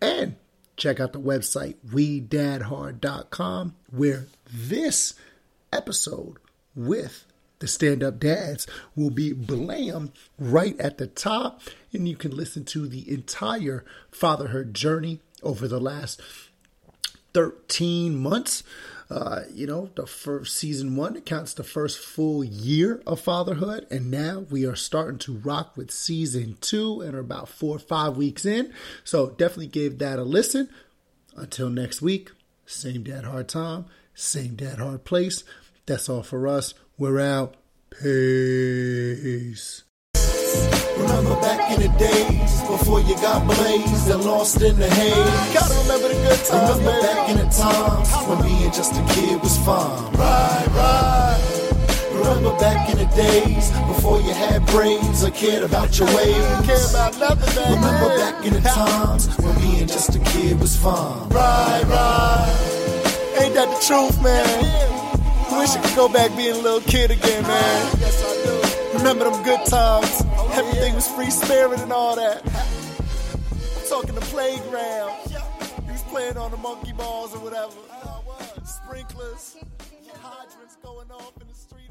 And 0.00 0.36
check 0.78 0.98
out 0.98 1.12
the 1.12 1.20
website, 1.20 1.76
wedadhard.com, 1.86 3.74
where 3.90 4.28
this 4.50 5.12
episode 5.74 6.38
with 6.74 7.26
the 7.58 7.68
stand 7.68 8.02
up 8.02 8.18
dads 8.18 8.66
will 8.96 9.10
be 9.10 9.34
blam 9.34 10.10
right 10.38 10.80
at 10.80 10.96
the 10.96 11.06
top. 11.06 11.60
And 11.92 12.08
you 12.08 12.16
can 12.16 12.30
listen 12.30 12.64
to 12.64 12.88
the 12.88 13.12
entire 13.12 13.84
fatherhood 14.10 14.72
journey 14.72 15.20
over 15.42 15.68
the 15.68 15.80
last 15.80 16.20
13 17.34 18.16
months. 18.16 18.62
Uh, 19.10 19.42
you 19.52 19.66
know, 19.66 19.90
the 19.94 20.06
first 20.06 20.56
season 20.56 20.96
one 20.96 21.20
counts 21.20 21.52
the 21.52 21.62
first 21.62 21.98
full 21.98 22.42
year 22.42 23.02
of 23.06 23.20
fatherhood, 23.20 23.86
and 23.90 24.10
now 24.10 24.46
we 24.48 24.64
are 24.64 24.74
starting 24.74 25.18
to 25.18 25.36
rock 25.36 25.76
with 25.76 25.90
season 25.90 26.56
two 26.62 27.02
and 27.02 27.14
are 27.14 27.20
about 27.20 27.46
four 27.48 27.76
or 27.76 27.80
five 27.80 28.16
weeks 28.16 28.46
in. 28.46 28.72
So 29.04 29.28
definitely 29.30 29.66
give 29.66 29.98
that 29.98 30.18
a 30.18 30.24
listen. 30.24 30.70
Until 31.36 31.68
next 31.68 32.00
week, 32.00 32.30
same 32.64 33.02
dad 33.02 33.24
hard 33.24 33.48
time, 33.48 33.86
same 34.14 34.54
dad 34.54 34.78
hard 34.78 35.04
place. 35.04 35.44
That's 35.84 36.08
all 36.08 36.22
for 36.22 36.48
us. 36.48 36.72
We're 36.96 37.20
out. 37.20 37.56
Peace. 37.90 39.82
Remember 40.98 41.34
back 41.40 41.70
in 41.72 41.80
the 41.82 41.88
days 41.98 42.60
before 42.62 43.00
you 43.00 43.14
got 43.16 43.46
blazed 43.46 44.10
and 44.10 44.24
lost 44.24 44.60
in 44.62 44.76
the 44.78 44.88
haze. 44.88 45.54
Gotta 45.54 45.74
remember 45.82 46.08
the 46.08 46.14
good 46.14 46.44
times. 46.44 46.78
Remember 46.78 47.00
back 47.02 47.28
in 47.30 47.36
the 47.38 47.48
times 47.50 48.08
when 48.26 48.42
being 48.42 48.72
just 48.72 48.92
a 48.92 49.04
kid 49.14 49.40
was 49.42 49.56
fun. 49.58 50.12
Right, 50.12 50.66
right. 50.70 51.72
Remember 52.12 52.56
back 52.58 52.88
in 52.90 52.98
the 52.98 53.06
days 53.16 53.70
before 53.88 54.20
you 54.20 54.32
had 54.32 54.64
brains 54.66 55.24
or 55.24 55.30
cared 55.30 55.64
about 55.64 55.98
your 55.98 56.08
ways. 56.14 56.66
Care 56.66 56.86
about 56.90 57.18
nothing 57.18 57.54
back 57.54 57.70
Remember 57.70 58.08
back 58.16 58.44
in 58.46 58.52
the 58.54 58.60
times 58.60 59.28
when 59.38 59.54
being 59.58 59.86
just 59.86 60.14
a 60.14 60.18
kid 60.18 60.60
was 60.60 60.76
fun. 60.76 61.28
Right, 61.30 61.82
right. 61.86 62.92
Ain't 63.40 63.54
that 63.54 63.68
the 63.68 63.86
truth, 63.86 64.22
man? 64.22 64.92
Wish 65.58 65.70
I 65.70 65.82
could 65.82 65.96
go 65.96 66.08
back 66.08 66.36
being 66.36 66.54
a 66.54 66.58
little 66.58 66.80
kid 66.80 67.10
again, 67.10 67.42
man. 67.42 67.96
Yes, 67.98 68.22
I 68.24 68.46
do. 68.46 68.61
Remember 69.02 69.24
them 69.28 69.42
good 69.42 69.66
times? 69.66 70.22
Everything 70.52 70.94
was 70.94 71.08
free 71.08 71.28
spirit 71.28 71.80
and 71.80 71.92
all 71.92 72.14
that. 72.14 72.40
Talking 73.88 74.14
the 74.14 74.20
playground. 74.20 75.12
You 75.28 75.92
was 75.92 76.02
playing 76.02 76.36
on 76.36 76.52
the 76.52 76.56
monkey 76.58 76.92
balls 76.92 77.34
or 77.34 77.40
whatever. 77.40 77.74
Sprinklers, 78.64 79.56
hydrants 80.22 80.76
going 80.84 81.10
off 81.10 81.32
in 81.40 81.48
the 81.48 81.54
street. 81.54 81.81